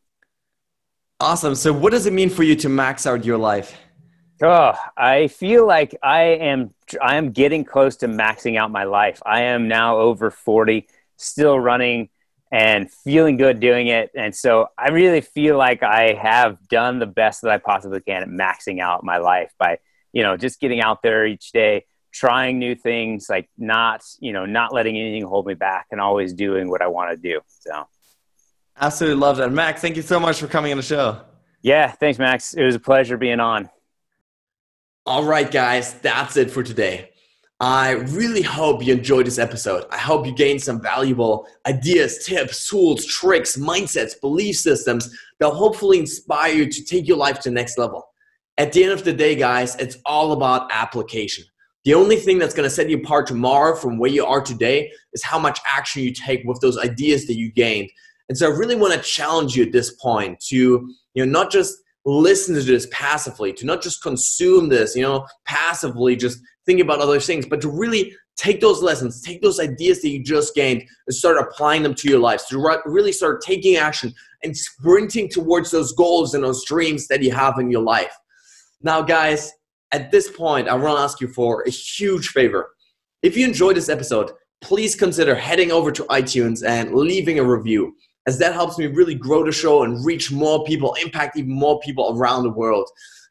awesome. 1.18 1.54
So, 1.54 1.72
what 1.72 1.90
does 1.90 2.06
it 2.06 2.12
mean 2.12 2.30
for 2.30 2.44
you 2.44 2.54
to 2.56 2.68
max 2.68 3.06
out 3.06 3.24
your 3.24 3.38
life? 3.38 3.76
Oh, 4.42 4.74
I 4.96 5.28
feel 5.28 5.66
like 5.68 5.96
I 6.02 6.22
am 6.22 6.74
I 7.00 7.14
am 7.14 7.30
getting 7.30 7.64
close 7.64 7.96
to 7.98 8.08
maxing 8.08 8.58
out 8.58 8.72
my 8.72 8.82
life. 8.84 9.22
I 9.24 9.42
am 9.42 9.68
now 9.68 9.98
over 9.98 10.32
40, 10.32 10.88
still 11.16 11.60
running 11.60 12.08
and 12.50 12.90
feeling 12.90 13.36
good 13.36 13.60
doing 13.60 13.86
it. 13.86 14.10
And 14.16 14.34
so 14.34 14.68
I 14.76 14.88
really 14.88 15.20
feel 15.20 15.56
like 15.56 15.84
I 15.84 16.14
have 16.14 16.58
done 16.68 16.98
the 16.98 17.06
best 17.06 17.42
that 17.42 17.52
I 17.52 17.58
possibly 17.58 18.00
can 18.00 18.22
at 18.22 18.28
maxing 18.28 18.80
out 18.80 19.04
my 19.04 19.18
life 19.18 19.52
by, 19.58 19.78
you 20.12 20.24
know, 20.24 20.36
just 20.36 20.60
getting 20.60 20.80
out 20.80 21.02
there 21.02 21.24
each 21.24 21.52
day, 21.52 21.86
trying 22.12 22.58
new 22.58 22.74
things, 22.74 23.28
like 23.30 23.48
not, 23.56 24.02
you 24.18 24.32
know, 24.32 24.44
not 24.44 24.74
letting 24.74 24.98
anything 24.98 25.22
hold 25.22 25.46
me 25.46 25.54
back 25.54 25.86
and 25.92 26.00
always 26.00 26.34
doing 26.34 26.68
what 26.68 26.82
I 26.82 26.88
want 26.88 27.10
to 27.12 27.16
do. 27.16 27.40
So 27.60 27.86
absolutely 28.78 29.20
love 29.20 29.36
that. 29.36 29.52
Max, 29.52 29.80
thank 29.80 29.94
you 29.94 30.02
so 30.02 30.18
much 30.18 30.40
for 30.40 30.48
coming 30.48 30.72
on 30.72 30.76
the 30.76 30.82
show. 30.82 31.20
Yeah, 31.62 31.92
thanks, 31.92 32.18
Max. 32.18 32.54
It 32.54 32.64
was 32.64 32.74
a 32.74 32.80
pleasure 32.80 33.16
being 33.16 33.38
on. 33.38 33.70
All 35.04 35.24
right, 35.24 35.50
guys, 35.50 35.94
that's 35.94 36.36
it 36.36 36.48
for 36.48 36.62
today. 36.62 37.10
I 37.58 37.90
really 37.90 38.40
hope 38.40 38.86
you 38.86 38.94
enjoyed 38.94 39.26
this 39.26 39.40
episode. 39.40 39.84
I 39.90 39.98
hope 39.98 40.24
you 40.24 40.32
gained 40.32 40.62
some 40.62 40.80
valuable 40.80 41.48
ideas, 41.66 42.24
tips, 42.24 42.70
tools, 42.70 43.04
tricks, 43.06 43.56
mindsets, 43.56 44.20
belief 44.20 44.58
systems 44.58 45.12
that 45.40 45.46
will 45.46 45.56
hopefully 45.56 45.98
inspire 45.98 46.52
you 46.52 46.70
to 46.70 46.84
take 46.84 47.08
your 47.08 47.16
life 47.16 47.40
to 47.40 47.48
the 47.48 47.54
next 47.54 47.78
level. 47.78 48.06
At 48.58 48.72
the 48.72 48.84
end 48.84 48.92
of 48.92 49.02
the 49.02 49.12
day, 49.12 49.34
guys, 49.34 49.74
it's 49.76 49.98
all 50.06 50.34
about 50.34 50.70
application. 50.70 51.46
The 51.84 51.94
only 51.94 52.14
thing 52.14 52.38
that's 52.38 52.54
going 52.54 52.68
to 52.68 52.74
set 52.74 52.88
you 52.88 52.98
apart 52.98 53.26
tomorrow 53.26 53.74
from 53.74 53.98
where 53.98 54.10
you 54.10 54.24
are 54.24 54.40
today 54.40 54.92
is 55.14 55.24
how 55.24 55.38
much 55.40 55.58
action 55.68 56.04
you 56.04 56.12
take 56.12 56.44
with 56.44 56.60
those 56.60 56.78
ideas 56.78 57.26
that 57.26 57.34
you 57.34 57.50
gained. 57.50 57.90
And 58.28 58.38
so 58.38 58.46
I 58.52 58.56
really 58.56 58.76
want 58.76 58.94
to 58.94 59.00
challenge 59.00 59.56
you 59.56 59.64
at 59.64 59.72
this 59.72 59.94
point 59.96 60.38
to, 60.48 60.56
you 61.14 61.26
know, 61.26 61.40
not 61.40 61.50
just 61.50 61.81
listen 62.04 62.54
to 62.54 62.62
this 62.62 62.88
passively, 62.90 63.52
to 63.52 63.66
not 63.66 63.82
just 63.82 64.02
consume 64.02 64.68
this, 64.68 64.96
you 64.96 65.02
know, 65.02 65.26
passively 65.44 66.16
just 66.16 66.40
thinking 66.66 66.84
about 66.84 67.00
other 67.00 67.20
things, 67.20 67.46
but 67.46 67.60
to 67.60 67.68
really 67.68 68.14
take 68.36 68.60
those 68.60 68.82
lessons, 68.82 69.20
take 69.22 69.42
those 69.42 69.60
ideas 69.60 70.00
that 70.02 70.08
you 70.08 70.22
just 70.22 70.54
gained 70.54 70.82
and 71.06 71.14
start 71.14 71.36
applying 71.38 71.82
them 71.82 71.94
to 71.94 72.08
your 72.08 72.18
lives, 72.18 72.46
to 72.46 72.80
really 72.86 73.12
start 73.12 73.42
taking 73.42 73.76
action 73.76 74.12
and 74.42 74.56
sprinting 74.56 75.28
towards 75.28 75.70
those 75.70 75.92
goals 75.92 76.34
and 76.34 76.42
those 76.42 76.64
dreams 76.64 77.06
that 77.08 77.22
you 77.22 77.30
have 77.30 77.58
in 77.58 77.70
your 77.70 77.82
life. 77.82 78.12
Now, 78.80 79.02
guys, 79.02 79.52
at 79.92 80.10
this 80.10 80.30
point, 80.30 80.68
I 80.68 80.74
want 80.74 80.96
to 80.96 81.02
ask 81.02 81.20
you 81.20 81.28
for 81.28 81.62
a 81.62 81.70
huge 81.70 82.28
favor. 82.28 82.70
If 83.22 83.36
you 83.36 83.46
enjoyed 83.46 83.76
this 83.76 83.88
episode, 83.88 84.32
please 84.62 84.96
consider 84.96 85.34
heading 85.34 85.70
over 85.70 85.92
to 85.92 86.04
iTunes 86.04 86.66
and 86.66 86.94
leaving 86.94 87.38
a 87.38 87.44
review, 87.44 87.94
as 88.26 88.38
that 88.38 88.54
helps 88.54 88.78
me 88.78 88.86
really 88.86 89.14
grow 89.14 89.44
the 89.44 89.52
show 89.52 89.82
and 89.82 90.04
reach 90.04 90.30
more 90.30 90.64
people, 90.64 90.94
impact 91.02 91.36
even 91.36 91.52
more 91.52 91.80
people 91.80 92.16
around 92.16 92.42
the 92.44 92.50
world. 92.50 92.88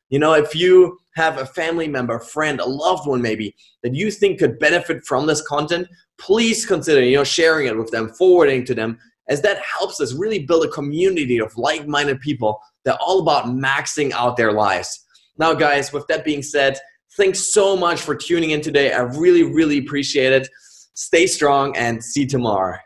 You 0.09 0.19
know, 0.19 0.33
if 0.33 0.53
you 0.53 0.97
have 1.15 1.37
a 1.37 1.45
family 1.45 1.87
member, 1.87 2.15
a 2.15 2.25
friend, 2.25 2.59
a 2.59 2.65
loved 2.65 3.07
one 3.07 3.21
maybe 3.21 3.55
that 3.83 3.95
you 3.95 4.11
think 4.11 4.39
could 4.39 4.59
benefit 4.59 5.05
from 5.05 5.25
this 5.25 5.41
content, 5.47 5.87
please 6.19 6.65
consider, 6.65 7.01
you 7.01 7.15
know, 7.15 7.23
sharing 7.23 7.67
it 7.67 7.77
with 7.77 7.91
them, 7.91 8.09
forwarding 8.09 8.65
to 8.65 8.75
them, 8.75 8.99
as 9.29 9.41
that 9.41 9.59
helps 9.59 10.01
us 10.01 10.13
really 10.13 10.45
build 10.45 10.65
a 10.65 10.69
community 10.69 11.39
of 11.39 11.55
like-minded 11.57 12.19
people 12.19 12.59
that 12.83 12.95
are 12.95 12.99
all 13.01 13.21
about 13.21 13.45
maxing 13.45 14.11
out 14.11 14.35
their 14.35 14.51
lives. 14.51 15.05
Now, 15.37 15.53
guys, 15.53 15.93
with 15.93 16.05
that 16.07 16.25
being 16.25 16.43
said, 16.43 16.77
thanks 17.15 17.53
so 17.53 17.77
much 17.77 18.01
for 18.01 18.15
tuning 18.15 18.51
in 18.51 18.59
today. 18.61 18.91
I 18.91 19.01
really, 19.01 19.43
really 19.43 19.77
appreciate 19.77 20.33
it. 20.33 20.49
Stay 20.93 21.25
strong 21.25 21.75
and 21.77 22.03
see 22.03 22.21
you 22.21 22.27
tomorrow. 22.27 22.77